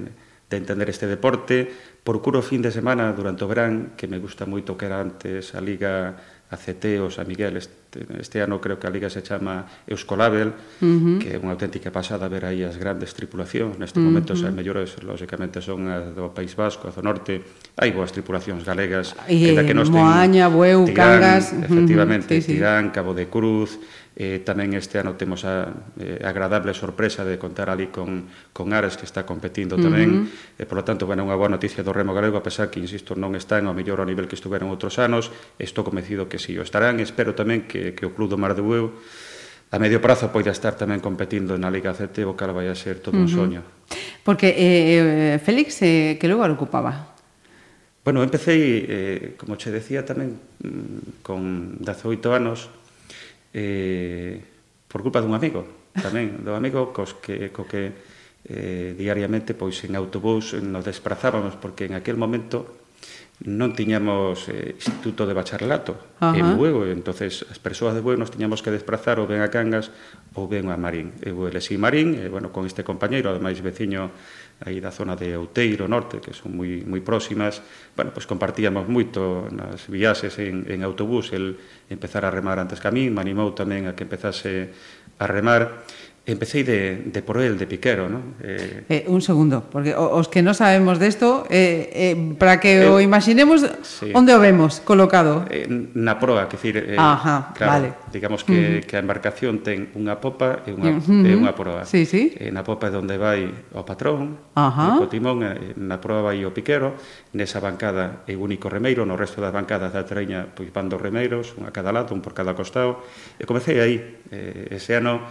de 0.50 0.56
entender 0.58 0.90
este 0.90 1.08
deporte. 1.08 1.68
Procuro 2.04 2.42
fin 2.42 2.64
de 2.64 2.72
semana 2.72 3.12
durante 3.14 3.44
o 3.44 3.48
verán, 3.52 3.94
que 4.00 4.08
me 4.08 4.18
gusta 4.18 4.48
moito 4.48 4.80
que 4.80 4.88
era 4.88 5.04
antes 5.04 5.54
a 5.54 5.62
Liga 5.62 6.16
ACT 6.50 6.98
ou 6.98 7.14
San 7.14 7.30
Miguel. 7.30 7.62
Este, 7.62 8.02
este 8.18 8.42
ano 8.42 8.58
creo 8.58 8.82
que 8.82 8.88
a 8.88 8.90
Liga 8.90 9.10
se 9.10 9.22
chama 9.22 9.70
Euskolabel, 9.86 10.50
uh 10.50 10.54
-huh. 10.82 11.18
que 11.22 11.36
é 11.36 11.38
unha 11.38 11.54
auténtica 11.54 11.94
pasada 11.94 12.26
ver 12.26 12.50
aí 12.50 12.66
as 12.66 12.82
grandes 12.82 13.14
tripulacións. 13.14 13.78
Neste 13.78 14.02
momento, 14.02 14.34
uh 14.34 14.40
-huh. 14.42 14.50
as 14.50 14.54
mellores, 14.56 14.98
lógicamente, 15.06 15.62
son 15.62 15.86
as 15.86 16.10
do 16.18 16.34
País 16.34 16.58
Vasco, 16.58 16.90
a 16.90 16.92
do 16.92 17.06
Norte. 17.06 17.46
Hai 17.78 17.94
boas 17.94 18.10
tripulacións 18.10 18.66
galegas. 18.66 19.14
Eh, 19.30 19.54
e, 19.54 19.62
que 19.62 19.78
nos 19.78 19.94
Moaña, 19.94 20.50
Bueu, 20.50 20.90
Tirán, 20.90 21.22
Cangas... 21.22 21.54
Efectivamente, 21.54 22.34
uh 22.34 22.42
-huh. 22.42 22.42
Sí, 22.42 22.50
sí. 22.50 22.58
Tirán, 22.58 22.90
Cabo 22.90 23.14
de 23.14 23.30
Cruz 23.30 23.78
Eh, 24.20 24.44
tamén 24.44 24.76
este 24.76 25.00
ano 25.00 25.16
temos 25.16 25.48
a 25.48 25.72
eh, 25.96 26.20
agradable 26.28 26.76
sorpresa 26.76 27.24
de 27.24 27.40
contar 27.40 27.72
ali 27.72 27.88
con, 27.88 28.28
con 28.52 28.76
Ares 28.76 29.00
que 29.00 29.08
está 29.08 29.24
competindo 29.24 29.80
tamén, 29.80 30.12
uh 30.12 30.20
-huh. 30.28 30.60
e 30.60 30.68
polo 30.68 30.84
tanto, 30.84 31.08
bueno, 31.08 31.24
unha 31.24 31.40
boa 31.40 31.48
noticia 31.48 31.88
do 31.88 31.96
remo 31.96 32.12
galego, 32.12 32.36
a 32.36 32.44
pesar 32.44 32.68
que, 32.68 32.84
insisto, 32.84 33.16
non 33.16 33.32
están 33.40 33.64
ao 33.64 33.72
mellor 33.72 34.04
ao 34.04 34.08
nivel 34.12 34.28
que 34.28 34.36
estuveron 34.36 34.68
outros 34.68 35.00
anos, 35.00 35.32
estou 35.56 35.88
convencido 35.88 36.28
que 36.28 36.36
si 36.36 36.60
o 36.60 36.64
estarán, 36.68 37.00
espero 37.00 37.32
tamén 37.32 37.64
que, 37.64 37.96
que 37.96 38.04
o 38.04 38.12
Club 38.12 38.28
do 38.28 38.36
Mar 38.36 38.60
de 38.60 38.62
Bueu 38.62 38.92
a 39.72 39.80
medio 39.80 40.04
prazo 40.04 40.36
poida 40.36 40.52
estar 40.52 40.76
tamén 40.76 41.00
competindo 41.00 41.56
na 41.56 41.72
Liga 41.72 41.96
CT, 41.96 42.28
o 42.28 42.36
cal 42.36 42.52
vai 42.52 42.68
a 42.68 42.76
ser 42.76 43.00
todo 43.00 43.16
uh 43.16 43.24
-huh. 43.24 43.30
un 43.30 43.32
soño. 43.32 43.62
Porque 44.28 44.52
eh, 44.52 45.36
eh, 45.36 45.40
Félix, 45.40 45.80
eh, 45.80 46.20
que 46.20 46.28
lugar 46.28 46.52
ocupaba? 46.52 47.16
Bueno, 48.04 48.20
empecé, 48.20 48.52
eh, 48.58 49.40
como 49.40 49.56
che 49.56 49.72
decía, 49.72 50.04
tamén 50.04 50.42
mm, 50.60 51.24
con 51.24 51.78
18 51.80 52.36
anos, 52.36 52.68
eh, 53.60 54.40
por 54.88 55.04
culpa 55.04 55.20
dun 55.20 55.36
amigo 55.36 55.68
tamén, 56.00 56.40
do 56.46 56.56
amigo 56.56 56.96
cos 56.96 57.20
que, 57.20 57.52
co 57.52 57.68
que 57.68 57.92
eh, 58.48 58.96
diariamente 58.96 59.52
pois 59.52 59.84
en 59.84 60.00
autobús 60.00 60.56
nos 60.56 60.88
desprazábamos 60.88 61.60
porque 61.60 61.92
en 61.92 62.00
aquel 62.00 62.16
momento 62.16 62.80
non 63.40 63.72
tiñamos 63.72 64.52
eh, 64.52 64.76
instituto 64.76 65.24
de 65.24 65.32
bacharelato 65.32 65.96
Ajá. 66.20 66.36
en 66.36 66.60
Buego, 66.60 66.84
entonces 66.84 67.48
as 67.48 67.56
persoas 67.56 67.96
de 67.96 68.04
Buego 68.04 68.20
nos 68.20 68.36
tiñamos 68.36 68.60
que 68.60 68.68
desplazar 68.68 69.16
ou 69.24 69.28
ben 69.32 69.40
a 69.40 69.48
Cangas 69.48 69.96
ou 70.36 70.52
ben 70.52 70.68
a 70.68 70.76
Marín. 70.76 71.16
Eu 71.24 71.48
elexí 71.48 71.80
Marín, 71.80 72.20
e, 72.20 72.28
bueno, 72.28 72.52
con 72.52 72.68
este 72.68 72.84
compañeiro, 72.84 73.32
ademais 73.32 73.56
veciño 73.64 74.12
aí 74.66 74.84
da 74.84 74.92
zona 74.92 75.16
de 75.16 75.32
Outeiro 75.40 75.88
Norte, 75.88 76.20
que 76.20 76.36
son 76.36 76.52
moi, 76.52 76.84
moi 76.84 77.00
próximas, 77.00 77.64
bueno, 77.96 78.12
pois 78.12 78.28
compartíamos 78.28 78.92
moito 78.92 79.48
nas 79.56 79.88
viaxes 79.88 80.36
en, 80.44 80.68
en 80.68 80.84
autobús, 80.84 81.32
el 81.32 81.56
empezar 81.88 82.28
a 82.28 82.34
remar 82.34 82.60
antes 82.60 82.84
que 82.84 82.90
a 82.90 82.96
mí, 82.96 83.08
me 83.08 83.24
animou 83.24 83.56
tamén 83.56 83.88
a 83.88 83.96
que 83.96 84.04
empezase 84.04 84.76
a 85.20 85.26
remar, 85.28 85.88
Empecéi 86.30 86.62
de, 86.62 87.10
de 87.10 87.22
por 87.26 87.42
el, 87.42 87.58
de 87.58 87.66
Piquero, 87.66 88.06
non? 88.06 88.38
Eh... 88.46 88.86
eh, 88.86 89.04
un 89.10 89.18
segundo, 89.26 89.66
porque 89.66 89.98
os 89.98 90.30
que 90.30 90.46
non 90.46 90.54
sabemos 90.54 91.02
desto, 91.02 91.50
eh, 91.50 92.14
eh, 92.14 92.14
para 92.38 92.62
que 92.62 92.86
eh, 92.86 92.90
o 92.90 93.02
imaginemos, 93.02 93.66
sí. 93.82 94.14
onde 94.14 94.38
o 94.38 94.40
vemos 94.40 94.78
colocado? 94.86 95.50
Eh, 95.50 95.66
na 95.98 96.22
proa, 96.22 96.46
que 96.46 96.62
decir, 96.62 96.78
eh, 96.78 96.94
Ajá, 97.02 97.50
claro, 97.58 97.72
vale. 97.74 97.90
digamos 98.14 98.46
que, 98.46 98.54
uh 98.54 98.62
-huh. 98.78 98.86
que 98.86 98.94
a 98.94 99.02
embarcación 99.02 99.66
ten 99.66 99.90
unha 99.98 100.22
popa 100.22 100.62
e 100.70 100.72
unha, 100.72 100.94
uh 100.94 101.02
-huh. 101.02 101.26
e 101.26 101.34
unha 101.34 101.58
proa. 101.58 101.82
Sí, 101.90 102.06
sí. 102.06 102.38
Eh, 102.38 102.54
na 102.54 102.62
popa 102.62 102.94
é 102.94 102.94
onde 102.94 103.18
vai 103.18 103.50
o 103.74 103.82
patrón, 103.82 104.38
Ajá. 104.54 105.02
o 105.02 105.10
timón, 105.10 105.42
eh, 105.42 105.74
na 105.82 105.98
proa 105.98 106.30
vai 106.30 106.46
o 106.46 106.54
Piquero, 106.54 106.94
nesa 107.34 107.58
bancada 107.58 108.22
é 108.30 108.38
o 108.38 108.46
único 108.46 108.70
remeiro, 108.70 109.02
no 109.02 109.18
resto 109.18 109.42
das 109.42 109.50
bancadas 109.50 109.98
da 109.98 110.06
treña, 110.06 110.46
pois 110.46 110.70
van 110.70 110.94
dos 110.94 111.02
remeiros, 111.02 111.58
un 111.58 111.66
a 111.66 111.74
cada 111.74 111.90
lado, 111.90 112.14
un 112.14 112.22
por 112.22 112.38
cada 112.38 112.54
costado. 112.54 113.02
E 113.42 113.50
comecei 113.50 113.82
aí, 113.82 113.98
eh, 114.30 114.78
ese 114.78 114.94
ano 114.94 115.26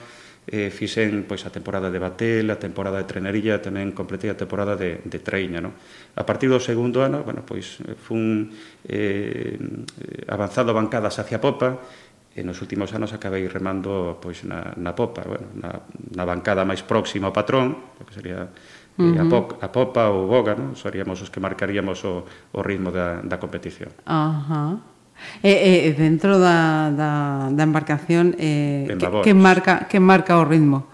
eh, 0.48 0.72
fixen 0.72 1.28
pois 1.28 1.44
a 1.44 1.52
temporada 1.52 1.92
de 1.92 2.00
Batel, 2.00 2.48
a 2.48 2.56
temporada 2.56 2.96
de 2.96 3.04
Trenerilla, 3.04 3.60
tamén 3.60 3.92
completei 3.92 4.32
a 4.32 4.40
temporada 4.40 4.74
de, 4.80 5.04
de 5.04 5.18
Treiña. 5.20 5.60
No? 5.60 5.76
A 6.16 6.24
partir 6.24 6.48
do 6.48 6.56
segundo 6.56 7.04
ano, 7.04 7.20
bueno, 7.20 7.44
pois 7.44 7.84
eh, 7.84 7.92
fun 7.92 8.48
eh, 8.88 9.60
avanzado 10.26 10.72
bancadas 10.72 11.20
hacia 11.20 11.36
popa, 11.36 11.76
e 12.38 12.46
nos 12.46 12.62
últimos 12.62 12.94
anos 12.94 13.10
acabei 13.12 13.44
remando 13.50 14.16
pois 14.22 14.46
na, 14.46 14.72
na 14.78 14.94
popa, 14.94 15.26
bueno, 15.26 15.52
na, 15.58 15.84
na 16.14 16.24
bancada 16.24 16.64
máis 16.64 16.80
próxima 16.86 17.28
ao 17.28 17.36
patrón, 17.36 17.96
que 18.00 18.14
sería 18.16 18.48
Uh 18.98 19.14
-huh. 19.14 19.22
a, 19.22 19.24
po 19.30 19.38
a 19.62 19.68
popa 19.70 20.10
ou 20.10 20.26
boga, 20.26 20.58
non? 20.58 20.74
Seríamos 20.74 21.22
os 21.22 21.30
que 21.30 21.38
marcaríamos 21.38 22.02
o, 22.02 22.26
o 22.50 22.60
ritmo 22.66 22.90
da, 22.90 23.22
da 23.22 23.38
competición. 23.38 23.94
Ajá. 24.02 24.74
Uh 24.74 24.82
-huh. 24.82 24.97
E, 25.42 25.86
e 25.86 25.94
dentro 25.94 26.38
da, 26.38 26.90
da, 26.90 27.10
da 27.50 27.62
embarcación 27.62 28.34
eh, 28.38 28.86
que, 28.90 29.30
que, 29.30 29.34
marca, 29.34 29.86
que 29.86 29.98
marca 30.00 30.38
o 30.38 30.44
ritmo? 30.44 30.86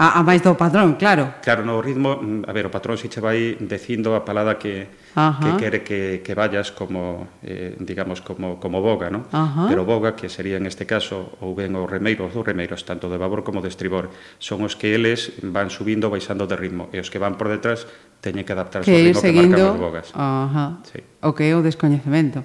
A, 0.00 0.16
a 0.16 0.24
máis 0.24 0.40
do 0.40 0.56
patrón, 0.56 0.96
claro. 0.96 1.28
Claro, 1.44 1.60
no 1.60 1.76
ritmo, 1.84 2.16
mm, 2.16 2.48
a 2.48 2.52
ver, 2.56 2.64
o 2.64 2.72
patrón 2.72 2.96
se 2.96 3.12
che 3.12 3.20
vai 3.20 3.60
dicindo 3.60 4.16
a 4.16 4.24
palada 4.24 4.56
que, 4.56 4.88
Ajá. 5.12 5.44
que 5.44 5.50
quere 5.60 5.78
que, 5.84 6.24
que 6.24 6.32
vayas 6.32 6.72
como, 6.72 7.28
eh, 7.44 7.76
digamos, 7.76 8.24
como, 8.24 8.56
como 8.56 8.80
boga, 8.80 9.12
¿no? 9.12 9.28
Ajá. 9.28 9.68
Pero 9.68 9.84
boga, 9.84 10.16
que 10.16 10.32
sería 10.32 10.56
en 10.56 10.64
este 10.64 10.88
caso, 10.88 11.36
ou 11.44 11.52
ben 11.52 11.76
os 11.76 11.84
remeiros, 11.84 12.32
os 12.32 12.40
dos 12.40 12.48
remeiros, 12.48 12.88
tanto 12.88 13.12
de 13.12 13.20
babor 13.20 13.44
como 13.44 13.60
de 13.60 13.68
estribor, 13.68 14.08
son 14.40 14.64
os 14.64 14.72
que 14.72 14.96
eles 14.96 15.36
van 15.44 15.68
subindo 15.68 16.08
baixando 16.08 16.48
de 16.48 16.56
ritmo, 16.56 16.88
e 16.96 17.04
os 17.04 17.12
que 17.12 17.20
van 17.20 17.36
por 17.36 17.52
detrás 17.52 17.84
teñen 18.24 18.48
que 18.48 18.56
adaptarse 18.56 18.88
ao 18.88 19.04
ritmo 19.04 19.20
seguindo... 19.20 19.52
que 19.52 19.68
marcan 19.68 19.76
os 19.76 19.80
bogas. 19.84 20.06
Ajá. 20.16 20.80
Sí. 20.88 21.04
O 21.20 21.36
que 21.36 21.44
é 21.44 21.52
o 21.52 21.60
descoñecemento. 21.60 22.40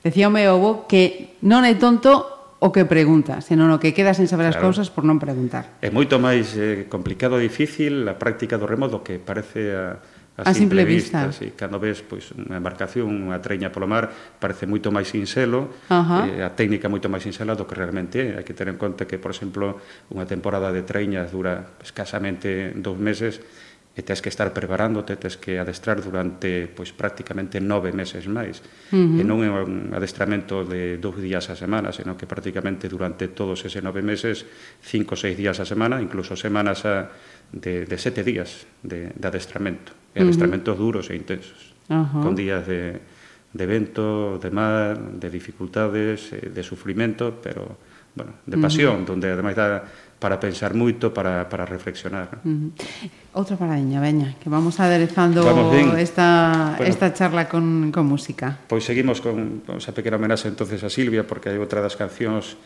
Decía 0.00 0.28
o 0.28 0.32
meu 0.32 0.56
avó 0.56 0.88
que 0.88 1.36
non 1.44 1.68
é 1.68 1.76
tonto 1.76 2.40
o 2.60 2.68
que 2.72 2.84
pregunta, 2.84 3.40
senón 3.40 3.72
o 3.72 3.80
que 3.80 3.96
queda 3.96 4.12
sen 4.12 4.28
saber 4.28 4.52
claro. 4.52 4.60
as 4.60 4.60
cousas 4.60 4.86
por 4.92 5.04
non 5.04 5.16
preguntar. 5.16 5.80
É 5.80 5.88
moito 5.88 6.20
máis 6.20 6.52
eh, 6.56 6.88
complicado 6.92 7.40
e 7.40 7.48
difícil 7.48 8.04
a 8.08 8.16
práctica 8.20 8.60
do 8.60 8.68
remo 8.68 8.88
do 8.88 9.00
que 9.00 9.16
parece 9.16 9.72
a, 9.72 9.96
a, 10.36 10.42
a 10.44 10.52
simple, 10.52 10.84
simple 10.84 10.84
vista. 10.84 11.26
vista. 11.28 11.40
Sí. 11.40 11.52
Cando 11.56 11.80
ves 11.80 12.04
pois, 12.04 12.32
unha 12.36 12.60
embarcación, 12.60 13.08
unha 13.08 13.40
treña 13.40 13.72
polo 13.72 13.88
mar, 13.88 14.12
parece 14.12 14.68
moito 14.68 14.92
máis 14.92 15.08
sinxelo, 15.08 15.72
Ajá. 15.88 16.28
eh, 16.28 16.44
a 16.44 16.52
técnica 16.52 16.92
moito 16.92 17.08
máis 17.08 17.24
sinxela 17.24 17.56
do 17.56 17.64
que 17.64 17.76
realmente 17.76 18.20
é. 18.20 18.40
Hai 18.40 18.44
que 18.44 18.52
ter 18.52 18.68
en 18.68 18.76
conta 18.76 19.08
que, 19.08 19.16
por 19.16 19.32
exemplo, 19.32 19.80
unha 20.12 20.28
temporada 20.28 20.68
de 20.68 20.84
treñas 20.84 21.32
dura 21.32 21.80
escasamente 21.80 22.76
dous 22.76 23.00
meses, 23.00 23.40
e 23.90 24.06
tens 24.06 24.22
que 24.22 24.30
estar 24.30 24.54
preparándote, 24.54 25.18
tens 25.18 25.34
que 25.34 25.58
adestrar 25.58 25.98
durante 25.98 26.70
pois 26.70 26.94
prácticamente 26.94 27.58
nove 27.58 27.90
meses 27.90 28.30
máis. 28.30 28.62
Uh 28.94 29.18
-huh. 29.18 29.18
E 29.18 29.22
non 29.26 29.42
é 29.42 29.50
un 29.50 29.90
adestramento 29.90 30.62
de 30.62 31.02
dous 31.02 31.18
días 31.18 31.50
a 31.50 31.58
semana, 31.58 31.90
senón 31.90 32.14
que 32.14 32.30
prácticamente 32.30 32.86
durante 32.86 33.26
todos 33.34 33.66
ese 33.66 33.82
nove 33.82 34.06
meses, 34.06 34.46
cinco 34.78 35.18
ou 35.18 35.20
seis 35.20 35.34
días 35.34 35.58
a 35.58 35.66
semana, 35.66 35.98
incluso 35.98 36.38
semanas 36.38 36.86
a, 36.86 37.10
de, 37.50 37.82
de 37.82 37.96
sete 37.98 38.22
días 38.22 38.70
de, 38.86 39.10
de 39.10 39.26
adestramento. 39.26 39.90
E 40.14 40.22
adestramentos 40.22 40.74
uh 40.74 40.78
-huh. 40.78 40.86
duros 40.86 41.06
e 41.10 41.18
intensos, 41.18 41.74
uh 41.90 42.06
-huh. 42.06 42.22
con 42.22 42.38
días 42.38 42.62
de, 42.70 42.94
de 43.50 43.64
vento, 43.66 44.38
de 44.38 44.50
mar, 44.54 44.94
de 45.18 45.28
dificultades, 45.34 46.30
eh, 46.30 46.46
de 46.46 46.62
sufrimento, 46.62 47.42
pero, 47.42 47.74
bueno, 48.14 48.38
de 48.46 48.54
pasión, 48.54 49.02
uh 49.02 49.02
-huh. 49.02 49.10
donde 49.18 49.34
ademais 49.34 49.58
da 49.58 49.82
para 50.20 50.36
pensar 50.36 50.76
moito, 50.76 51.16
para, 51.16 51.48
para 51.48 51.64
reflexionar. 51.64 52.44
¿no? 52.44 52.52
Uh 52.52 52.56
-huh. 52.68 53.40
Outra 53.40 53.56
paradiña, 53.56 54.04
veña, 54.04 54.36
que 54.36 54.52
vamos 54.52 54.76
aderezando 54.76 55.40
vamos 55.40 55.96
esta, 55.96 56.76
bueno, 56.76 56.92
esta 56.92 57.08
charla 57.16 57.48
con, 57.48 57.88
con 57.88 58.04
música. 58.04 58.60
Pois 58.68 58.84
seguimos 58.84 59.24
con, 59.24 59.64
con 59.64 59.80
esa 59.80 59.96
pequena 59.96 60.20
homenaxe 60.20 60.52
entonces 60.52 60.84
a 60.84 60.92
Silvia, 60.92 61.24
porque 61.24 61.48
hai 61.48 61.56
outra 61.56 61.80
das 61.80 61.96
cancións 61.96 62.60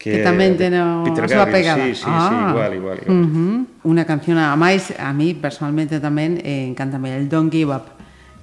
que, 0.00 0.16
que 0.16 0.24
tamén 0.24 0.56
ten 0.56 0.72
o, 0.80 1.04
Peter 1.04 1.26
a 1.26 1.28
súa 1.28 1.46
pegada. 1.52 1.84
Sí, 1.84 1.92
sí, 1.92 2.08
ah. 2.08 2.24
sí, 2.24 2.36
igual, 2.56 2.72
igual. 2.72 2.96
igual. 3.04 3.12
Uh 3.12 3.26
-huh. 3.28 3.92
Unha 3.92 4.08
canción, 4.08 4.40
a 4.40 4.56
máis, 4.56 4.88
a 4.96 5.12
mí 5.12 5.36
personalmente 5.36 6.00
tamén 6.00 6.40
eh, 6.40 6.72
encántame, 6.72 7.12
el 7.12 7.28
Don't 7.28 7.52
Give 7.52 7.68
Up. 7.68 7.98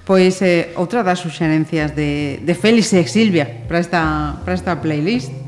Pois 0.05 0.37
eh, 0.45 0.69
outra 0.77 1.01
das 1.01 1.17
suxerencias 1.17 1.97
de, 1.97 2.37
de 2.45 2.53
Félix 2.53 2.93
e 2.93 3.01
Silvia 3.09 3.65
para 3.65 3.81
esta, 3.81 4.37
para 4.45 4.53
esta 4.53 4.77
playlist. 4.77 5.44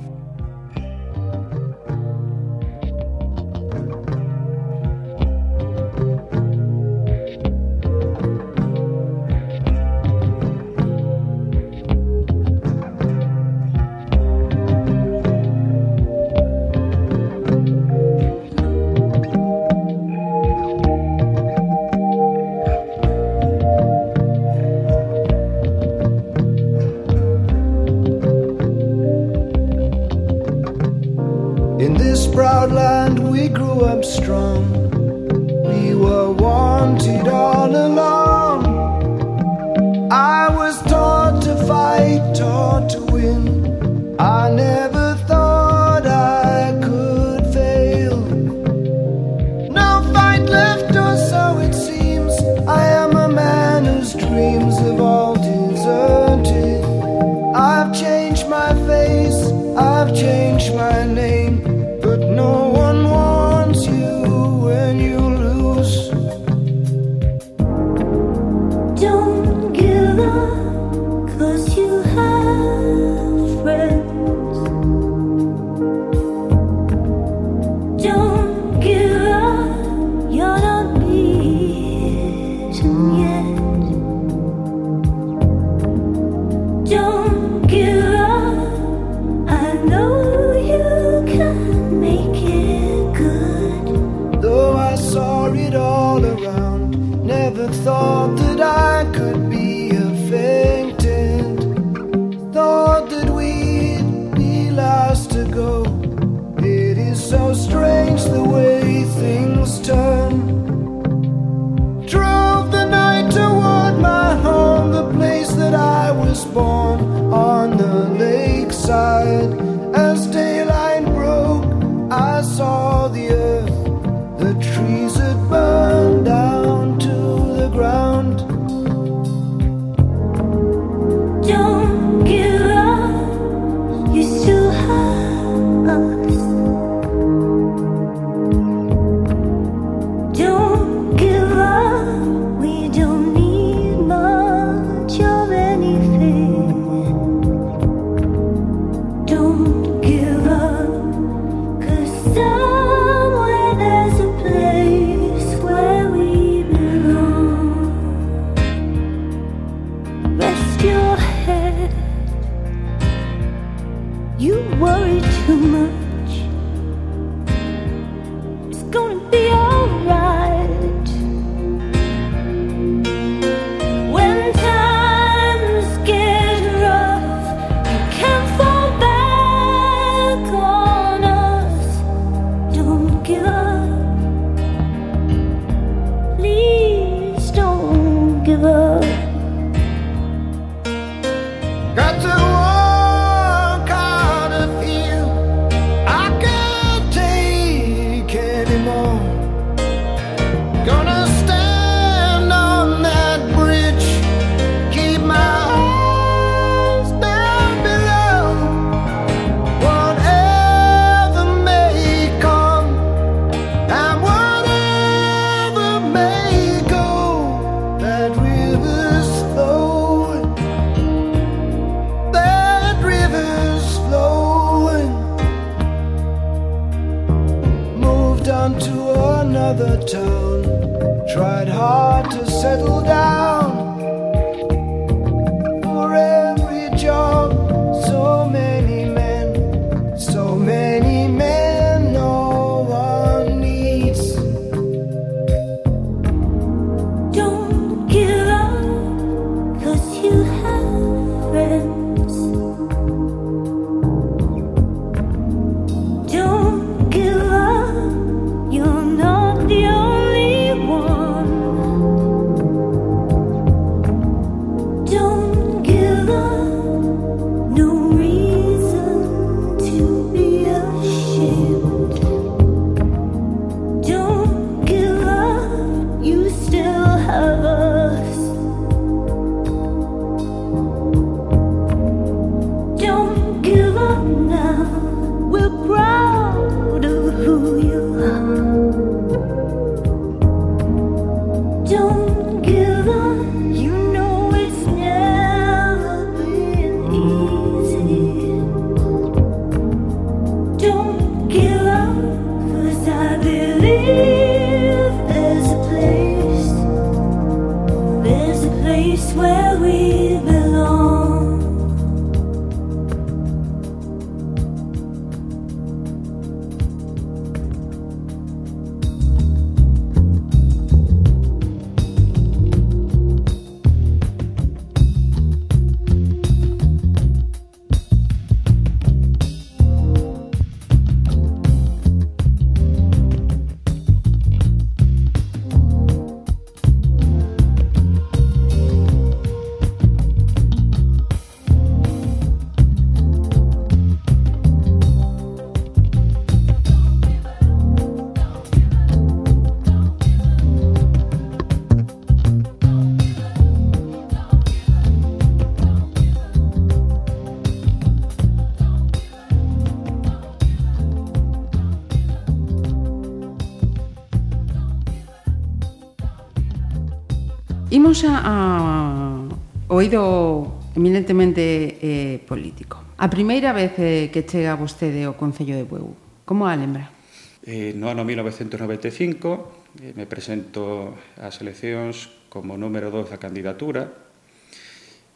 Imos 368.17 368.33
a, 368.33 368.41
a 368.41 369.93
oído 369.93 370.81
eminentemente 370.97 372.01
eh, 372.01 372.41
político. 372.49 372.97
A 373.13 373.29
primeira 373.29 373.77
vez 373.77 373.93
eh, 374.01 374.33
que 374.33 374.41
chega 374.41 374.73
vostede 374.73 375.21
ao 375.21 375.37
Concello 375.37 375.77
de 375.77 375.85
Bueu, 375.85 376.17
como 376.41 376.65
a 376.65 376.73
lembra? 376.73 377.13
Eh, 377.61 377.93
no 377.93 378.09
ano 378.09 378.25
1995 378.25 380.01
eh, 380.01 380.17
me 380.17 380.25
presento 380.25 381.13
ás 381.37 381.61
eleccións 381.61 382.33
como 382.49 382.73
número 382.73 383.13
2 383.13 383.29
da 383.29 383.37
candidatura. 383.37 384.09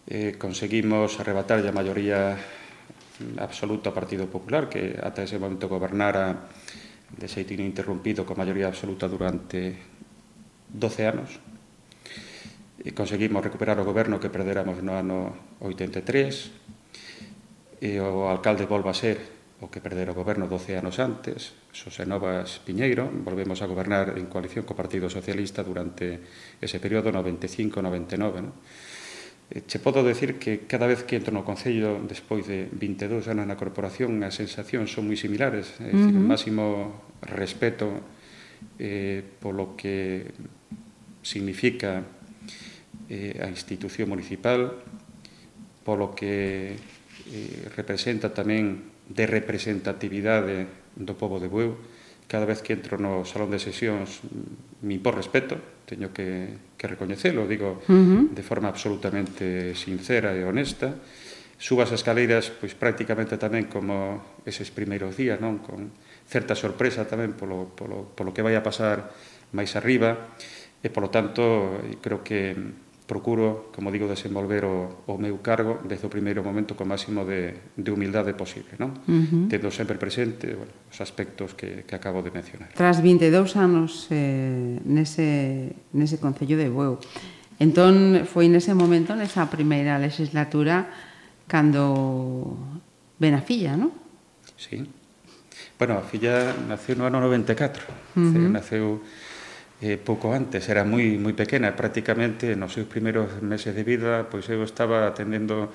Eh, 0.10 0.42
conseguimos 0.42 1.22
arrebatar 1.22 1.62
a 1.62 1.70
maioría 1.70 2.34
absoluta 3.38 3.94
ao 3.94 3.98
Partido 3.98 4.26
Popular, 4.26 4.74
que 4.74 4.98
ata 4.98 5.22
ese 5.22 5.38
momento 5.38 5.70
gobernara 5.70 6.50
de 7.14 7.30
xeito 7.30 7.54
ininterrumpido 7.54 8.26
con 8.26 8.42
maioría 8.42 8.74
absoluta 8.74 9.06
durante 9.06 9.78
12 10.74 11.06
anos 11.06 11.51
conseguimos 12.90 13.46
recuperar 13.46 13.78
o 13.78 13.86
goberno 13.86 14.18
que 14.18 14.34
perderamos 14.34 14.82
no 14.82 14.98
ano 14.98 15.18
83 15.62 17.78
e 17.78 18.02
o 18.02 18.26
alcalde 18.26 18.66
volva 18.66 18.90
a 18.90 18.98
ser 18.98 19.22
o 19.62 19.70
que 19.70 19.78
perder 19.78 20.10
o 20.10 20.18
goberno 20.18 20.50
12 20.50 20.82
anos 20.82 20.98
antes, 20.98 21.54
Xosé 21.70 22.10
Novas 22.10 22.58
Piñeiro, 22.66 23.06
volvemos 23.06 23.62
a 23.62 23.70
gobernar 23.70 24.18
en 24.18 24.26
coalición 24.26 24.66
co 24.66 24.74
Partido 24.74 25.06
Socialista 25.06 25.62
durante 25.62 26.18
ese 26.58 26.82
período 26.82 27.14
95-99. 27.14 28.42
No? 28.42 28.58
Che 29.52 29.78
podo 29.78 30.02
decir 30.02 30.42
que 30.42 30.66
cada 30.66 30.90
vez 30.90 31.06
que 31.06 31.22
entro 31.22 31.30
no 31.30 31.46
Concello 31.46 32.02
despois 32.02 32.50
de 32.50 32.66
22 32.74 33.30
anos 33.30 33.46
na 33.46 33.60
corporación 33.60 34.18
as 34.26 34.34
sensacións 34.34 34.90
son 34.90 35.06
moi 35.06 35.20
similares, 35.20 35.78
é 35.78 35.94
dicir, 35.94 36.10
uh 36.10 36.18
-huh. 36.18 36.26
máximo 36.26 36.66
respeto 37.22 38.02
eh, 38.82 39.22
polo 39.22 39.78
que 39.78 40.26
significa 41.22 42.02
eh, 43.12 43.36
a 43.44 43.52
institución 43.52 44.08
municipal, 44.08 44.80
polo 45.84 46.16
que 46.16 46.80
eh, 47.28 47.68
representa 47.76 48.32
tamén 48.32 48.88
de 49.12 49.28
representatividade 49.28 50.72
do 50.96 51.20
povo 51.20 51.36
de 51.44 51.52
Bueu. 51.52 51.76
Cada 52.32 52.48
vez 52.48 52.64
que 52.64 52.72
entro 52.72 52.96
no 52.96 53.28
salón 53.28 53.52
de 53.52 53.60
sesións 53.60 54.24
mm, 54.24 54.88
mi 54.88 54.96
por 55.04 55.20
respeto, 55.20 55.60
teño 55.84 56.16
que, 56.16 56.72
que 56.80 56.88
recoñecelo, 56.88 57.44
digo 57.52 57.84
uh 57.84 57.92
-huh. 57.92 58.24
de 58.32 58.44
forma 58.48 58.72
absolutamente 58.72 59.76
sincera 59.76 60.32
e 60.32 60.48
honesta. 60.48 60.96
Subas 61.60 61.92
as 61.92 62.02
escaleiras 62.02 62.48
pois 62.48 62.74
prácticamente 62.80 63.36
tamén 63.36 63.68
como 63.68 64.40
eses 64.48 64.72
primeiros 64.72 65.20
días, 65.20 65.38
non? 65.44 65.60
Con 65.60 65.92
certa 66.32 66.56
sorpresa 66.56 67.04
tamén 67.04 67.36
polo, 67.36 67.76
polo, 67.76 68.16
polo 68.16 68.32
que 68.32 68.40
vai 68.40 68.56
a 68.56 68.64
pasar 68.64 69.12
máis 69.52 69.76
arriba 69.76 70.32
e, 70.80 70.88
polo 70.90 71.12
tanto, 71.14 71.78
creo 72.02 72.24
que 72.24 72.56
procuro, 73.12 73.68
como 73.76 73.92
digo, 73.92 74.08
desenvolver 74.08 74.64
o, 74.64 75.04
o 75.04 75.20
meu 75.20 75.44
cargo 75.44 75.84
desde 75.84 76.08
o 76.08 76.12
primeiro 76.12 76.48
momento 76.48 76.80
co 76.80 76.88
máximo 76.88 77.28
de, 77.28 77.76
de 77.76 77.90
humildade 77.92 78.32
posible, 78.32 78.80
non? 78.80 78.96
Uh 79.04 79.28
-huh. 79.28 79.46
Tendo 79.52 79.68
sempre 79.68 80.00
presente 80.00 80.56
bueno, 80.56 80.72
os 80.88 80.96
aspectos 81.04 81.52
que, 81.52 81.84
que 81.84 81.92
acabo 81.92 82.24
de 82.24 82.32
mencionar. 82.32 82.72
Tras 82.72 83.04
22 83.04 83.60
anos 83.60 84.08
eh, 84.16 84.80
nese, 84.88 85.76
nese 85.92 86.24
Concello 86.24 86.56
de 86.56 86.72
Bueu, 86.72 87.04
entón 87.60 88.24
foi 88.24 88.48
nese 88.48 88.72
momento, 88.72 89.12
nesa 89.12 89.44
primeira 89.52 90.00
legislatura, 90.00 90.88
cando 91.52 92.56
ven 93.20 93.36
a 93.36 93.44
filla, 93.44 93.76
non? 93.76 93.92
Sí. 94.56 94.88
Bueno, 95.76 96.00
a 96.00 96.04
filla 96.08 96.56
naceu 96.64 96.96
no 96.96 97.04
ano 97.04 97.20
94, 97.20 97.60
uh 98.16 98.24
-huh. 98.24 98.48
Naceu 98.48 99.04
eh, 99.82 99.98
pouco 99.98 100.30
antes, 100.32 100.70
era 100.70 100.86
moi 100.86 101.18
moi 101.18 101.34
pequena, 101.34 101.74
prácticamente 101.74 102.54
nos 102.54 102.78
seus 102.78 102.86
primeiros 102.86 103.42
meses 103.42 103.74
de 103.74 103.84
vida, 103.84 104.30
pois 104.30 104.46
eu 104.48 104.62
estaba 104.62 105.10
atendendo 105.10 105.74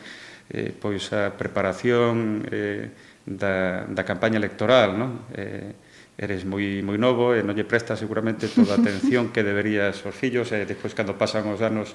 eh, 0.51 0.71
pois 0.71 1.11
a 1.11 1.35
preparación 1.35 2.47
eh, 2.51 2.95
da, 3.27 3.83
da 3.91 4.03
campaña 4.07 4.39
electoral, 4.39 4.95
non? 4.95 5.27
Eh, 5.35 5.75
eres 6.17 6.49
moi 6.49 6.81
moi 6.81 6.97
novo 6.97 7.37
e 7.37 7.43
non 7.45 7.53
lle 7.53 7.69
presta 7.69 7.99
seguramente 7.99 8.49
toda 8.49 8.79
a 8.79 8.81
atención 8.81 9.35
que 9.35 9.45
deberías 9.45 10.01
aos 10.07 10.17
fillos 10.17 10.49
e 10.55 10.65
despois 10.65 10.97
cando 10.97 11.19
pasan 11.19 11.51
os 11.51 11.61
anos 11.61 11.93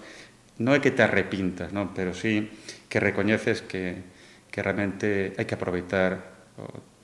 non 0.62 0.78
é 0.78 0.80
que 0.84 0.94
te 0.94 1.02
arrepintas, 1.02 1.74
non, 1.74 1.96
pero 1.96 2.14
sí 2.14 2.52
que 2.92 3.02
recoñeces 3.02 3.66
que 3.66 4.04
que 4.52 4.60
realmente 4.60 5.32
hai 5.40 5.48
que 5.48 5.56
aproveitar 5.56 6.20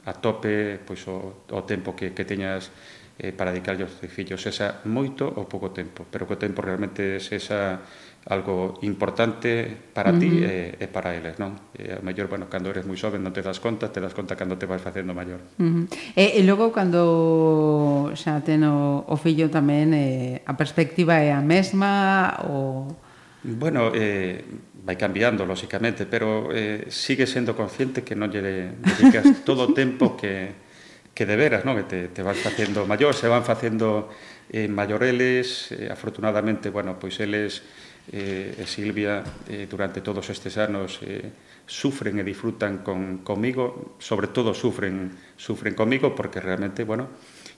a 0.04 0.14
tope 0.14 0.78
pois 0.84 1.02
o, 1.08 1.48
o 1.48 1.62
tempo 1.64 1.96
que 1.96 2.12
que 2.14 2.28
teñas 2.28 2.70
eh, 3.18 3.34
para 3.34 3.50
dedicarlle 3.52 3.84
aos 3.84 3.98
teus 3.98 4.14
fillos, 4.14 4.46
esa 4.46 4.86
moito 4.86 5.26
ou 5.26 5.50
pouco 5.50 5.74
tempo, 5.74 6.06
pero 6.06 6.30
que 6.30 6.38
o 6.38 6.42
tempo 6.42 6.62
realmente 6.62 7.18
é 7.18 7.36
esa 7.36 7.82
algo 8.28 8.78
importante 8.82 9.66
para 9.94 10.12
uh 10.12 10.16
-huh. 10.16 10.20
ti 10.20 10.30
e, 10.44 10.76
e 10.78 10.86
para 10.92 11.16
eles, 11.16 11.40
non? 11.40 11.56
E 11.74 11.96
a 11.96 12.04
mellor, 12.04 12.28
bueno, 12.28 12.52
cando 12.52 12.70
eres 12.70 12.84
moi 12.84 13.00
xoven 13.00 13.24
non 13.24 13.32
te 13.32 13.42
das 13.42 13.58
conta, 13.64 13.90
te 13.90 14.04
das 14.04 14.14
conta 14.14 14.36
cando 14.36 14.60
te 14.60 14.68
vas 14.68 14.84
facendo 14.84 15.16
maior. 15.16 15.40
Uh 15.58 15.88
-huh. 15.88 16.14
e, 16.14 16.38
e 16.38 16.42
logo, 16.44 16.70
cando 16.76 18.12
xa 18.14 18.44
ten 18.44 18.68
o, 18.68 19.08
o 19.08 19.16
fillo 19.16 19.48
tamén, 19.48 19.96
eh, 19.96 20.44
a 20.44 20.54
perspectiva 20.60 21.18
é 21.24 21.32
a 21.32 21.42
mesma 21.42 22.36
ou... 22.46 22.92
Bueno, 23.48 23.96
eh, 23.96 24.44
vai 24.84 25.00
cambiando, 25.00 25.48
lóxicamente, 25.48 26.04
pero 26.04 26.52
eh, 26.52 26.92
sigue 26.92 27.24
sendo 27.26 27.56
consciente 27.56 28.04
que 28.04 28.14
non 28.14 28.28
lle 28.28 28.76
dedicas 28.76 29.24
todo 29.48 29.72
o 29.72 29.74
tempo 29.74 30.20
que 30.20 30.67
que 31.18 31.26
de 31.26 31.34
veras, 31.34 31.66
non? 31.66 31.74
Que 31.82 31.90
te, 31.90 32.00
te 32.14 32.22
vas 32.22 32.38
facendo 32.38 32.86
maior, 32.86 33.18
se 33.18 33.26
van 33.26 33.42
facendo 33.42 34.14
eh, 34.54 34.70
maioreles, 34.70 35.74
eh, 35.74 35.90
afortunadamente, 35.90 36.70
bueno, 36.70 37.02
pois 37.02 37.18
eles 37.18 37.66
eh, 38.14 38.54
e 38.54 38.64
Silvia 38.70 39.26
eh, 39.50 39.66
durante 39.66 40.06
todos 40.06 40.30
estes 40.30 40.62
anos 40.62 41.02
eh, 41.02 41.26
sufren 41.66 42.22
e 42.22 42.24
disfrutan 42.24 42.86
con, 42.86 43.26
comigo, 43.26 43.98
sobre 43.98 44.30
todo 44.30 44.54
sufren, 44.54 45.10
sufren 45.42 45.74
comigo 45.74 46.14
porque 46.14 46.38
realmente, 46.38 46.86
bueno, 46.86 47.10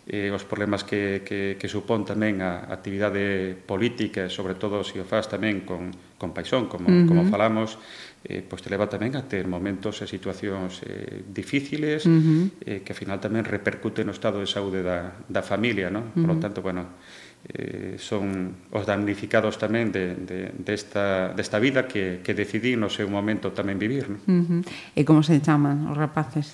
eh, 0.07 0.31
os 0.31 0.41
problemas 0.47 0.87
que, 0.87 1.21
que, 1.21 1.59
que 1.61 1.67
supón 1.69 2.01
tamén 2.01 2.41
a 2.41 2.65
actividade 2.73 3.53
política, 3.53 4.25
sobre 4.31 4.57
todo 4.57 4.81
se 4.81 4.97
o 4.97 5.05
faz 5.05 5.29
tamén 5.29 5.67
con, 5.67 5.93
con 6.17 6.33
Paixón, 6.33 6.65
como, 6.65 6.89
uh 6.89 6.95
-huh. 6.95 7.05
como 7.05 7.21
falamos, 7.29 7.77
eh, 8.23 8.43
pois 8.43 8.59
te 8.59 8.67
leva 8.67 8.91
tamén 8.91 9.15
a 9.15 9.23
ter 9.23 9.47
momentos 9.47 10.03
eh, 10.03 10.05
e 10.05 10.11
situacións 10.11 10.83
eh, 10.83 11.23
difíciles 11.23 12.03
uh 12.03 12.11
-huh. 12.11 12.43
eh, 12.67 12.79
que 12.83 12.91
ao 12.91 12.99
final 12.99 13.23
tamén 13.23 13.47
repercute 13.47 14.03
no 14.03 14.11
estado 14.11 14.43
de 14.43 14.49
saúde 14.49 14.83
da, 14.83 15.15
da 15.31 15.39
familia, 15.39 15.87
non? 15.87 16.11
Uh 16.11 16.11
-huh. 16.11 16.21
Por 16.27 16.29
lo 16.35 16.37
tanto, 16.43 16.59
bueno, 16.59 16.99
eh, 17.47 17.95
son 17.95 18.67
os 18.75 18.83
damnificados 18.83 19.55
tamén 19.55 19.95
de, 19.95 20.19
de, 20.19 20.51
desta, 20.59 21.31
de 21.31 21.39
desta 21.39 21.63
vida 21.63 21.87
que, 21.87 22.19
que 22.19 22.35
decidí 22.35 22.75
no 22.75 22.91
seu 22.91 23.07
momento 23.07 23.55
tamén 23.55 23.79
vivir. 23.79 24.11
Non? 24.11 24.19
Uh 24.27 24.43
-huh. 24.43 24.61
E 24.99 25.07
como 25.07 25.23
se 25.23 25.39
chaman 25.39 25.87
os 25.87 25.95
rapaces? 25.95 26.51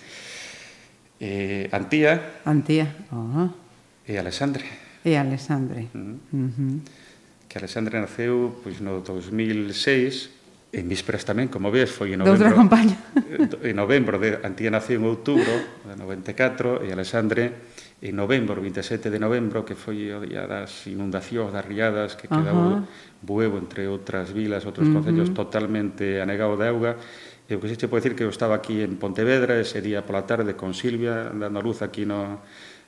Eh, 1.18 1.66
Antía. 1.74 2.46
Antía, 2.46 2.94
ah. 3.10 3.50
oh. 3.50 3.50
E 4.06 4.22
Alexandre. 4.22 4.62
E 5.02 5.18
Alexandre. 5.18 5.90
Uh 5.98 6.14
-huh. 6.30 6.46
Uh 6.46 6.50
-huh. 6.54 6.76
Que 7.50 7.58
Alexandre 7.58 7.98
naceu 7.98 8.54
pois, 8.62 8.78
no 8.86 9.02
2006 9.02 10.35
En 10.76 10.92
vísperas 10.92 11.24
tamén, 11.24 11.48
como 11.48 11.72
ves, 11.72 11.88
foi 11.88 12.12
en 12.12 12.20
novembro, 12.20 12.52
campaña. 12.52 13.00
en 13.72 13.76
novembro 13.80 14.20
de 14.20 14.44
Antía 14.44 14.68
nació 14.68 15.00
en 15.00 15.08
outubro 15.08 15.48
de 15.88 15.96
94 15.96 16.84
e 16.84 16.92
Alexandre 16.92 17.72
en 18.04 18.12
novembro, 18.12 18.60
27 18.60 19.08
de 19.08 19.16
novembro, 19.16 19.64
que 19.64 19.72
foi 19.72 20.12
o 20.12 20.20
día 20.20 20.44
das 20.44 20.84
inundacións, 20.92 21.56
das 21.56 21.64
riadas, 21.64 22.20
que 22.20 22.28
quedou 22.28 22.60
uh 22.60 22.84
-huh. 22.84 23.24
Buevo, 23.24 23.56
entre 23.56 23.88
outras 23.88 24.36
vilas, 24.36 24.68
outros 24.68 24.86
uh 24.86 24.92
-huh. 24.92 25.00
concellos 25.00 25.32
totalmente 25.32 26.20
anegado 26.20 26.60
de 26.60 26.68
auga, 26.68 26.94
E 27.46 27.54
o 27.54 27.62
que 27.62 27.70
se 27.70 27.78
che 27.78 27.86
pode 27.86 28.02
dicir 28.02 28.18
que 28.18 28.26
eu 28.26 28.34
estaba 28.34 28.58
aquí 28.58 28.82
en 28.82 28.98
Pontevedra 28.98 29.62
ese 29.62 29.78
día 29.78 30.02
pola 30.02 30.26
tarde 30.26 30.58
con 30.58 30.74
Silvia 30.74 31.30
dando 31.30 31.62
a 31.62 31.62
luz 31.62 31.86
aquí 31.86 32.02
no, 32.02 32.42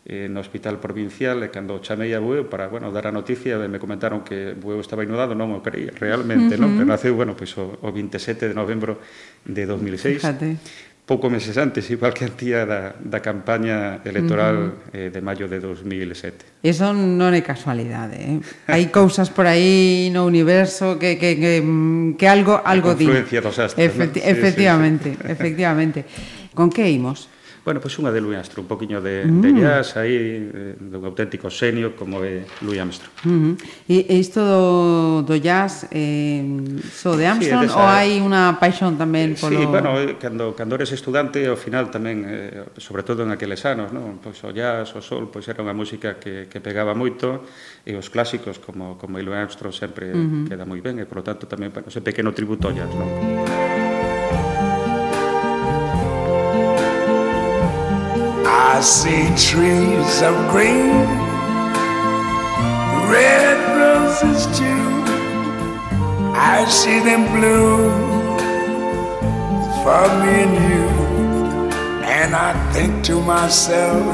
eh, 0.07 0.31
no 0.31 0.39
hospital 0.39 0.79
provincial 0.79 1.43
e 1.43 1.51
cando 1.51 1.83
chamei 1.83 2.15
a 2.15 2.23
Bueu 2.23 2.47
para, 2.47 2.71
bueno, 2.71 2.95
dar 2.95 3.11
a 3.11 3.13
noticia 3.13 3.59
me 3.67 3.75
comentaron 3.75 4.23
que 4.23 4.55
Bueu 4.55 4.79
estaba 4.79 5.03
inundado, 5.03 5.35
non 5.35 5.51
o 5.51 5.59
creía 5.59 5.91
realmente, 5.91 6.55
uh 6.55 6.63
-huh. 6.63 6.63
non? 6.63 6.79
Pero 6.79 6.87
naceu, 6.87 7.11
bueno, 7.11 7.35
pois 7.35 7.51
o, 7.59 7.75
o 7.83 7.89
27 7.91 8.47
de 8.47 8.55
novembro 8.55 9.03
de 9.43 9.67
2006. 9.67 10.23
Fíjate. 10.23 10.55
Pouco 11.07 11.31
meses 11.31 11.55
antes, 11.55 11.87
igual 11.91 12.11
que 12.11 12.27
antía 12.27 12.67
da, 12.67 12.95
da 12.99 13.19
campaña 13.19 13.99
electoral 14.07 14.55
uh 14.55 14.67
-huh. 14.95 14.95
eh, 14.95 15.09
de 15.11 15.19
maio 15.19 15.51
de 15.51 15.59
2007. 15.59 16.63
Eso 16.63 16.95
non 16.95 17.35
é 17.35 17.43
casualidade, 17.43 18.15
eh? 18.15 18.39
Hai 18.71 18.87
cousas 18.87 19.27
por 19.27 19.43
aí 19.43 20.07
no 20.15 20.23
universo 20.23 20.95
que, 20.95 21.19
que, 21.19 21.35
que, 21.35 21.53
que 22.15 22.27
algo 22.31 22.63
algo 22.63 22.95
di. 22.95 23.11
Influencia 23.11 23.43
dos 23.43 23.59
astros. 23.59 23.83
Efecti 23.83 24.23
¿no? 24.23 24.27
sí, 24.27 24.31
efectivamente, 24.31 25.09
sí, 25.15 25.19
sí. 25.19 25.31
efectivamente. 25.35 25.99
Con 26.55 26.71
que 26.71 26.87
imos? 26.87 27.27
Bueno, 27.68 27.84
pois 27.84 27.99
unha 27.99 28.15
de 28.15 28.24
Louis 28.24 28.39
Armstrong, 28.39 28.63
un 28.63 28.72
poquinho 28.72 29.03
de, 29.03 29.28
mm. 29.28 29.43
de 29.43 29.49
jazz 29.59 29.99
aí, 29.99 30.39
eh, 30.39 30.80
dun 30.80 31.03
auténtico 31.03 31.51
senio 31.51 31.99
como 31.99 32.24
é 32.24 32.47
Louis 32.63 32.80
Armstrong. 32.80 33.11
Uh 33.11 33.28
mm-hmm. 33.28 33.53
-huh. 33.59 34.07
E 34.07 34.15
isto 34.24 34.39
do, 34.39 35.28
do 35.28 35.36
jazz 35.36 35.84
eh, 35.91 36.47
so 36.95 37.20
de 37.20 37.28
Armstrong 37.28 37.68
sí, 37.68 37.76
desa... 37.76 37.76
ou 37.76 37.84
hai 37.84 38.24
unha 38.24 38.55
paixón 38.55 38.95
tamén 38.95 39.36
eh, 39.36 39.43
polo... 39.43 39.59
Sí, 39.59 39.68
bueno, 39.68 39.99
eh, 39.99 40.15
cando, 40.15 40.55
cando 40.55 40.80
eres 40.80 40.95
estudante 40.95 41.43
ao 41.43 41.59
final 41.59 41.91
tamén, 41.91 42.24
eh, 42.24 42.72
sobre 42.80 43.03
todo 43.03 43.28
en 43.28 43.36
aqueles 43.36 43.59
anos, 43.68 43.91
non? 43.91 44.24
pois 44.24 44.39
o 44.47 44.55
jazz, 44.55 44.95
o 44.95 45.03
sol, 45.03 45.28
pois 45.28 45.43
era 45.51 45.59
unha 45.59 45.76
música 45.76 46.15
que, 46.24 46.47
que 46.47 46.63
pegaba 46.63 46.95
moito 46.95 47.43
e 47.84 47.99
os 47.99 48.07
clásicos 48.07 48.63
como, 48.63 48.95
como 48.95 49.20
Louis 49.20 49.43
Armstrong 49.43 49.76
sempre 49.76 50.15
uh 50.15 50.15
-huh. 50.15 50.47
queda 50.47 50.63
moi 50.63 50.80
ben 50.80 51.03
e, 51.03 51.03
polo 51.03 51.20
tanto, 51.20 51.51
tamén, 51.51 51.76
bueno, 51.76 51.91
ese 51.91 51.99
pequeno 51.99 52.32
tributo 52.32 52.72
ao 52.72 52.74
jazz, 52.80 52.95
non? 52.95 53.76
I 58.49 58.79
see 58.79 59.27
trees 59.35 60.21
of 60.21 60.35
green, 60.51 61.05
red 63.11 63.57
roses 63.75 64.45
too. 64.57 64.87
I 66.33 66.65
see 66.69 66.99
them 66.99 67.23
bloom 67.35 67.91
for 69.83 70.07
me 70.21 70.33
and 70.45 70.55
you. 70.69 70.87
And 72.07 72.33
I 72.35 72.53
think 72.71 73.03
to 73.05 73.19
myself, 73.21 74.05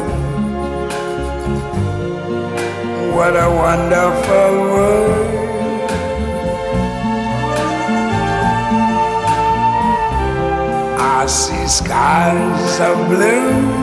what 3.13 3.35
a 3.35 3.49
wonderful 3.63 4.51
world. 4.73 5.33
I 10.99 11.25
see 11.27 11.67
skies 11.67 12.79
of 12.79 13.07
blue 13.07 13.82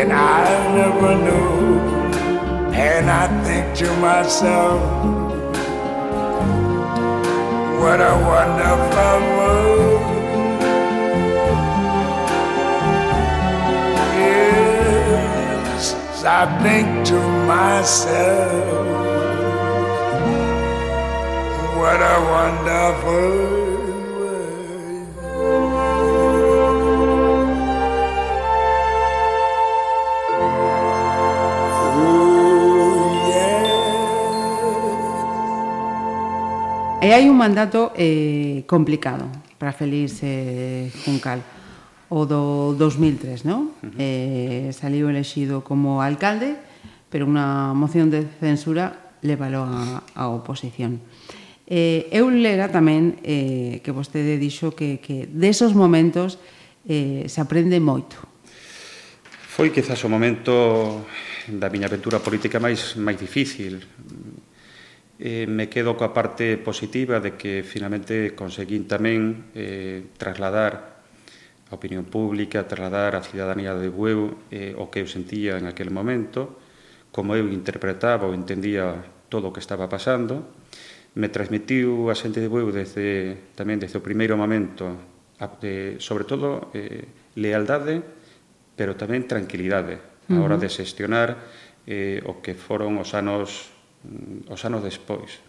than 0.00 0.12
I 0.12 0.74
never 0.78 1.14
knew. 1.24 1.78
And 2.72 3.10
I 3.10 3.26
think 3.44 3.66
to 3.80 3.88
myself, 3.96 4.80
what 7.80 8.00
a 8.00 8.14
wonderful 8.32 9.18
world. 9.36 10.00
Yes, 14.24 15.84
I 16.24 16.42
think 16.62 16.88
to 17.08 17.20
myself, 17.52 18.62
what 21.76 22.00
a 22.14 22.16
wonderful 22.34 23.69
aí 37.10 37.26
hai 37.26 37.30
un 37.30 37.34
mandato 37.34 37.90
eh, 37.98 38.62
complicado 38.70 39.26
para 39.58 39.74
Félix 39.74 40.22
eh, 40.22 40.94
Juncal, 41.02 41.42
o 42.06 42.22
do 42.22 42.78
2003, 42.78 43.50
non? 43.50 43.74
Uh 43.82 43.90
-huh. 43.90 43.98
eh, 43.98 44.70
saliu 44.70 45.10
elexido 45.10 45.66
como 45.66 46.06
alcalde, 46.06 46.54
pero 47.10 47.26
unha 47.26 47.74
moción 47.74 48.14
de 48.14 48.22
censura 48.38 49.10
leválo 49.26 49.66
a, 49.66 50.06
a 50.14 50.30
oposición. 50.30 51.02
Eh, 51.66 52.06
eu 52.14 52.30
lera 52.30 52.70
tamén 52.70 53.18
eh, 53.26 53.82
que 53.82 53.90
vostede 53.90 54.38
dixo 54.38 54.78
que, 54.78 55.02
que 55.02 55.26
desos 55.26 55.74
momentos 55.74 56.38
eh, 56.86 57.26
se 57.26 57.42
aprende 57.42 57.82
moito. 57.82 58.22
Foi 59.50 59.74
quizás 59.74 59.98
o 60.06 60.10
momento 60.10 61.02
da 61.50 61.66
miña 61.66 61.90
aventura 61.90 62.22
política 62.22 62.62
máis 62.62 62.94
máis 62.94 63.18
difícil 63.18 63.82
eh, 65.20 65.44
me 65.44 65.68
quedo 65.68 66.00
coa 66.00 66.16
parte 66.16 66.56
positiva 66.56 67.20
de 67.20 67.36
que 67.36 67.60
finalmente 67.60 68.32
conseguín 68.32 68.88
tamén 68.88 69.52
eh, 69.52 70.16
trasladar 70.16 71.04
a 71.68 71.76
opinión 71.76 72.08
pública, 72.08 72.64
trasladar 72.64 73.14
a 73.14 73.22
cidadanía 73.22 73.76
de 73.76 73.92
Bueu 73.92 74.48
eh, 74.48 74.72
o 74.74 74.88
que 74.88 75.04
eu 75.04 75.08
sentía 75.08 75.60
en 75.60 75.68
aquel 75.68 75.92
momento, 75.92 76.56
como 77.12 77.36
eu 77.36 77.46
interpretaba 77.52 78.24
ou 78.24 78.32
entendía 78.32 78.96
todo 79.28 79.52
o 79.52 79.54
que 79.54 79.60
estaba 79.60 79.92
pasando, 79.92 80.56
me 81.14 81.28
transmitiu 81.28 82.08
a 82.08 82.16
xente 82.16 82.40
de 82.40 82.48
Bueu 82.48 82.72
desde, 82.72 83.52
tamén 83.52 83.76
desde 83.76 84.00
o 84.00 84.04
primeiro 84.04 84.40
momento, 84.40 84.88
a, 85.36 85.46
de, 85.60 86.00
sobre 86.00 86.24
todo 86.24 86.72
eh, 86.72 87.04
lealdade, 87.36 88.00
pero 88.72 88.96
tamén 88.96 89.28
tranquilidade 89.28 90.00
a 90.30 90.38
hora 90.40 90.56
de 90.56 90.70
xestionar 90.70 91.36
eh, 91.84 92.22
o 92.24 92.38
que 92.40 92.56
foron 92.56 92.96
os 92.96 93.12
anos 93.12 93.74
Mm, 94.04 94.48
os 94.48 94.64
anos 94.64 94.80
despois. 94.80 95.44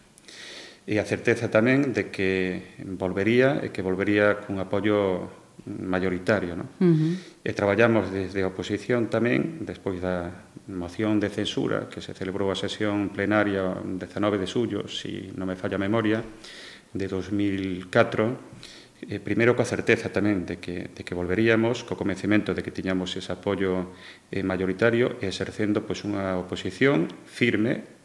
E 0.83 0.97
a 0.97 1.05
certeza 1.05 1.47
tamén 1.47 1.95
de 1.95 2.09
que 2.09 2.73
volvería 2.97 3.61
e 3.61 3.69
que 3.69 3.85
volvería 3.85 4.43
cun 4.43 4.59
apoio 4.59 5.29
maioritario. 5.65 6.57
No? 6.57 6.65
Uh 6.81 6.89
-huh. 6.89 7.13
E 7.45 7.51
traballamos 7.53 8.09
desde 8.09 8.41
a 8.41 8.49
oposición 8.49 9.07
tamén, 9.07 9.61
despois 9.61 10.01
da 10.01 10.49
moción 10.67 11.21
de 11.21 11.29
censura 11.29 11.85
que 11.87 12.01
se 12.01 12.17
celebrou 12.17 12.49
a 12.49 12.57
sesión 12.57 13.13
plenaria 13.13 13.77
19 13.85 14.41
de 14.41 14.47
suyo, 14.49 14.89
se 14.89 15.07
si 15.07 15.13
non 15.37 15.47
me 15.47 15.55
falla 15.55 15.77
a 15.77 15.85
memoria, 15.85 16.25
de 16.91 17.07
2004, 17.07 19.07
eh, 19.07 19.23
primeiro 19.23 19.55
coa 19.55 19.69
certeza 19.69 20.11
tamén 20.11 20.43
de 20.43 20.59
que, 20.59 20.91
de 20.91 21.01
que 21.05 21.15
volveríamos, 21.15 21.87
co 21.87 21.95
convencimento 21.95 22.57
de 22.57 22.65
que 22.65 22.73
tiñamos 22.73 23.15
ese 23.15 23.31
apoio 23.31 23.95
eh, 24.33 24.43
maioritario 24.43 25.21
e 25.21 25.29
exercendo 25.29 25.85
pois, 25.85 26.03
unha 26.03 26.35
oposición 26.41 27.07
firme 27.25 28.00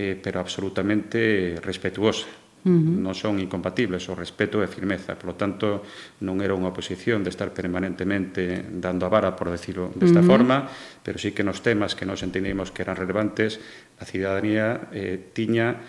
eh, 0.00 0.16
pero 0.16 0.40
absolutamente 0.40 1.60
respetuosa. 1.60 2.24
Uh 2.60 2.68
-huh. 2.68 3.00
non 3.00 3.16
son 3.16 3.40
incompatibles, 3.40 4.04
o 4.12 4.14
respeto 4.16 4.60
e 4.60 4.68
firmeza. 4.68 5.16
Por 5.16 5.32
lo 5.32 5.36
tanto, 5.36 5.80
non 6.20 6.44
era 6.44 6.52
unha 6.52 6.68
oposición 6.68 7.24
de 7.24 7.32
estar 7.32 7.56
permanentemente 7.56 8.68
dando 8.68 9.08
a 9.08 9.12
vara, 9.12 9.32
por 9.32 9.48
decirlo 9.48 9.88
desta 9.96 10.20
uh 10.20 10.24
-huh. 10.24 10.32
forma, 10.32 10.56
pero 11.00 11.16
sí 11.16 11.32
que 11.32 11.40
nos 11.40 11.64
temas 11.64 11.96
que 11.96 12.04
nos 12.04 12.20
entendíamos 12.20 12.68
que 12.68 12.84
eran 12.84 13.00
relevantes, 13.00 13.60
a 13.96 14.04
cidadanía 14.04 14.92
eh, 14.92 15.32
tiña 15.32 15.80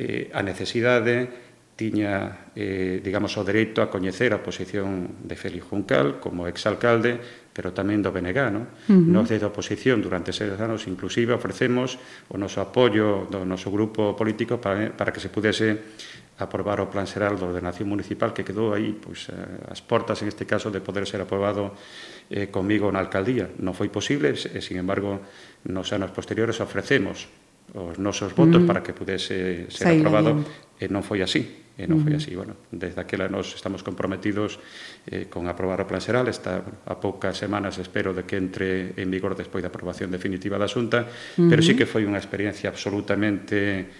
eh, 0.00 0.32
a 0.32 0.40
necesidade 0.40 1.28
tiña, 1.76 2.50
eh, 2.54 3.02
digamos, 3.02 3.36
o 3.36 3.42
dereito 3.42 3.82
a 3.82 3.90
coñecer 3.90 4.30
a 4.32 4.40
posición 4.40 5.26
de 5.26 5.34
Félix 5.34 5.66
Juncal 5.66 6.22
como 6.22 6.46
exalcalde 6.46 7.43
pero 7.54 7.70
tamén 7.70 8.02
do 8.02 8.10
BNG, 8.10 8.50
non? 8.50 8.66
Uh 8.66 8.98
-huh. 8.98 9.14
Nos 9.14 9.30
desde 9.30 9.46
a 9.46 9.54
oposición 9.54 10.02
durante 10.02 10.34
seis 10.34 10.58
anos 10.58 10.90
inclusive 10.90 11.30
ofrecemos 11.30 11.96
o 12.26 12.36
noso 12.36 12.58
apoio 12.58 13.30
do 13.30 13.46
noso 13.46 13.70
grupo 13.70 14.18
político 14.18 14.58
para, 14.58 14.76
eh, 14.84 14.90
para 14.90 15.14
que 15.14 15.22
se 15.22 15.30
pudese 15.30 15.94
aprobar 16.34 16.82
o 16.82 16.90
plan 16.90 17.06
xeral 17.06 17.38
de 17.38 17.46
ordenación 17.46 17.86
municipal 17.86 18.34
que 18.34 18.42
quedou 18.42 18.74
aí 18.74 18.90
pois, 18.90 19.30
eh, 19.30 19.70
as 19.70 19.78
portas, 19.78 20.18
en 20.26 20.28
este 20.28 20.50
caso, 20.50 20.74
de 20.74 20.82
poder 20.82 21.06
ser 21.06 21.22
aprobado 21.22 21.78
eh, 22.26 22.50
comigo 22.50 22.90
na 22.90 22.98
alcaldía. 22.98 23.46
Non 23.62 23.70
foi 23.70 23.86
posible, 23.86 24.34
e, 24.34 24.58
sin 24.58 24.74
embargo, 24.74 25.22
nos 25.70 25.94
anos 25.94 26.10
posteriores 26.10 26.58
ofrecemos 26.58 27.30
os 27.78 27.96
nosos 28.02 28.34
votos 28.34 28.60
mm. 28.60 28.66
para 28.66 28.82
que 28.82 28.90
pudese 28.90 29.70
ser 29.70 29.94
Saíla 29.94 30.10
aprobado, 30.10 30.42
bien. 30.42 30.82
e 30.82 30.84
non 30.90 31.06
foi 31.06 31.22
así 31.22 31.63
e 31.74 31.90
non 31.90 32.06
foi 32.06 32.14
así. 32.14 32.30
Bueno, 32.38 32.54
desde 32.70 33.02
aquela 33.02 33.26
nos 33.26 33.50
estamos 33.50 33.82
comprometidos 33.82 34.62
eh, 35.10 35.26
con 35.26 35.50
aprobar 35.50 35.82
o 35.82 35.88
plan 35.90 35.98
xeral, 35.98 36.30
está 36.30 36.62
bueno, 36.62 36.78
a 36.86 36.94
poucas 37.02 37.34
semanas 37.34 37.82
espero 37.82 38.14
de 38.14 38.22
que 38.22 38.38
entre 38.38 38.94
en 38.94 39.10
vigor 39.10 39.34
despois 39.34 39.58
da 39.58 39.74
aprobación 39.74 40.14
definitiva 40.14 40.54
da 40.54 40.70
Xunta, 40.70 41.02
uh 41.02 41.10
-huh. 41.10 41.50
pero 41.50 41.60
sí 41.66 41.74
que 41.74 41.86
foi 41.86 42.06
unha 42.06 42.18
experiencia 42.18 42.70
absolutamente 42.70 43.90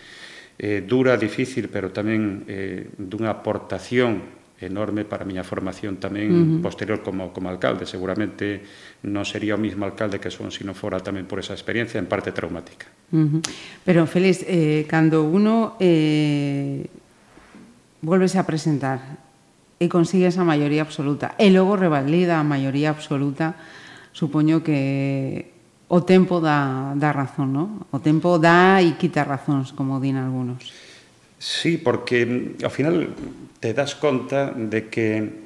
eh, 0.55 0.87
dura, 0.87 1.19
difícil, 1.19 1.67
pero 1.67 1.91
tamén 1.91 2.47
eh, 2.47 2.95
dunha 2.95 3.35
aportación 3.35 4.45
enorme 4.63 5.05
para 5.05 5.27
a 5.27 5.29
miña 5.29 5.43
formación 5.43 5.99
tamén 5.99 6.31
uh 6.31 6.39
-huh. 6.39 6.63
posterior 6.63 7.03
como, 7.03 7.35
como 7.35 7.51
alcalde. 7.51 7.91
Seguramente 7.91 8.63
non 9.03 9.27
sería 9.27 9.59
o 9.59 9.61
mismo 9.61 9.83
alcalde 9.83 10.23
que 10.23 10.31
son 10.31 10.55
se 10.55 10.63
non 10.63 10.79
fora 10.79 11.03
tamén 11.03 11.27
por 11.27 11.43
esa 11.43 11.59
experiencia 11.59 11.99
en 11.99 12.07
parte 12.07 12.31
traumática. 12.31 12.87
Uh 13.11 13.39
-huh. 13.39 13.41
Pero, 13.83 14.07
Félix, 14.07 14.47
eh, 14.47 14.87
cando 14.87 15.27
uno 15.27 15.75
eh, 15.83 16.87
volvese 18.05 18.37
a 18.37 18.45
presentar 18.45 19.01
e 19.81 19.89
consigues 19.89 20.37
a 20.37 20.45
maioría 20.45 20.85
absoluta 20.85 21.33
e 21.41 21.49
logo 21.49 21.75
revalida 21.75 22.37
a 22.37 22.45
maioría 22.45 22.93
absoluta 22.93 23.57
supoño 24.13 24.63
que 24.63 25.51
o 25.89 26.05
tempo 26.05 26.41
dá, 26.41 26.93
dá 26.97 27.13
razón, 27.13 27.53
¿no? 27.53 27.65
O 27.91 28.01
tempo 28.01 28.41
dá 28.41 28.81
e 28.81 28.97
quita 28.97 29.25
razóns, 29.25 29.73
como 29.73 30.01
din 30.01 30.17
algunos. 30.17 30.73
Sí, 31.37 31.77
porque 31.77 32.57
ao 32.65 32.73
final 32.73 33.13
te 33.61 33.77
das 33.77 33.97
conta 33.97 34.53
de 34.55 34.89
que 34.89 35.45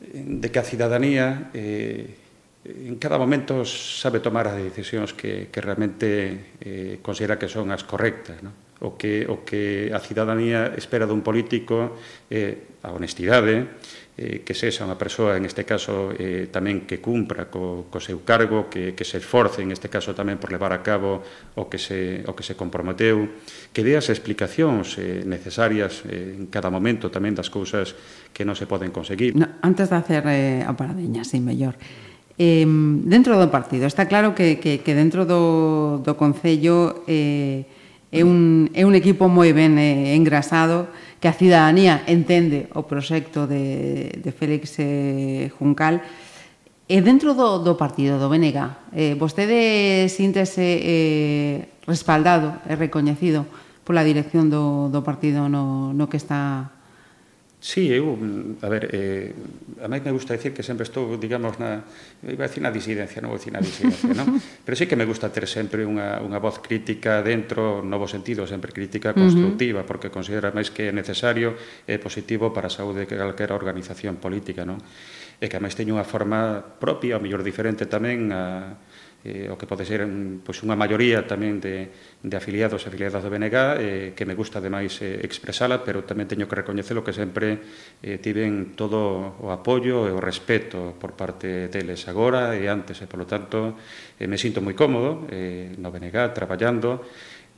de 0.00 0.48
que 0.48 0.58
a 0.58 0.64
cidadanía 0.64 1.52
eh, 1.52 2.16
en 2.64 2.96
cada 2.96 3.16
momento 3.16 3.64
sabe 3.64 4.20
tomar 4.20 4.48
as 4.48 4.60
decisións 4.60 5.12
que, 5.12 5.48
que 5.48 5.60
realmente 5.60 6.56
eh, 6.60 7.00
considera 7.00 7.40
que 7.40 7.48
son 7.48 7.72
as 7.72 7.84
correctas, 7.84 8.40
¿no? 8.44 8.69
o 8.80 8.96
que, 8.96 9.28
o 9.28 9.44
que 9.44 9.92
a 9.92 10.00
cidadanía 10.00 10.72
espera 10.76 11.04
dun 11.04 11.20
político 11.20 12.00
é 12.32 12.64
eh, 12.64 12.80
a 12.80 12.96
honestidade, 12.96 13.76
eh, 14.16 14.40
que 14.40 14.56
sexa 14.56 14.88
unha 14.88 14.96
persoa, 14.96 15.36
en 15.36 15.44
este 15.44 15.68
caso, 15.68 16.16
eh, 16.16 16.48
tamén 16.48 16.88
que 16.88 16.96
cumpra 16.96 17.52
co, 17.52 17.92
co 17.92 18.00
seu 18.00 18.24
cargo, 18.24 18.72
que, 18.72 18.96
que 18.96 19.04
se 19.04 19.20
esforce, 19.20 19.60
en 19.60 19.68
este 19.68 19.92
caso, 19.92 20.16
tamén 20.16 20.40
por 20.40 20.48
levar 20.48 20.72
a 20.72 20.80
cabo 20.80 21.20
o 21.60 21.68
que 21.68 21.76
se, 21.76 22.24
o 22.24 22.32
que 22.32 22.40
se 22.40 22.56
comprometeu, 22.56 23.28
que 23.72 23.84
dé 23.84 24.00
as 24.00 24.08
explicacións 24.08 24.96
eh, 24.96 25.24
necesarias 25.28 26.00
eh, 26.08 26.40
en 26.40 26.48
cada 26.48 26.72
momento 26.72 27.12
tamén 27.12 27.36
das 27.36 27.52
cousas 27.52 27.92
que 28.32 28.48
non 28.48 28.56
se 28.56 28.64
poden 28.64 28.92
conseguir. 28.92 29.36
No, 29.36 29.44
antes 29.60 29.92
de 29.92 29.96
hacer 30.00 30.24
eh, 30.24 30.64
a 30.64 30.72
paradiña, 30.72 31.20
sí, 31.24 31.36
mellor, 31.36 31.76
Eh, 32.40 32.64
dentro 33.04 33.36
do 33.36 33.52
partido, 33.52 33.84
está 33.84 34.08
claro 34.08 34.32
que, 34.32 34.56
que, 34.56 34.80
que 34.80 34.96
dentro 34.96 35.28
do, 35.28 36.00
do 36.00 36.16
Concello 36.16 37.04
eh, 37.04 37.68
É 38.10 38.26
un, 38.26 38.66
é 38.74 38.82
un 38.82 38.98
equipo 38.98 39.30
moi 39.30 39.54
ben 39.54 39.78
eh, 39.78 40.18
engrasado 40.18 40.90
que 41.22 41.30
a 41.30 41.36
cidadanía 41.36 42.02
entende 42.10 42.66
o 42.74 42.82
proxecto 42.82 43.46
de, 43.46 44.18
de 44.18 44.30
Félix 44.34 44.82
eh, 44.82 45.46
Juncal. 45.54 46.02
E 46.90 46.98
dentro 47.06 47.38
do, 47.38 47.62
do 47.62 47.78
partido 47.78 48.18
do 48.18 48.26
BNG 48.26 48.58
eh, 48.90 49.14
vostede 49.14 50.10
síntese 50.10 50.82
eh, 50.82 51.70
respaldado 51.86 52.58
e 52.66 52.74
recoñecido 52.74 53.46
pola 53.86 54.02
dirección 54.02 54.50
do, 54.50 54.90
do 54.90 55.06
partido 55.06 55.46
no, 55.46 55.94
no 55.94 56.10
que 56.10 56.18
está 56.18 56.74
Sí, 57.60 57.92
eu, 57.92 58.16
a 58.62 58.68
ver, 58.72 58.88
eh, 58.90 59.34
a 59.84 59.88
mí 59.88 60.00
me 60.00 60.12
gusta 60.12 60.32
decir 60.32 60.56
que 60.56 60.62
sempre 60.64 60.88
estou, 60.88 61.20
digamos, 61.20 61.60
na, 61.60 61.84
iba 62.24 62.44
a 62.44 62.48
decir 62.48 62.64
na 62.64 62.72
disidencia, 62.72 63.20
non 63.20 63.28
vou 63.28 63.36
dicir 63.36 63.52
na 63.52 63.60
disidencia, 63.60 64.16
non? 64.16 64.40
Pero 64.64 64.72
sí 64.72 64.88
que 64.88 64.96
me 64.96 65.04
gusta 65.04 65.28
ter 65.28 65.44
sempre 65.44 65.84
unha, 65.84 66.24
unha 66.24 66.40
voz 66.40 66.64
crítica 66.64 67.20
dentro, 67.20 67.84
novo 67.84 68.08
sentido, 68.08 68.48
sempre 68.48 68.72
crítica 68.72 69.12
constructiva, 69.12 69.80
uh 69.80 69.84
-huh. 69.84 69.88
porque 69.92 70.08
considero 70.08 70.48
máis 70.56 70.72
que 70.72 70.88
é 70.88 70.92
necesario 70.96 71.52
e 71.84 71.96
eh, 71.96 71.98
positivo 72.00 72.48
para 72.48 72.72
a 72.72 72.72
saúde 72.72 73.04
de 73.04 73.12
calquera 73.12 73.52
organización 73.52 74.16
política, 74.16 74.64
non? 74.64 74.80
E 75.36 75.44
que 75.52 75.56
a 75.56 75.60
máis 75.60 75.76
teño 75.76 76.00
unha 76.00 76.08
forma 76.08 76.64
propia, 76.80 77.20
ou 77.20 77.22
mellor 77.22 77.44
diferente 77.44 77.84
tamén, 77.84 78.32
a, 78.32 78.80
eh, 79.24 79.52
o 79.52 79.56
que 79.60 79.68
pode 79.68 79.84
ser 79.84 80.06
mm, 80.08 80.40
pois, 80.40 80.56
unha 80.64 80.76
maioría 80.76 81.28
tamén 81.28 81.60
de, 81.60 81.92
de 82.24 82.34
afiliados 82.36 82.80
e 82.84 82.86
afiliadas 82.88 83.20
do 83.20 83.28
BNG 83.28 83.56
eh, 83.56 84.08
que 84.16 84.24
me 84.24 84.32
gusta 84.32 84.64
ademais 84.64 84.96
eh, 85.04 85.20
expresala 85.20 85.84
pero 85.84 86.08
tamén 86.08 86.24
teño 86.24 86.48
que 86.48 86.56
recoñecelo 86.56 87.04
que 87.04 87.12
sempre 87.12 87.60
eh, 88.00 88.16
tiven 88.16 88.72
todo 88.72 89.36
o 89.40 89.52
apoio 89.52 90.08
e 90.08 90.12
o 90.12 90.20
respeto 90.20 90.96
por 90.96 91.12
parte 91.12 91.68
deles 91.68 92.08
agora 92.08 92.56
e 92.56 92.64
antes 92.64 93.04
e 93.04 93.06
polo 93.06 93.28
tanto 93.28 93.76
eh, 94.16 94.24
me 94.24 94.40
sinto 94.40 94.64
moi 94.64 94.72
cómodo 94.72 95.28
eh, 95.28 95.76
no 95.76 95.92
BNG 95.92 96.32
traballando. 96.32 97.04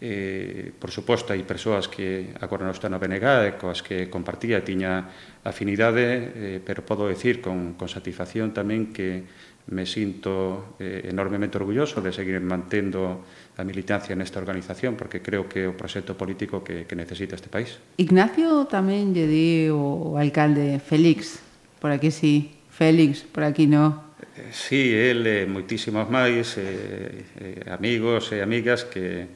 Eh, 0.02 0.74
por 0.82 0.90
suposto 0.90 1.30
hai 1.30 1.46
persoas 1.46 1.86
que 1.86 2.34
agora 2.42 2.66
non 2.66 2.74
están 2.74 2.90
no 2.90 2.98
BNG 2.98 3.22
e 3.22 3.54
coas 3.54 3.86
que 3.86 4.10
compartía 4.10 4.58
e 4.58 4.66
tiña 4.66 5.06
afinidade 5.46 6.58
eh, 6.58 6.58
pero 6.58 6.82
podo 6.82 7.06
decir 7.06 7.38
con, 7.38 7.78
con 7.78 7.86
satisfacción 7.86 8.50
tamén 8.50 8.90
que 8.90 9.22
me 9.66 9.86
sinto 9.86 10.74
eh, 10.78 11.06
enormemente 11.08 11.58
orgulloso 11.58 12.02
de 12.02 12.12
seguir 12.12 12.40
mantendo 12.40 13.22
a 13.56 13.62
militancia 13.62 14.16
nesta 14.16 14.40
organización 14.40 14.96
porque 14.98 15.22
creo 15.22 15.46
que 15.46 15.64
é 15.64 15.70
o 15.70 15.76
proxecto 15.76 16.18
político 16.18 16.64
que, 16.66 16.88
que 16.88 16.96
necesita 16.98 17.36
este 17.36 17.52
país. 17.52 17.78
Ignacio 18.00 18.66
tamén 18.66 19.14
lle 19.14 19.28
di 19.28 19.70
o 19.70 20.18
alcalde 20.18 20.82
Félix, 20.82 21.38
por 21.78 21.94
aquí 21.94 22.10
sí, 22.10 22.58
Félix, 22.72 23.22
por 23.22 23.44
aquí 23.46 23.70
no. 23.70 24.16
Eh, 24.34 24.50
sí, 24.50 24.90
el 24.90 25.22
e 25.28 25.44
eh, 25.44 25.46
moitísimos 25.46 26.10
máis 26.10 26.58
eh, 26.58 27.22
eh, 27.38 27.70
amigos 27.70 28.34
e 28.34 28.42
amigas 28.42 28.82
que, 28.88 29.30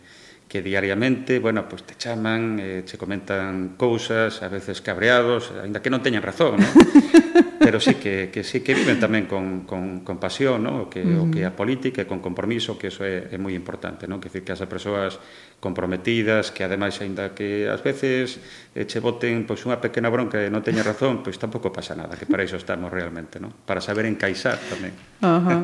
que 0.49 0.63
diariamente, 0.63 1.39
bueno, 1.39 1.69
pues 1.69 1.85
te 1.85 1.95
chaman, 1.95 2.59
eh, 2.59 2.83
che 2.83 2.97
comentan 2.99 3.77
cousas, 3.77 4.43
a 4.43 4.49
veces 4.49 4.83
cabreados, 4.83 5.53
aínda 5.61 5.85
que 5.85 5.93
non 5.93 6.03
teñan 6.03 6.25
razón, 6.25 6.59
¿no? 6.59 6.71
pero 7.59 7.81
sí 7.81 7.95
que, 7.97 8.31
que 8.33 8.45
sí 8.45 8.61
que 8.61 8.75
viven 8.75 9.01
tamén 9.01 9.27
con, 9.27 9.67
con, 9.67 10.07
con 10.07 10.17
pasión, 10.19 10.63
¿no? 10.63 10.87
o, 10.87 10.91
que, 10.91 11.03
uh 11.03 11.07
-huh. 11.07 11.23
o 11.25 11.33
que 11.33 11.43
a 11.45 11.53
política 11.53 12.03
e 12.03 12.07
con 12.07 12.21
compromiso, 12.23 12.79
que 12.79 12.89
eso 12.89 13.03
é, 13.03 13.33
é 13.33 13.39
moi 13.39 13.53
importante, 13.57 14.07
¿no? 14.07 14.23
que, 14.23 14.29
decir, 14.31 14.47
que 14.47 14.55
as 14.55 14.63
persoas 14.65 15.19
comprometidas, 15.59 16.53
que 16.53 16.63
ademais, 16.63 17.01
aínda 17.01 17.33
que 17.33 17.67
ás 17.67 17.81
veces 17.81 18.39
eh, 18.77 18.85
che 18.85 19.01
boten 19.01 19.49
pois, 19.49 19.65
unha 19.65 19.81
pequena 19.81 20.13
bronca 20.13 20.39
e 20.39 20.53
non 20.53 20.61
teña 20.61 20.85
razón, 20.85 21.25
pois 21.25 21.37
tampouco 21.41 21.73
pasa 21.73 21.97
nada, 21.97 22.15
que 22.15 22.29
para 22.29 22.45
iso 22.45 22.61
estamos 22.61 22.93
realmente, 22.93 23.41
¿no? 23.41 23.51
para 23.65 23.81
saber 23.81 24.07
encaixar 24.07 24.61
tamén. 24.69 24.93
Uh 25.25 25.41
-huh. 25.41 25.61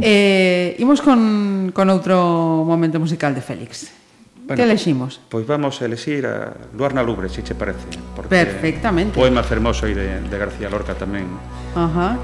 eh, 0.00 0.74
imos 0.80 1.04
con, 1.04 1.70
con 1.76 1.86
outro 1.92 2.64
momento 2.64 2.98
musical 2.98 3.36
de 3.36 3.44
Félix. 3.44 3.92
Bueno, 4.48 4.56
que 4.56 4.64
eleximos? 4.64 5.20
Pois 5.28 5.44
vamos 5.44 5.76
a 5.82 5.84
elexir 5.84 6.24
a 6.24 6.56
Luarna 6.72 7.04
Lubre, 7.04 7.28
se 7.28 7.44
che 7.44 7.52
parece 7.52 7.84
porque 8.16 8.32
Perfectamente 8.32 9.12
Poema 9.12 9.44
fermoso 9.44 9.84
aí 9.84 9.92
de, 9.92 10.24
de 10.24 10.36
García 10.40 10.72
Lorca 10.72 10.96
tamén 10.96 11.28
Ajá. 11.76 12.16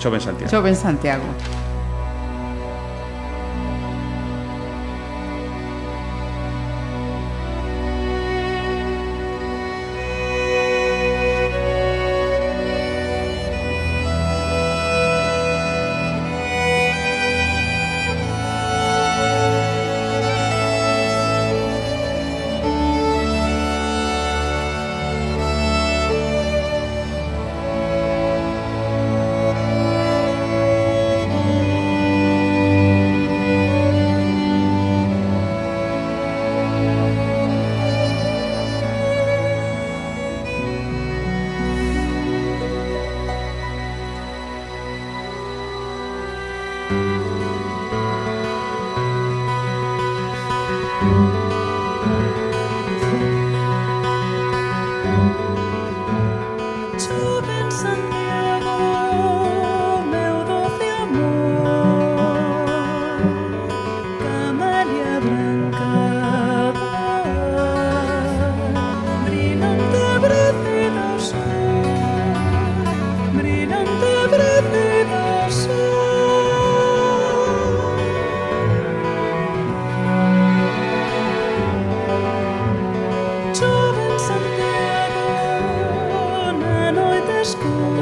Choven 0.00 0.24
Santiago 0.24 0.48
Choven 0.48 0.72
Santiago 0.72 1.28
school. 87.46 87.95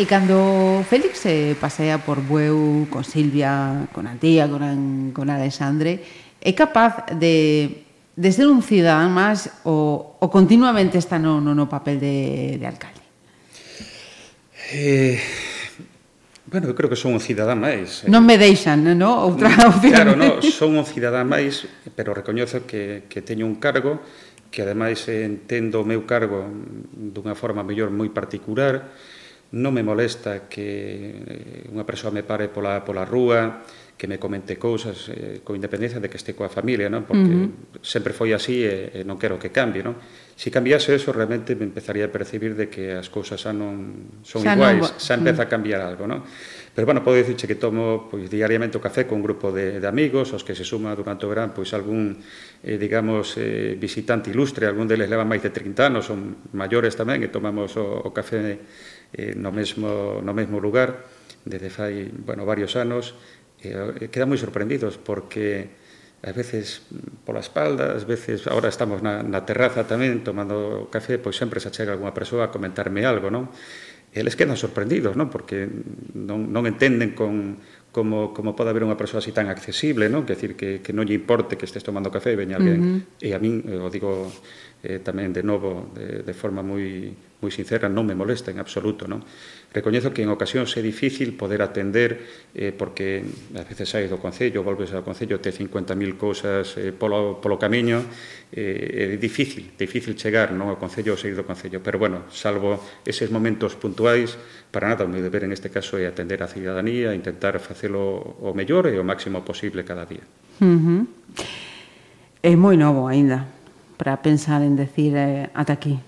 E 0.00 0.08
cando 0.08 0.80
Félix 0.88 1.28
se 1.28 1.52
pasea 1.60 2.00
por 2.00 2.24
Bueu 2.24 2.88
con 2.88 3.04
Silvia, 3.04 3.84
con 3.92 4.08
a 4.08 4.16
tía, 4.16 4.48
con, 4.48 4.64
an, 4.64 5.12
con 5.12 5.28
Alexandre, 5.28 6.00
é 6.40 6.56
capaz 6.56 7.04
de, 7.20 7.84
de 8.16 8.28
ser 8.32 8.48
un 8.48 8.64
cidadán 8.64 9.12
máis 9.12 9.52
o, 9.60 10.16
o 10.16 10.26
continuamente 10.32 10.96
está 10.96 11.20
no, 11.20 11.36
no, 11.44 11.52
no 11.52 11.68
papel 11.68 12.00
de, 12.00 12.56
de 12.56 12.64
alcalde? 12.64 13.04
Eh, 14.72 15.20
bueno, 16.48 16.72
eu 16.72 16.74
creo 16.74 16.88
que 16.88 16.96
son 16.96 17.12
un 17.12 17.20
cidadán 17.20 17.60
máis. 17.60 18.00
Eh. 18.00 18.08
Non 18.08 18.24
me 18.24 18.40
deixan, 18.40 18.80
non? 18.80 19.04
Outra 19.04 19.52
mm, 19.52 19.68
opción. 19.68 19.92
Claro, 20.00 20.16
non, 20.16 20.40
son 20.40 20.80
un 20.80 20.88
cidadán 20.88 21.28
máis, 21.28 21.68
pero 21.92 22.16
recoñezo 22.16 22.64
que, 22.64 23.04
que 23.04 23.20
teño 23.20 23.44
un 23.44 23.60
cargo 23.60 24.00
que 24.48 24.64
ademais 24.64 25.04
entendo 25.12 25.84
o 25.84 25.84
meu 25.84 26.08
cargo 26.08 26.48
dunha 26.96 27.36
forma 27.36 27.60
mellor 27.60 27.92
moi 27.92 28.08
particular, 28.08 28.96
non 29.50 29.74
me 29.74 29.82
molesta 29.82 30.46
que 30.46 31.66
eh, 31.66 31.74
unha 31.74 31.82
persoa 31.82 32.14
me 32.14 32.22
pare 32.22 32.46
pola, 32.46 32.86
pola 32.86 33.02
rúa, 33.02 33.66
que 34.00 34.08
me 34.08 34.16
comente 34.16 34.56
cousas 34.56 35.12
eh, 35.12 35.44
con 35.44 35.60
independencia 35.60 36.00
de 36.00 36.08
que 36.08 36.16
este 36.16 36.32
coa 36.32 36.48
familia, 36.48 36.88
non? 36.88 37.04
Porque 37.04 37.28
uh 37.28 37.52
-huh. 37.52 37.84
sempre 37.84 38.16
foi 38.16 38.32
así 38.32 38.64
e, 38.64 38.88
e 38.96 39.00
non 39.04 39.20
quero 39.20 39.36
que 39.36 39.52
cambie, 39.52 39.84
non? 39.84 40.00
Se 40.40 40.48
si 40.48 40.54
cambiase 40.54 40.96
eso, 40.96 41.12
realmente 41.12 41.52
me 41.52 41.68
empezaría 41.68 42.08
a 42.08 42.10
percibir 42.14 42.56
de 42.56 42.72
que 42.72 42.96
as 42.96 43.12
cousas 43.12 43.44
xa 43.44 43.52
non 43.52 44.08
son 44.24 44.40
xa 44.40 44.56
iguais, 44.56 44.88
non... 44.88 44.96
xa 44.96 45.20
empeza 45.20 45.44
a 45.44 45.48
cambiar 45.52 45.84
algo, 45.84 46.08
non? 46.08 46.24
Pero, 46.72 46.88
bueno, 46.88 47.04
podo 47.04 47.20
dicirche 47.20 47.44
que 47.44 47.60
tomo 47.60 48.08
pois, 48.08 48.30
diariamente 48.32 48.78
o 48.78 48.80
café 48.80 49.04
con 49.04 49.20
un 49.20 49.24
grupo 49.26 49.52
de, 49.52 49.84
de 49.84 49.88
amigos, 49.90 50.32
os 50.32 50.46
que 50.48 50.56
se 50.56 50.64
suma 50.64 50.96
durante 50.96 51.26
o 51.26 51.28
verán, 51.28 51.52
pois, 51.52 51.76
algún, 51.76 52.24
eh, 52.64 52.80
digamos, 52.80 53.36
eh, 53.36 53.76
visitante 53.76 54.32
ilustre, 54.32 54.64
algún 54.64 54.88
deles 54.88 55.12
leva 55.12 55.28
máis 55.28 55.44
de 55.44 55.52
30 55.52 55.92
anos, 55.92 56.08
son 56.08 56.48
maiores 56.56 56.96
tamén, 56.96 57.20
e 57.20 57.28
tomamos 57.28 57.76
o, 57.76 58.00
o 58.00 58.08
café 58.16 58.64
eh, 59.14 59.34
no, 59.36 59.50
mesmo, 59.50 60.20
no 60.22 60.32
mesmo 60.34 60.60
lugar 60.60 61.06
desde 61.44 61.70
fai 61.70 62.12
bueno, 62.12 62.44
varios 62.44 62.76
anos 62.76 63.14
eh, 63.62 64.08
quedan 64.12 64.28
moi 64.28 64.40
sorprendidos 64.40 64.96
porque 65.00 65.80
ás 66.20 66.36
veces 66.36 66.84
pola 67.24 67.40
espalda, 67.40 67.96
ás 67.96 68.04
veces 68.04 68.44
agora 68.44 68.68
estamos 68.68 69.00
na, 69.00 69.24
na 69.24 69.48
terraza 69.48 69.88
tamén 69.88 70.20
tomando 70.20 70.88
café, 70.92 71.16
pois 71.16 71.36
sempre 71.36 71.64
se 71.64 71.72
achega 71.72 71.96
algunha 71.96 72.12
persoa 72.12 72.48
a 72.48 72.52
comentarme 72.52 73.08
algo, 73.08 73.32
non? 73.32 73.48
Eles 74.12 74.34
quedan 74.36 74.58
sorprendidos, 74.58 75.16
non? 75.16 75.32
Porque 75.32 75.64
non, 76.12 76.52
non 76.52 76.68
entenden 76.68 77.16
con, 77.16 77.62
como, 77.88 78.36
como 78.36 78.52
pode 78.52 78.68
haber 78.68 78.84
unha 78.84 79.00
persoa 79.00 79.24
así 79.24 79.32
tan 79.32 79.48
accesible, 79.48 80.12
non? 80.12 80.28
Que 80.28 80.36
decir 80.36 80.60
que, 80.60 80.84
que 80.84 80.92
non 80.92 81.08
lle 81.08 81.16
importe 81.16 81.56
que 81.56 81.64
estés 81.64 81.86
tomando 81.86 82.12
café 82.12 82.36
e 82.36 82.40
veña 82.40 82.60
alguén. 82.60 82.80
Uh 82.84 82.88
-huh. 83.00 83.24
E 83.24 83.28
a 83.32 83.40
min, 83.40 83.64
eh, 83.64 83.80
o 83.80 83.88
digo 83.88 84.28
eh, 84.84 85.00
tamén 85.00 85.32
de 85.32 85.40
novo 85.40 85.88
de, 85.96 86.20
de 86.20 86.34
forma 86.36 86.60
moi 86.60 87.16
moi 87.40 87.48
sincera, 87.48 87.88
non 87.88 88.04
me 88.04 88.12
molesta 88.12 88.52
en 88.52 88.60
absoluto. 88.60 89.08
Non? 89.08 89.24
Recoñezo 89.72 90.12
que 90.12 90.20
en 90.20 90.28
ocasións 90.28 90.76
é 90.76 90.84
difícil 90.84 91.32
poder 91.32 91.64
atender 91.64 92.20
eh, 92.52 92.68
porque 92.68 93.24
a 93.56 93.64
veces 93.64 93.88
sai 93.88 94.12
do 94.12 94.20
Concello, 94.20 94.60
volves 94.60 94.92
ao 94.92 95.00
Concello, 95.00 95.40
te 95.40 95.48
50.000 95.48 96.20
cousas 96.20 96.76
eh, 96.76 96.92
polo, 96.92 97.40
polo 97.40 97.56
camiño, 97.56 98.04
eh, 98.52 99.16
é 99.16 99.16
difícil, 99.16 99.72
difícil 99.72 100.20
chegar 100.20 100.52
non 100.52 100.68
ao 100.68 100.76
Concello 100.76 101.16
ou 101.16 101.20
sair 101.20 101.32
do 101.32 101.48
Concello. 101.48 101.80
Pero, 101.80 101.96
bueno, 101.96 102.28
salvo 102.28 102.76
eses 103.08 103.32
momentos 103.32 103.72
puntuais, 103.72 104.36
para 104.68 104.92
nada 104.92 105.08
o 105.08 105.10
meu 105.10 105.24
deber 105.24 105.48
en 105.48 105.56
este 105.56 105.72
caso 105.72 105.96
é 105.96 106.04
atender 106.04 106.44
a 106.44 106.48
cidadanía, 106.52 107.16
intentar 107.16 107.56
facelo 107.56 108.36
o 108.44 108.52
mellor 108.52 108.92
e 108.92 109.00
o 109.00 109.06
máximo 109.06 109.40
posible 109.48 109.80
cada 109.80 110.04
día. 110.04 110.22
Uh 110.60 110.76
-huh. 110.76 111.02
É 112.44 112.52
moi 112.52 112.76
novo 112.76 113.08
aínda 113.08 113.48
para 113.96 114.20
pensar 114.20 114.60
en 114.60 114.76
decir 114.76 115.16
eh, 115.16 115.48
ata 115.56 115.76
aquí 115.76 116.00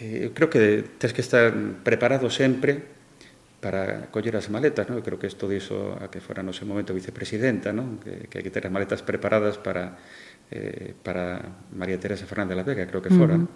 eu 0.00 0.30
creo 0.34 0.48
que 0.48 0.84
tens 0.98 1.12
que 1.12 1.22
estar 1.22 1.50
preparado 1.82 2.30
sempre 2.30 2.98
para 3.58 4.06
coller 4.14 4.38
as 4.38 4.46
maletas, 4.46 4.86
non? 4.86 4.98
Eu 4.98 5.04
creo 5.04 5.18
que 5.18 5.26
isto 5.26 5.50
dixo 5.50 5.98
a 5.98 6.06
que 6.06 6.22
fora 6.22 6.46
no 6.46 6.54
seu 6.54 6.62
momento 6.62 6.94
vicepresidenta, 6.94 7.74
non? 7.74 7.98
Que, 7.98 8.30
que 8.30 8.38
hai 8.38 8.44
que 8.46 8.54
ter 8.54 8.62
as 8.66 8.72
maletas 8.74 9.02
preparadas 9.02 9.58
para 9.58 9.98
eh, 10.50 10.94
para 11.02 11.42
María 11.74 11.98
Teresa 11.98 12.26
Fernández 12.26 12.56
de 12.56 12.62
la 12.62 12.66
Vega, 12.66 12.86
creo 12.86 13.02
que 13.02 13.10
fora. 13.10 13.36
Uh 13.36 13.44
-huh. 13.44 13.48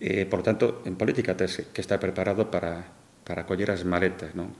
eh, 0.00 0.24
por 0.26 0.42
tanto, 0.42 0.82
en 0.88 0.96
política 0.96 1.36
tens 1.36 1.68
que 1.72 1.80
estar 1.80 2.00
preparado 2.00 2.50
para, 2.50 2.88
para 3.24 3.44
coller 3.44 3.70
as 3.70 3.84
maletas, 3.84 4.32
non? 4.34 4.56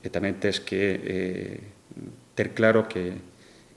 E 0.00 0.08
tamén 0.08 0.40
tens 0.40 0.62
que 0.62 0.80
eh, 0.96 1.58
ter 2.32 2.54
claro 2.56 2.88
que, 2.88 3.18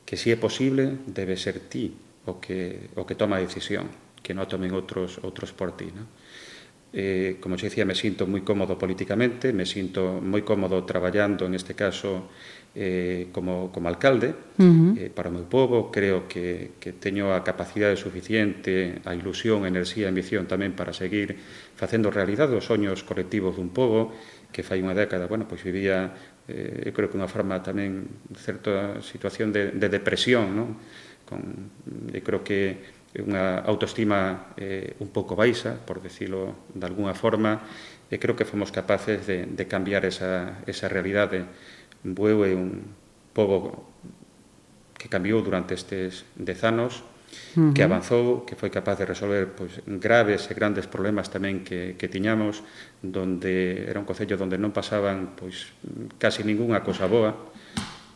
que 0.07 0.15
si 0.15 0.31
é 0.31 0.37
posible 0.37 1.01
debe 1.09 1.35
ser 1.35 1.59
ti 1.67 1.97
o 2.23 2.39
que, 2.39 2.93
o 2.95 3.03
que 3.03 3.17
toma 3.17 3.37
a 3.37 3.43
decisión, 3.43 3.89
que 4.23 4.31
non 4.31 4.47
tomen 4.47 4.71
outros, 4.71 5.19
outros 5.25 5.51
por 5.51 5.75
ti, 5.75 5.91
non? 5.91 6.07
Eh, 6.91 7.39
como 7.39 7.55
xa 7.55 7.71
dicía, 7.71 7.87
me 7.87 7.95
sinto 7.95 8.27
moi 8.27 8.43
cómodo 8.43 8.75
políticamente, 8.75 9.55
me 9.55 9.63
sinto 9.63 10.19
moi 10.19 10.43
cómodo 10.43 10.83
traballando, 10.83 11.47
en 11.47 11.55
este 11.55 11.71
caso, 11.71 12.27
eh, 12.75 13.31
como, 13.31 13.71
como 13.71 13.87
alcalde 13.87 14.35
uh 14.59 14.63
-huh. 14.63 14.91
eh, 14.99 15.07
para 15.07 15.31
o 15.31 15.35
meu 15.35 15.47
povo. 15.47 15.87
Creo 15.87 16.27
que, 16.27 16.75
que 16.83 16.91
teño 16.91 17.31
a 17.31 17.47
capacidade 17.47 17.95
suficiente, 17.95 18.99
a 19.07 19.15
ilusión, 19.15 19.63
a 19.63 19.71
enerxía, 19.71 20.07
a 20.07 20.11
ambición 20.11 20.51
tamén 20.51 20.75
para 20.75 20.91
seguir 20.91 21.39
facendo 21.79 22.11
realidade 22.11 22.59
os 22.59 22.67
soños 22.67 23.07
colectivos 23.07 23.55
dun 23.55 23.71
povo 23.71 24.11
que 24.51 24.59
fai 24.59 24.83
unha 24.83 24.91
década, 24.91 25.31
bueno, 25.31 25.47
pois 25.47 25.63
vivía, 25.63 26.11
eh, 26.51 26.87
eu 26.87 26.91
creo 26.91 27.07
que 27.07 27.15
unha 27.15 27.31
forma 27.31 27.63
tamén 27.63 28.03
certa 28.35 28.99
situación 28.99 29.55
de, 29.55 29.71
de 29.71 29.87
depresión, 29.87 30.51
non? 30.51 30.75
Con, 31.23 31.71
eu 32.11 32.19
creo 32.19 32.43
que 32.43 32.99
unha 33.19 33.59
autoestima 33.67 34.53
eh, 34.55 34.95
un 35.03 35.11
pouco 35.11 35.35
baixa, 35.35 35.75
por 35.75 35.99
decirlo 35.99 36.71
de 36.71 36.87
alguna 36.87 37.11
forma, 37.11 37.59
e 38.07 38.15
creo 38.15 38.39
que 38.39 38.47
fomos 38.47 38.71
capaces 38.71 39.27
de, 39.27 39.43
de 39.47 39.65
cambiar 39.67 40.07
esa, 40.07 40.63
esa 40.63 40.87
realidade. 40.87 41.43
Bueu 42.07 42.47
é 42.47 42.55
un 42.55 42.95
povo 43.35 43.91
que 44.95 45.11
cambiou 45.11 45.43
durante 45.43 45.75
estes 45.75 46.23
dez 46.39 46.63
anos, 46.63 47.03
uh 47.55 47.71
-huh. 47.71 47.73
que 47.75 47.83
avanzou, 47.83 48.47
que 48.47 48.55
foi 48.55 48.71
capaz 48.71 48.99
de 48.99 49.05
resolver 49.07 49.51
pois, 49.59 49.83
graves 49.87 50.47
e 50.47 50.53
grandes 50.55 50.87
problemas 50.87 51.27
tamén 51.27 51.67
que, 51.67 51.99
que 51.99 52.07
tiñamos, 52.07 52.63
donde 53.03 53.87
era 53.91 53.99
un 53.99 54.07
concello 54.07 54.39
donde 54.39 54.55
non 54.55 54.71
pasaban 54.71 55.35
pois, 55.35 55.75
casi 56.15 56.47
ningunha 56.47 56.79
cosa 56.83 57.11
boa, 57.11 57.51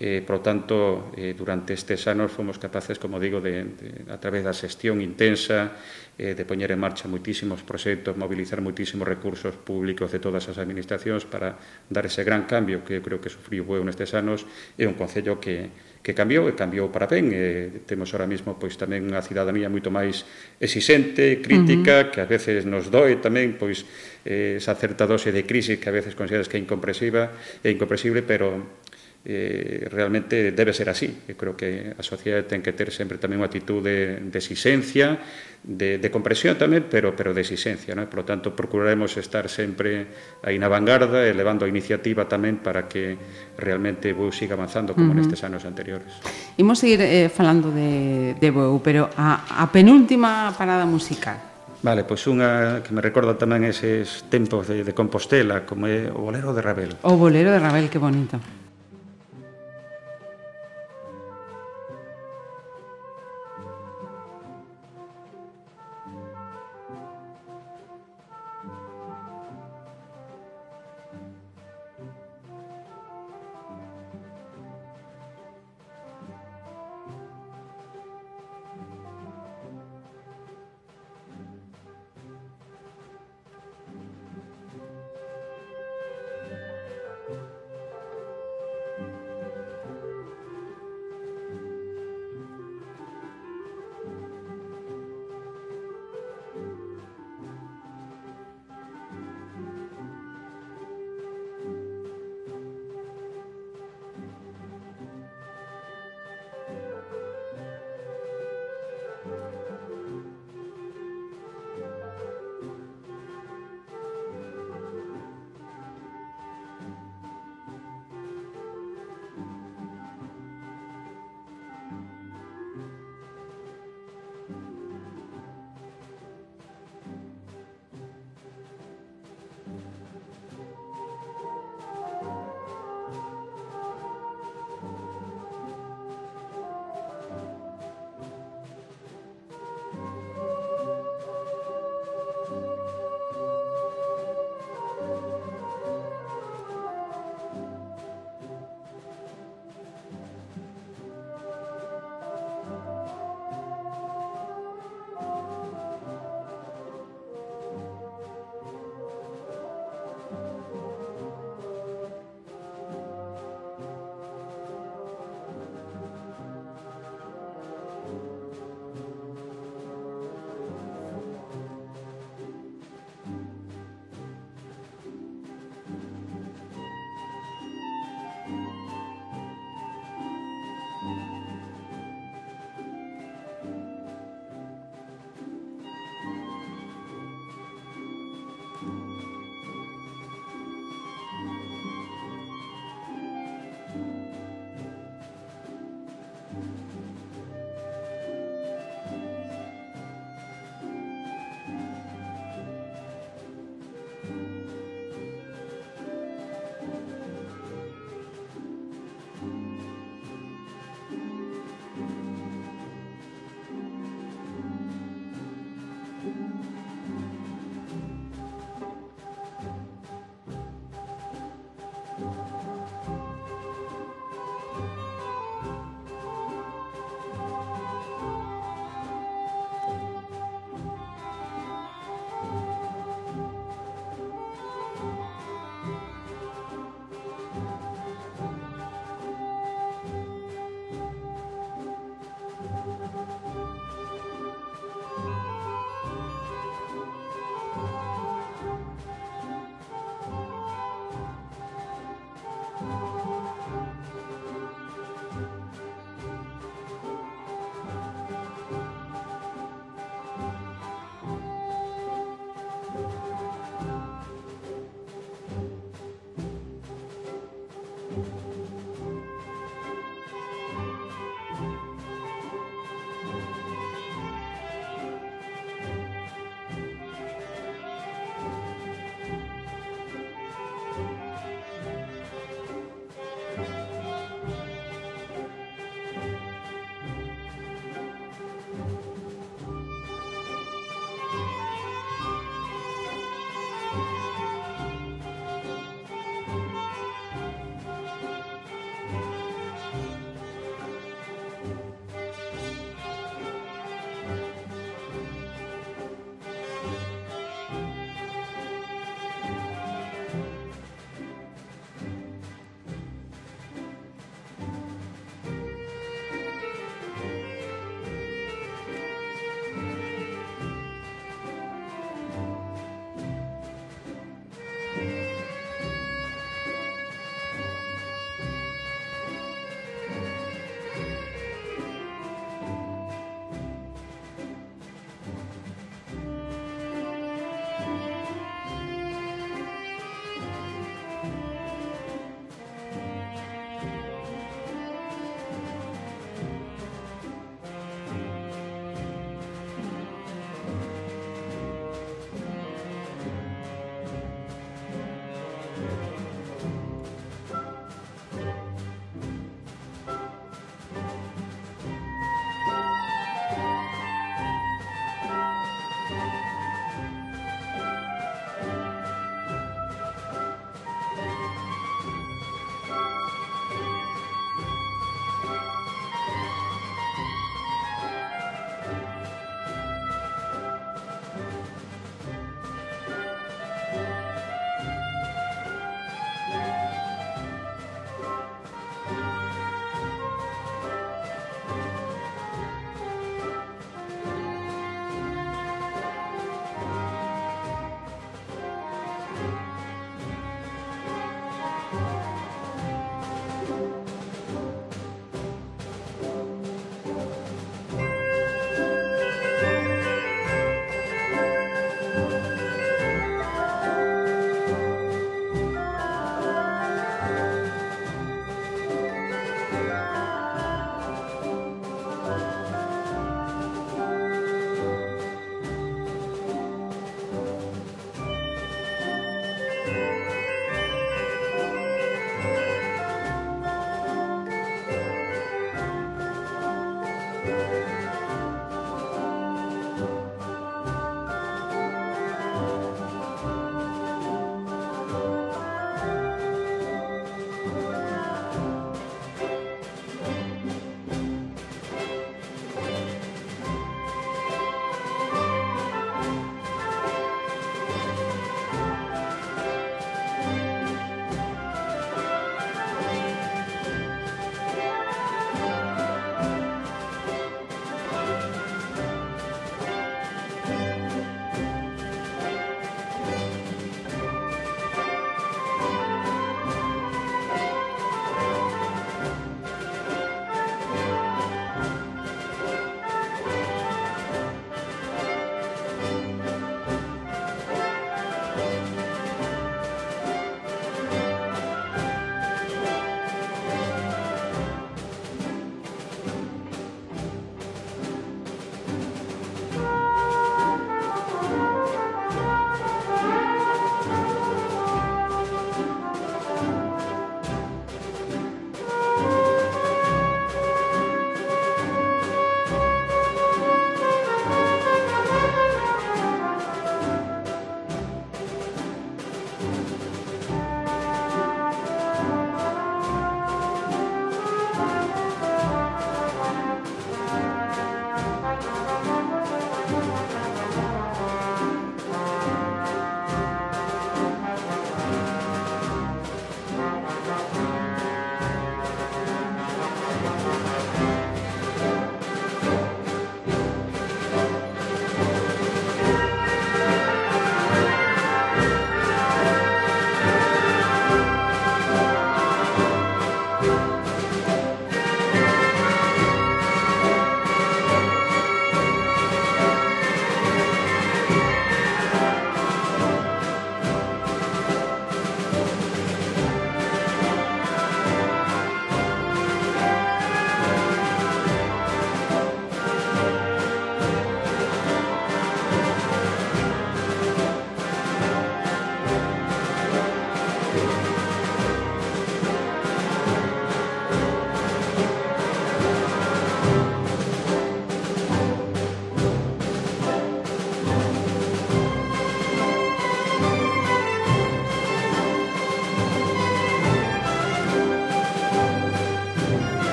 Eh, 0.00 0.24
por 0.24 0.40
tanto, 0.40 1.12
eh, 1.12 1.36
durante 1.36 1.76
estes 1.76 2.08
anos 2.08 2.32
fomos 2.32 2.56
capaces, 2.56 2.96
como 2.96 3.20
digo, 3.20 3.44
de, 3.44 3.68
de, 3.76 4.08
a 4.08 4.16
través 4.16 4.40
da 4.40 4.56
xestión 4.56 5.04
intensa, 5.04 5.76
eh, 6.16 6.32
de 6.32 6.44
poñer 6.48 6.72
en 6.72 6.80
marcha 6.80 7.04
muitísimos 7.04 7.60
proxectos, 7.60 8.16
mobilizar 8.16 8.64
muitísimos 8.64 9.04
recursos 9.04 9.60
públicos 9.60 10.08
de 10.08 10.16
todas 10.16 10.48
as 10.48 10.56
administracións 10.56 11.28
para 11.28 11.60
dar 11.92 12.08
ese 12.08 12.24
gran 12.24 12.48
cambio 12.48 12.80
que 12.80 12.96
eu 12.96 13.04
creo 13.04 13.20
que 13.20 13.28
sufriu 13.28 13.68
Bueu 13.68 13.84
nestes 13.84 14.16
anos. 14.16 14.48
É 14.80 14.88
un 14.88 14.96
concello 14.96 15.36
que, 15.36 15.68
que 16.00 16.16
cambiou 16.16 16.48
e 16.48 16.56
cambiou 16.56 16.88
para 16.88 17.04
ben. 17.04 17.28
Eh, 17.36 17.84
temos 17.84 18.08
ahora 18.16 18.24
mesmo 18.24 18.56
pois 18.56 18.80
tamén 18.80 19.04
unha 19.04 19.20
cidadanía 19.20 19.68
moito 19.68 19.92
máis 19.92 20.24
exixente, 20.56 21.44
crítica, 21.44 21.92
uh 21.92 22.00
-huh. 22.00 22.10
que 22.12 22.24
ás 22.24 22.28
veces 22.32 22.64
nos 22.64 22.88
doe 22.88 23.20
tamén 23.20 23.60
pois 23.60 23.84
eh, 24.24 24.56
esa 24.56 24.72
certa 24.80 25.04
dose 25.04 25.28
de 25.28 25.44
crise 25.44 25.76
que 25.76 25.88
a 25.88 25.94
veces 25.94 26.16
consideras 26.16 26.48
que 26.48 26.56
é 26.56 26.60
incomprensiva, 26.60 27.36
é 27.60 27.68
incomprensible, 27.68 28.24
pero 28.24 28.79
eh, 29.24 29.86
realmente 29.90 30.52
debe 30.52 30.72
ser 30.72 30.88
así. 30.88 31.24
Eu 31.28 31.36
creo 31.36 31.52
que 31.52 31.92
a 31.92 32.02
sociedade 32.02 32.48
ten 32.48 32.64
que 32.64 32.72
ter 32.72 32.88
sempre 32.88 33.20
tamén 33.20 33.44
unha 33.44 33.52
actitud 33.52 33.84
de, 33.84 34.16
de 34.16 34.38
exixencia, 34.40 35.20
de, 35.60 36.00
de 36.00 36.08
compresión 36.08 36.56
tamén, 36.56 36.88
pero, 36.88 37.12
pero 37.12 37.36
de 37.36 37.44
exixencia. 37.44 37.92
Non? 37.92 38.08
Por 38.08 38.24
lo 38.24 38.26
tanto, 38.26 38.56
procuraremos 38.56 39.12
estar 39.20 39.44
sempre 39.52 40.08
aí 40.40 40.56
na 40.56 40.72
vanguarda, 40.72 41.20
elevando 41.28 41.68
a 41.68 41.68
iniciativa 41.68 42.24
tamén 42.24 42.64
para 42.64 42.88
que 42.88 43.20
realmente 43.60 44.16
Bueu 44.16 44.32
siga 44.32 44.56
avanzando 44.56 44.96
como 44.96 45.12
uh 45.12 45.20
-huh. 45.20 45.20
nestes 45.20 45.44
anos 45.44 45.68
anteriores. 45.68 46.08
Imos 46.56 46.80
seguir 46.80 47.04
eh, 47.04 47.28
falando 47.28 47.68
de, 47.68 48.40
de 48.40 48.48
Bueu, 48.48 48.80
pero 48.80 49.12
a, 49.20 49.60
a 49.60 49.68
penúltima 49.68 50.48
parada 50.56 50.88
musical. 50.88 51.36
Vale, 51.84 52.04
pois 52.04 52.24
unha 52.28 52.80
que 52.84 52.92
me 52.92 53.04
recorda 53.04 53.36
tamén 53.36 53.68
eses 53.68 54.24
tempos 54.32 54.68
de, 54.68 54.80
de 54.80 54.92
Compostela, 54.96 55.68
como 55.68 55.88
é 55.88 56.08
o 56.08 56.24
bolero 56.24 56.56
de 56.56 56.60
Rabel. 56.64 56.92
O 57.04 57.20
bolero 57.20 57.52
de 57.52 57.60
Rabel, 57.60 57.88
que 57.92 58.00
bonito. 58.00 58.59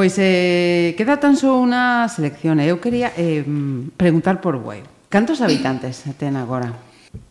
Pois 0.00 0.16
eh, 0.16 0.94
queda 0.96 1.20
tan 1.20 1.36
só 1.36 1.60
unha 1.60 2.08
selección. 2.08 2.56
Eu 2.64 2.80
quería 2.80 3.12
eh, 3.20 3.44
preguntar 4.00 4.40
por 4.40 4.56
Bueu. 4.56 4.80
Cantos 5.12 5.44
habitantes 5.44 6.08
ten 6.16 6.40
agora? 6.40 6.72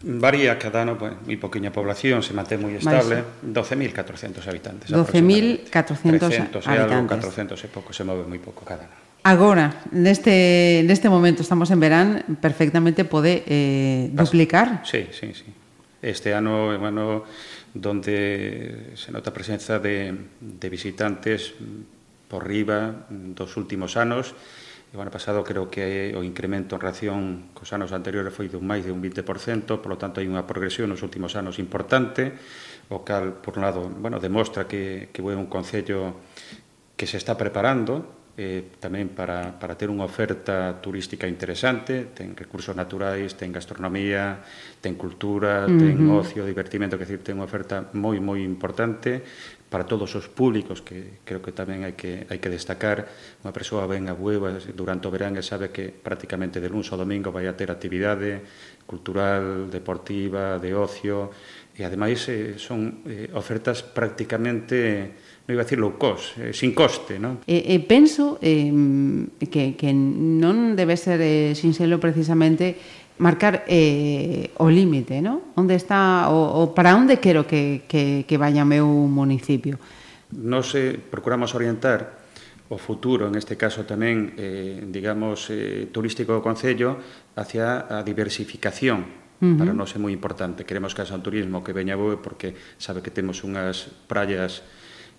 Varía 0.05 0.53
cada 0.61 0.85
ano, 0.85 0.93
pues, 0.93 1.17
mi 1.25 1.33
poquinha 1.33 1.73
población 1.73 2.21
se 2.21 2.37
mantén 2.37 2.61
moi 2.61 2.77
estable, 2.77 3.25
12.400 3.41 4.45
habitantes. 4.45 4.85
12.400 4.93 5.65
habitantes. 5.65 6.61
300 6.61 6.69
e 6.69 6.77
algo, 6.77 7.09
400 7.09 7.57
e 7.57 7.67
pouco, 7.73 7.89
se 7.89 8.05
move 8.05 8.29
moi 8.29 8.37
pouco 8.37 8.61
cada 8.61 8.85
ano. 8.85 8.93
Agora, 9.25 9.89
neste, 9.89 10.85
neste 10.85 11.09
momento, 11.09 11.41
estamos 11.41 11.73
en 11.73 11.81
verán, 11.81 12.37
perfectamente 12.37 13.01
pode 13.01 13.49
eh, 13.49 14.13
duplicar? 14.13 14.85
Sí, 14.85 15.09
sí, 15.09 15.33
sí. 15.33 15.49
Este 16.05 16.37
ano 16.37 16.69
é 16.69 16.77
un 16.77 16.85
ano 16.85 17.25
donde 17.73 18.93
se 18.93 19.09
nota 19.09 19.33
a 19.33 19.33
presenza 19.33 19.81
de, 19.81 20.13
de 20.37 20.67
visitantes 20.69 21.57
por 22.29 22.45
riba 22.45 23.09
dos 23.09 23.57
últimos 23.57 23.97
anos. 23.97 24.37
E 24.89 24.97
o 24.97 25.01
ano 25.01 25.13
pasado 25.13 25.45
creo 25.45 25.69
que 25.69 26.13
o 26.17 26.25
incremento 26.25 26.73
en 26.73 26.81
relación 26.81 27.19
cos 27.53 27.69
anos 27.73 27.93
anteriores 27.93 28.33
foi 28.33 28.49
dun 28.49 28.65
máis 28.65 28.85
de 28.85 28.93
un 28.93 29.01
20%, 29.01 29.25
polo 29.81 30.01
tanto 30.01 30.21
hai 30.21 30.25
unha 30.25 30.45
progresión 30.49 30.89
nos 30.89 31.05
últimos 31.05 31.37
anos 31.37 31.61
importante, 31.61 32.33
o 32.89 33.05
cal, 33.05 33.37
por 33.37 33.61
un 33.61 33.65
lado, 33.65 33.85
bueno, 33.85 34.17
demostra 34.17 34.65
que, 34.65 35.13
que 35.13 35.21
é 35.21 35.37
un 35.37 35.45
concello 35.45 36.17
que 36.97 37.05
se 37.05 37.21
está 37.21 37.37
preparando 37.37 38.19
eh, 38.39 38.79
tamén 38.79 39.11
para, 39.11 39.59
para 39.59 39.75
ter 39.75 39.91
unha 39.91 40.07
oferta 40.07 40.79
turística 40.79 41.27
interesante, 41.27 42.15
ten 42.15 42.31
recursos 42.39 42.71
naturais, 42.71 43.35
ten 43.35 43.51
gastronomía, 43.51 44.39
ten 44.79 44.95
cultura, 44.95 45.67
uh 45.67 45.67
-huh. 45.67 45.75
ten 45.75 45.95
ocio, 46.07 46.47
divertimento, 46.47 46.95
que 46.95 47.03
decir, 47.03 47.19
ten 47.19 47.35
unha 47.35 47.43
oferta 47.43 47.91
moi, 47.99 48.15
moi 48.23 48.39
importante, 48.39 49.27
para 49.69 49.85
todos 49.85 50.09
os 50.17 50.25
públicos, 50.27 50.81
que 50.81 51.21
creo 51.21 51.45
que 51.45 51.53
tamén 51.53 51.85
hai 51.85 51.93
que, 51.93 52.25
hai 52.25 52.41
que 52.41 52.49
destacar, 52.49 53.05
unha 53.45 53.53
persoa 53.53 53.85
ven 53.85 54.09
a 54.09 54.17
Bueva 54.17 54.57
durante 54.73 55.05
o 55.05 55.13
verán 55.13 55.37
e 55.37 55.45
sabe 55.45 55.69
que 55.69 55.93
prácticamente 55.93 56.57
de 56.57 56.67
lunes 56.67 56.89
ao 56.89 56.97
domingo 56.97 57.29
vai 57.29 57.45
a 57.45 57.53
ter 57.53 57.69
actividade 57.69 58.41
cultural, 58.89 59.69
deportiva, 59.69 60.57
de 60.57 60.73
ocio, 60.73 61.29
e 61.77 61.85
ademais 61.85 62.17
eh, 62.27 62.57
son 62.57 63.05
eh, 63.05 63.29
ofertas 63.37 63.85
prácticamente, 63.85 65.13
non 65.45 65.53
iba 65.53 65.61
a 65.61 65.67
dicir 65.69 65.77
low 65.77 65.95
cost, 66.01 66.35
eh, 66.41 66.49
sin 66.49 66.73
coste, 66.73 67.21
non? 67.21 67.45
E, 67.45 67.69
e 67.69 67.77
penso 67.85 68.41
eh, 68.41 68.73
que, 69.47 69.77
que 69.77 69.93
non 69.93 70.73
debe 70.73 70.97
ser 70.97 71.21
eh, 71.21 71.53
sinxelo 71.53 72.01
precisamente 72.01 72.73
marcar 73.19 73.63
eh, 73.67 74.51
o 74.57 74.71
límite, 74.71 75.21
¿no? 75.21 75.53
Onde 75.55 75.75
está 75.75 76.31
o, 76.31 76.63
o 76.63 76.73
para 76.73 76.95
onde 76.95 77.19
quero 77.19 77.45
que, 77.45 77.83
que, 77.85 78.23
que 78.25 78.35
vaya 78.39 78.63
meu 78.63 78.87
municipio? 78.87 79.77
Nos 80.31 80.73
eh, 80.73 80.95
procuramos 80.95 81.53
orientar 81.53 82.19
o 82.71 82.77
futuro, 82.77 83.27
en 83.27 83.35
este 83.35 83.59
caso 83.59 83.83
tamén, 83.83 84.33
eh, 84.39 84.87
digamos, 84.87 85.51
eh, 85.51 85.91
turístico 85.91 86.31
do 86.31 86.39
Concello, 86.39 86.95
hacia 87.35 87.91
a 87.91 88.01
diversificación. 88.07 89.03
Uh 89.39 89.55
-huh. 89.55 89.57
Para 89.59 89.75
nós 89.75 89.91
é 89.95 89.99
moi 89.99 90.15
importante. 90.15 90.63
Queremos 90.63 90.95
que 90.95 91.03
haxa 91.03 91.15
un 91.15 91.23
turismo 91.23 91.59
que 91.59 91.75
veña 91.75 91.99
boe 91.99 92.15
porque 92.15 92.55
sabe 92.79 93.03
que 93.03 93.11
temos 93.11 93.43
unhas 93.43 93.91
praias 94.07 94.63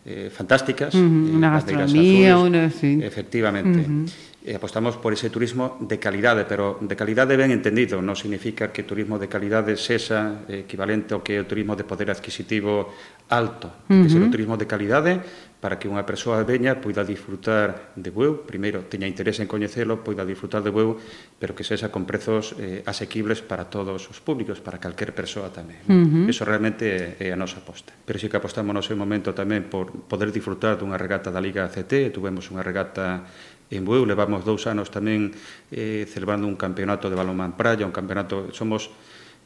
eh, 0.08 0.32
fantásticas. 0.32 0.96
Uh 0.96 1.04
-huh. 1.04 1.36
eh, 1.36 1.36
unha 1.36 1.50
gastronomía, 1.52 2.40
unha... 2.40 2.72
Sí. 2.72 2.96
Efectivamente. 3.04 3.84
Uh 3.84 4.08
-huh 4.08 4.29
e 4.40 4.56
apostamos 4.56 4.96
por 4.96 5.12
ese 5.12 5.28
turismo 5.28 5.76
de 5.84 6.00
calidade, 6.00 6.48
pero 6.48 6.80
de 6.80 6.96
calidade 6.96 7.36
ben 7.36 7.52
entendido, 7.52 8.00
non 8.00 8.16
significa 8.16 8.72
que 8.72 8.88
turismo 8.88 9.20
de 9.20 9.28
calidade 9.28 9.76
sexa 9.76 10.48
eh, 10.48 10.64
equivalente 10.64 11.12
ao 11.12 11.20
que 11.20 11.36
é 11.36 11.44
o 11.44 11.48
turismo 11.48 11.76
de 11.76 11.84
poder 11.84 12.08
adquisitivo 12.08 12.88
alto, 13.28 13.68
uh 13.68 13.92
-huh. 13.92 14.02
que 14.02 14.08
ser 14.08 14.24
o 14.24 14.32
turismo 14.32 14.56
de 14.56 14.64
calidade 14.64 15.20
para 15.60 15.76
que 15.76 15.92
unha 15.92 16.08
persoa 16.08 16.40
veña 16.40 16.80
poida 16.80 17.04
disfrutar 17.04 17.92
de 17.92 18.08
Bueu, 18.08 18.48
primeiro 18.48 18.88
teña 18.88 19.04
interese 19.04 19.44
en 19.44 19.48
coñecelo, 19.48 20.00
poida 20.00 20.24
disfrutar 20.24 20.64
de 20.64 20.72
Bueu, 20.72 20.96
pero 21.36 21.52
que 21.52 21.60
sexa 21.60 21.92
con 21.92 22.08
prezos 22.08 22.56
eh, 22.56 22.80
asequibles 22.88 23.44
para 23.44 23.68
todos 23.68 24.08
os 24.08 24.18
públicos, 24.24 24.56
para 24.64 24.80
calquer 24.80 25.12
persoa 25.12 25.52
tamén. 25.52 25.84
Uh 25.84 26.24
-huh. 26.24 26.32
Eso 26.32 26.48
realmente 26.48 27.20
é, 27.20 27.28
é 27.28 27.36
a 27.36 27.36
nosa 27.36 27.60
aposta. 27.60 27.92
Pero 28.08 28.16
sí 28.16 28.32
que 28.32 28.40
apostamos 28.40 28.72
no 28.72 28.80
seu 28.80 28.96
momento 28.96 29.36
tamén 29.36 29.68
por 29.68 29.92
poder 30.08 30.32
disfrutar 30.32 30.80
dunha 30.80 30.96
regata 30.96 31.28
da 31.28 31.44
Liga 31.44 31.68
CT, 31.68 32.08
tuvemos 32.08 32.48
unha 32.48 32.64
regata 32.64 33.28
en 33.70 33.86
Bueu, 33.86 34.02
levamos 34.02 34.42
dous 34.42 34.66
anos 34.66 34.90
tamén 34.90 35.30
eh, 35.70 36.04
celebrando 36.10 36.50
un 36.50 36.58
campeonato 36.58 37.06
de 37.06 37.14
balonmán 37.14 37.54
praia, 37.54 37.86
un 37.86 37.94
campeonato, 37.94 38.50
somos 38.50 38.90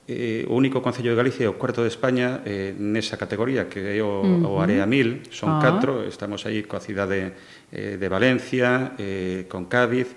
eh, 0.08 0.44
o 0.48 0.56
único 0.56 0.82
Concello 0.82 1.12
de 1.12 1.16
Galicia 1.16 1.44
e 1.44 1.50
o 1.52 1.56
cuarto 1.56 1.80
de 1.80 1.88
España 1.88 2.44
eh, 2.44 2.76
nesa 2.76 3.16
categoría, 3.16 3.68
que 3.68 3.80
é 3.80 4.00
o, 4.04 4.20
uh 4.20 4.24
-huh. 4.24 4.48
o 4.48 4.60
Area 4.60 4.84
1000, 4.84 5.28
son 5.32 5.56
ah. 5.56 5.60
catro, 5.60 6.04
estamos 6.04 6.44
aí 6.44 6.64
coa 6.64 6.80
cidade 6.80 7.36
eh, 7.72 7.96
de 7.96 8.08
Valencia, 8.08 8.96
eh, 9.00 9.48
con 9.48 9.64
Cádiz, 9.68 10.12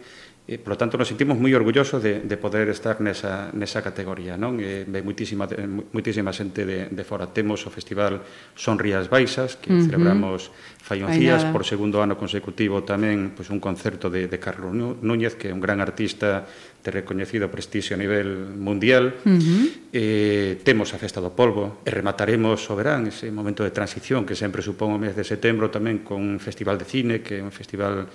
E, 0.48 0.56
por 0.56 0.72
lo 0.74 0.78
tanto, 0.80 0.96
nos 0.96 1.12
sentimos 1.12 1.36
moi 1.36 1.52
orgullosos 1.52 2.00
de, 2.00 2.24
de 2.24 2.38
poder 2.40 2.72
estar 2.72 3.04
nesa, 3.04 3.52
nesa 3.52 3.84
categoría. 3.84 4.40
Non? 4.40 4.56
E, 4.64 4.88
ve 4.88 5.04
muitísima, 5.04 5.44
eh, 5.52 5.68
muitísima 5.68 6.32
xente 6.32 6.64
de, 6.64 6.88
de 6.88 7.04
fora. 7.04 7.28
Temos 7.28 7.68
o 7.68 7.70
festival 7.70 8.24
Sonrías 8.56 9.12
Baixas, 9.12 9.60
que 9.60 9.76
uh 9.76 9.76
-huh. 9.76 9.86
celebramos 9.92 10.48
fai 10.80 11.04
uns 11.04 11.20
días 11.20 11.44
por 11.52 11.68
segundo 11.68 12.00
ano 12.00 12.16
consecutivo 12.16 12.88
tamén 12.88 13.36
pois, 13.36 13.52
un 13.52 13.60
concerto 13.60 14.08
de, 14.08 14.32
de 14.32 14.40
Carlos 14.40 14.72
Núñez, 15.04 15.36
que 15.36 15.52
é 15.52 15.54
un 15.54 15.60
gran 15.60 15.84
artista 15.84 16.48
de 16.80 16.90
recoñecido 16.96 17.52
prestixio 17.52 17.94
a 17.94 18.00
nivel 18.00 18.56
mundial. 18.56 19.20
Uh 19.28 19.36
-huh. 19.36 19.66
eh, 19.92 20.64
temos 20.64 20.96
a 20.96 20.98
Festa 20.98 21.20
do 21.20 21.36
Polvo 21.36 21.84
e 21.84 21.92
remataremos 21.92 22.64
o 22.72 22.74
verán, 22.80 23.04
ese 23.12 23.28
momento 23.36 23.68
de 23.68 23.76
transición 23.76 24.24
que 24.24 24.40
sempre 24.40 24.64
supón 24.64 24.96
o 24.96 24.98
mes 24.98 25.12
de 25.12 25.28
setembro 25.28 25.68
tamén 25.68 26.08
con 26.08 26.24
un 26.24 26.40
festival 26.40 26.80
de 26.80 26.88
cine, 26.88 27.20
que 27.20 27.36
é 27.36 27.44
un 27.44 27.52
festival 27.52 28.08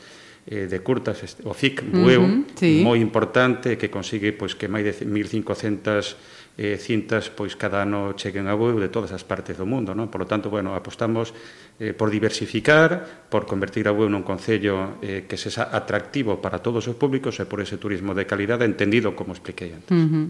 eh, 0.46 0.66
de 0.66 0.78
curtas, 0.80 1.22
o 1.44 1.54
FIC 1.54 1.82
Bueu, 1.86 2.22
uh 2.22 2.26
-huh, 2.26 2.58
sí. 2.58 2.82
moi 2.82 2.98
importante, 2.98 3.78
que 3.78 3.88
consigue 3.90 4.34
pois, 4.34 4.58
que 4.58 4.66
máis 4.66 4.82
de 4.82 4.92
1.500 5.06 6.41
eh, 6.62 6.78
cintas 6.78 7.26
pois 7.26 7.58
cada 7.58 7.82
ano 7.82 8.14
cheguen 8.14 8.46
a 8.46 8.54
voo 8.54 8.78
de 8.78 8.86
todas 8.86 9.10
as 9.10 9.26
partes 9.26 9.58
do 9.58 9.66
mundo, 9.66 9.98
non? 9.98 10.06
Por 10.06 10.22
lo 10.22 10.28
tanto, 10.30 10.46
bueno, 10.46 10.78
apostamos 10.78 11.34
eh, 11.82 11.90
por 11.90 12.06
diversificar, 12.06 13.26
por 13.26 13.50
convertir 13.50 13.90
a 13.90 13.92
web 13.92 14.06
nun 14.06 14.22
concello 14.22 15.02
eh, 15.02 15.26
que 15.26 15.34
sexa 15.34 15.74
atractivo 15.74 16.38
para 16.38 16.62
todos 16.62 16.86
os 16.86 16.94
públicos 16.94 17.42
e 17.42 17.44
por 17.50 17.58
ese 17.58 17.82
turismo 17.82 18.14
de 18.14 18.30
calidade 18.30 18.62
entendido 18.62 19.18
como 19.18 19.34
expliquei 19.34 19.74
antes. 19.74 19.90
Uh 19.90 20.06
-huh. 20.06 20.24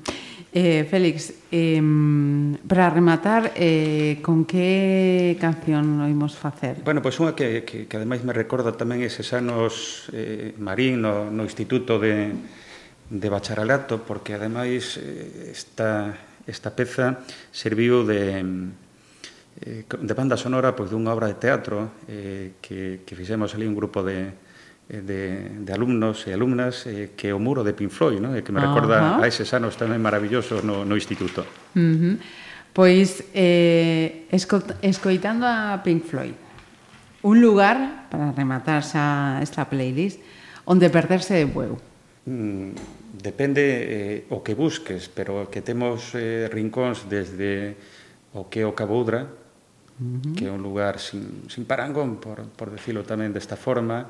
eh, 0.56 0.88
Félix, 0.88 1.36
eh, 1.52 1.76
para 2.64 2.88
rematar, 2.88 3.52
eh, 3.52 4.24
con 4.24 4.48
que 4.48 5.36
canción 5.36 6.00
o 6.00 6.08
imos 6.08 6.32
facer? 6.32 6.80
Bueno, 6.80 7.04
pois 7.04 7.12
pues 7.12 7.28
unha 7.28 7.36
que, 7.36 7.68
que, 7.68 7.84
que 7.84 7.94
ademais 8.00 8.24
me 8.24 8.32
recorda 8.32 8.72
tamén 8.72 9.04
eses 9.04 9.36
anos 9.36 10.08
eh, 10.16 10.56
Marín 10.56 11.04
no, 11.04 11.28
no 11.28 11.44
Instituto 11.44 12.00
de... 12.00 12.32
Uh 12.32 12.40
-huh 12.40 12.61
de 13.12 13.28
bacharelato 13.28 14.00
porque 14.08 14.32
ademais 14.32 14.96
eh, 14.96 15.52
esta, 15.52 16.16
esta 16.48 16.72
peza 16.72 17.20
serviu 17.52 18.08
de 18.08 18.40
eh, 19.60 19.84
de 19.84 20.14
banda 20.16 20.40
sonora 20.40 20.72
pois 20.72 20.88
dunha 20.88 21.12
obra 21.12 21.28
de 21.28 21.36
teatro 21.36 21.92
eh, 22.08 22.56
que, 22.64 23.04
que 23.04 23.12
fixemos 23.12 23.52
ali 23.52 23.68
un 23.68 23.76
grupo 23.76 24.00
de, 24.00 24.32
eh, 24.88 25.04
de, 25.04 25.20
de 25.60 25.70
alumnos 25.76 26.24
e 26.24 26.32
alumnas 26.32 26.88
eh, 26.88 27.12
que 27.12 27.28
é 27.28 27.36
o 27.36 27.38
muro 27.38 27.60
de 27.60 27.76
Pink 27.76 27.92
Floyd, 27.92 28.16
no? 28.16 28.32
que 28.32 28.48
me 28.48 28.58
uh 28.58 28.64
-huh. 28.64 28.72
recorda 28.72 29.20
a 29.20 29.24
eses 29.28 29.52
anos 29.52 29.76
tamén 29.76 30.00
maravillosos 30.00 30.64
no, 30.64 30.88
no 30.88 30.96
instituto. 30.96 31.44
Uh 31.76 32.16
-huh. 32.16 32.16
Pois, 32.72 33.20
eh, 33.36 34.24
esco, 34.32 34.64
escoitando 34.80 35.44
a 35.44 35.84
Pink 35.84 36.08
Floyd, 36.08 36.32
un 37.20 37.36
lugar, 37.44 38.08
para 38.08 38.32
rematar 38.32 38.80
xa 38.80 39.36
esta 39.44 39.68
playlist, 39.68 40.16
onde 40.64 40.88
perderse 40.88 41.36
de 41.36 41.44
bueu. 41.44 41.76
Mm, 42.24 43.01
depende 43.12 44.24
eh, 44.24 44.32
o 44.32 44.40
que 44.40 44.56
busques, 44.56 45.12
pero 45.12 45.52
que 45.52 45.60
temos 45.60 46.16
eh, 46.16 46.48
rincóns 46.48 47.04
desde 47.12 47.76
o 48.32 48.48
que 48.48 48.64
é 48.64 48.66
o 48.66 48.72
Caboudra, 48.72 49.28
uh 49.28 50.00
-huh. 50.00 50.32
que 50.32 50.48
é 50.48 50.52
un 50.52 50.64
lugar 50.64 50.96
sin, 50.96 51.44
sin 51.52 51.68
parangón, 51.68 52.16
por, 52.16 52.48
por 52.56 52.72
decirlo 52.72 53.04
tamén 53.04 53.36
desta 53.36 53.60
forma, 53.60 54.08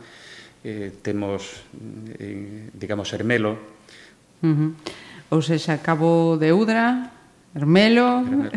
eh, 0.62 0.94
temos, 1.02 1.66
eh, 2.22 2.70
digamos, 2.70 3.10
Hermelo. 3.10 3.58
Uh 4.42 4.54
-huh. 4.54 4.70
Ou 5.34 5.42
seja, 5.42 5.82
Cabo 5.82 6.38
de 6.38 6.54
Udra, 6.54 7.10
Hermelo... 7.54 8.22
Hermelo. 8.22 8.50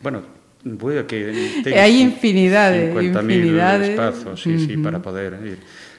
bueno, 0.00 0.40
Bueno, 0.62 1.06
que 1.06 1.32
ten 1.64 1.72
hai 1.80 2.04
infinidade, 2.04 2.92
infinidade 2.92 3.96
espazos, 3.96 4.44
sí, 4.44 4.52
uh 4.52 4.60
-huh. 4.60 4.66
sí, 4.66 4.76
para 4.76 5.00
poder 5.00 5.40
ir. 5.40 5.58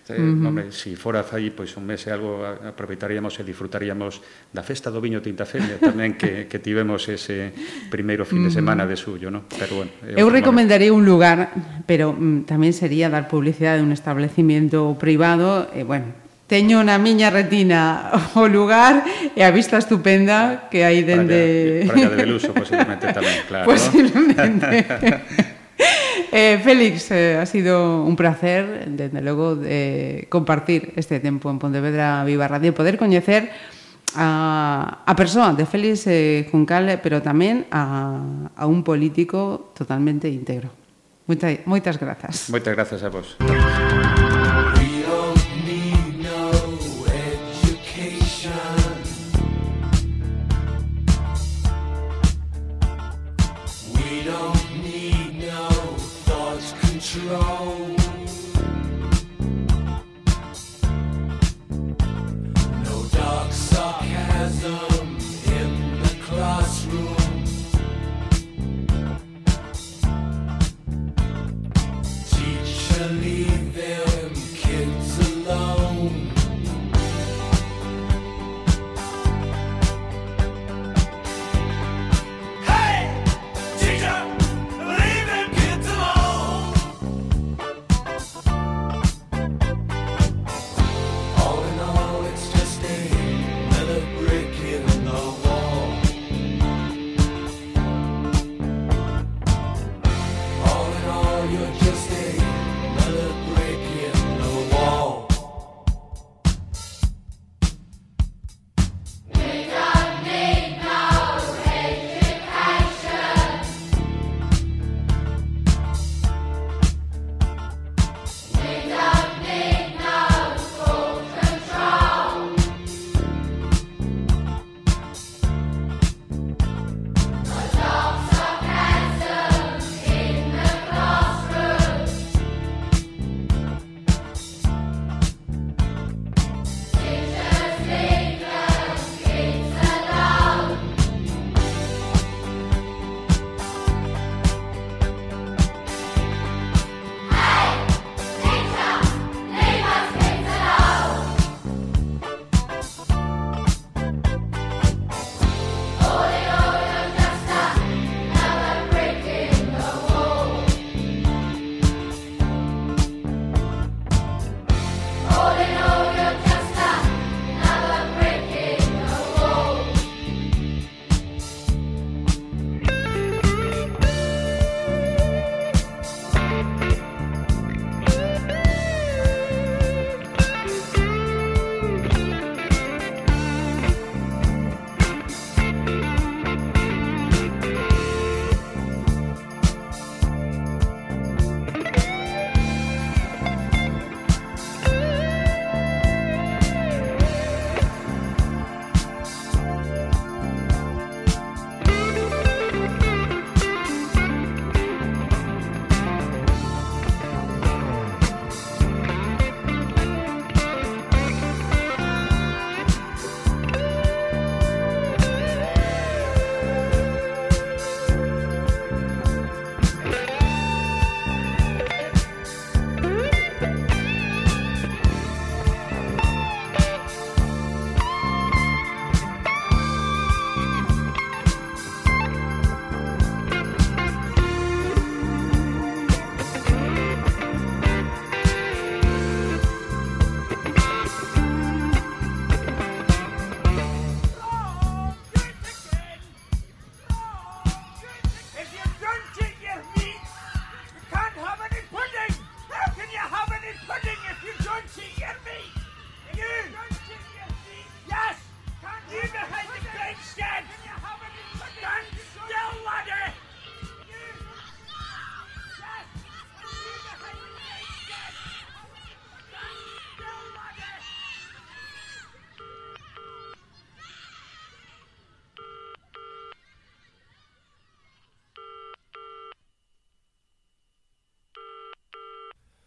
Eh, 0.09 0.17
uh 0.17 0.25
-huh. 0.25 0.47
Hombre, 0.47 0.71
si 0.73 0.97
foraz 0.97 1.29
aí 1.33 1.53
pois 1.53 1.77
un 1.77 1.85
mes 1.85 2.01
e 2.07 2.09
algo 2.09 2.41
aproveitaríamos 2.41 3.37
e 3.37 3.45
disfrutaríamos 3.45 4.19
da 4.49 4.65
festa 4.65 4.89
do 4.89 4.97
viño 4.97 5.21
Tintaferia 5.21 5.77
tamén 5.77 6.17
que, 6.17 6.49
que 6.49 6.57
tivemos 6.57 7.05
ese 7.05 7.53
primeiro 7.93 8.25
fin 8.25 8.41
de 8.41 8.51
semana 8.51 8.89
de 8.89 8.97
suyo, 8.97 9.29
no? 9.29 9.45
Pero 9.45 9.85
bueno, 9.85 9.91
eu 10.17 10.27
recomendaría 10.33 10.89
un 10.89 11.05
lugar, 11.05 11.53
pero 11.85 12.17
mm, 12.17 12.49
tamén 12.49 12.73
sería 12.73 13.13
dar 13.13 13.29
publicidade 13.29 13.79
de 13.79 13.85
un 13.85 13.93
establecimiento 13.93 14.97
privado, 14.97 15.69
e 15.69 15.81
eh, 15.81 15.85
bueno, 15.85 16.11
teño 16.51 16.83
na 16.83 16.99
miña 16.99 17.31
retina 17.31 18.11
o 18.35 18.43
lugar 18.49 19.07
e 19.37 19.39
a 19.39 19.55
vista 19.55 19.79
estupenda 19.79 20.67
que 20.67 20.83
hai 20.83 20.99
dende... 21.07 21.87
Praia, 21.87 21.95
Praia 21.95 22.09
de 22.11 22.17
Beluso, 22.19 22.51
posiblemente 22.51 23.07
tamén, 23.15 23.37
claro. 23.47 23.65
Posiblemente. 23.71 25.47
Eh, 26.31 26.61
Félix, 26.63 27.11
eh, 27.11 27.37
ha 27.37 27.45
sido 27.45 28.03
un 28.05 28.15
placer, 28.15 28.87
desde 28.87 29.21
logo, 29.21 29.55
de 29.55 30.27
compartir 30.29 30.93
este 30.95 31.19
tempo 31.19 31.51
en 31.51 31.59
Pontevedra 31.59 32.23
Viva 32.23 32.47
Radio, 32.47 32.73
poder 32.73 32.97
coñecer 32.97 33.51
a, 34.15 35.03
a 35.05 35.15
persoa 35.15 35.51
de 35.51 35.65
Félix 35.65 36.07
eh, 36.07 36.47
Juncal, 36.49 36.99
pero 37.03 37.19
tamén 37.19 37.67
a, 37.67 38.47
a 38.55 38.63
un 38.63 38.79
político 38.79 39.75
totalmente 39.75 40.31
íntegro. 40.31 40.71
Moita, 41.27 41.51
moitas 41.67 41.99
grazas. 41.99 42.47
Moitas 42.47 42.79
grazas 42.79 43.03
a 43.03 43.11
vos. 43.11 43.35